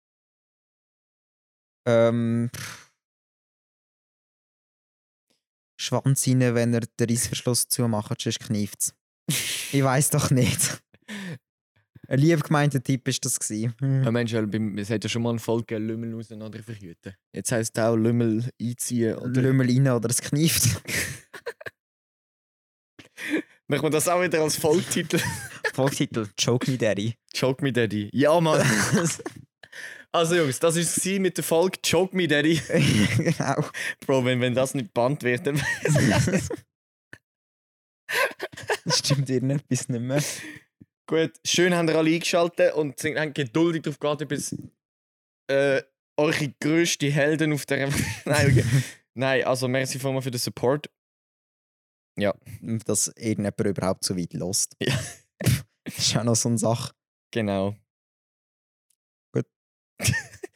[1.86, 2.50] Ähm.
[2.54, 2.87] pff.
[5.80, 8.92] Schwanz rein, wenn er den Reissverschluss zumacht, sonst kneift
[9.28, 10.82] Ich weiß doch nicht.
[12.08, 13.74] Ein lieb gemeinter Tipp ist das gewesen.
[13.80, 14.02] Hm.
[14.02, 17.14] Ja, Mensch, es hat ja schon mal eine Folge gegeben, Lümmel auseinander verhüten.
[17.34, 19.16] Jetzt heisst es auch Lümmel einziehen.
[19.16, 20.64] Oder Lümmel rein oder es kneift.
[23.66, 25.20] Machen wir das auch wieder als Folgetitel?
[25.74, 27.14] Folgtitel Joke Me Daddy.
[27.38, 28.08] Choke Me Daddy.
[28.14, 28.66] Ja, Mann.
[30.12, 32.60] Also Jungs, das war es mit der Folge Choke Me Daddy.
[33.16, 33.62] genau.
[34.00, 35.60] Bro, wenn, wenn das nicht gebannt wird, dann...
[38.84, 40.22] Das stimmt irgendetwas nicht mehr.
[41.06, 44.56] Gut, schön habt ihr alle eingeschaltet und sind geduldig darauf gewartet, bis
[45.50, 45.82] äh,
[46.16, 47.90] eure grösste Helden auf der...
[48.24, 48.64] Nein, okay.
[49.14, 50.90] Nein, also merci vielmals für den Support.
[52.16, 54.74] Dass irgendjemand überhaupt so weit lost.
[54.80, 54.98] Ja.
[55.84, 56.94] Ist ja noch so eine Sache.
[57.30, 57.76] Genau.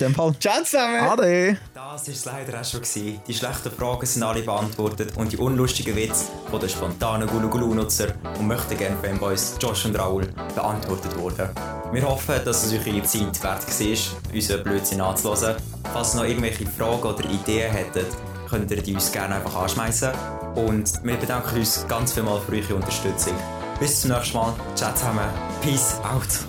[0.03, 0.35] Dem Fall.
[0.41, 1.01] Ciao zusammen!
[1.01, 1.59] Ade!
[1.75, 2.81] Das war es leider auch schon.
[2.81, 3.21] Gewesen.
[3.27, 8.49] Die schlechten Fragen sind alle beantwortet und die unlustigen Witze von den spontanen Gulu-Gulu-Nutzer und
[8.49, 11.51] möchten gerne Fanboys Josh und Raoul beantwortet wurden.
[11.93, 15.57] Wir hoffen, dass es euch eure Zeit wert war, unseren Blödsinn anzuhören.
[15.93, 18.09] Falls ihr noch irgendwelche Fragen oder Ideen hättet,
[18.49, 20.11] könnt ihr die uns gerne einfach anschmeißen.
[20.57, 23.35] Und wir bedanken uns ganz vielmals für eure Unterstützung.
[23.79, 24.55] Bis zum nächsten Mal.
[24.75, 25.29] Ciao zusammen.
[25.61, 26.47] Peace out.